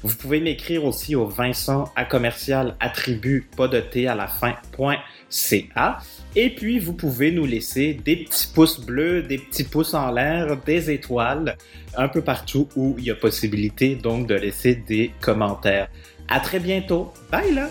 Vous 0.04 0.16
pouvez 0.16 0.42
m'écrire 0.42 0.84
aussi 0.84 1.16
au 1.16 1.28
Vincent 1.28 1.86
à 1.96 2.04
commercial 2.04 2.76
attribut 2.82 3.48
pas 3.56 3.70
de 3.70 3.80
T 3.80 4.08
à 4.08 4.16
la 4.16 4.28
fin 4.28 4.56
point 4.74 4.98
CA. 5.30 6.00
Et 6.36 6.50
puis, 6.56 6.80
vous 6.80 6.94
pouvez 6.94 7.32
nous 7.32 7.46
laisser 7.46 7.94
des 7.94 8.18
petits 8.18 8.48
pouces 8.54 8.80
bleus, 8.80 9.24
des 9.24 9.38
petits 9.38 9.64
pouces 9.64 9.94
en 9.94 10.12
l'air, 10.12 10.58
des 10.66 10.92
étoiles, 10.92 11.58
un 11.96 12.08
peu 12.08 12.22
partout 12.22 12.68
où 12.76 12.96
il 12.98 13.06
y 13.06 13.12
a 13.12 13.16
possibilité 13.16 13.96
donc 13.96 14.28
de 14.28 14.36
laisser 14.36 14.76
des 14.76 15.12
commentaires. 15.22 15.90
À 16.28 16.40
très 16.40 16.60
bientôt. 16.60 17.12
Bye 17.32 17.54
là! 17.54 17.70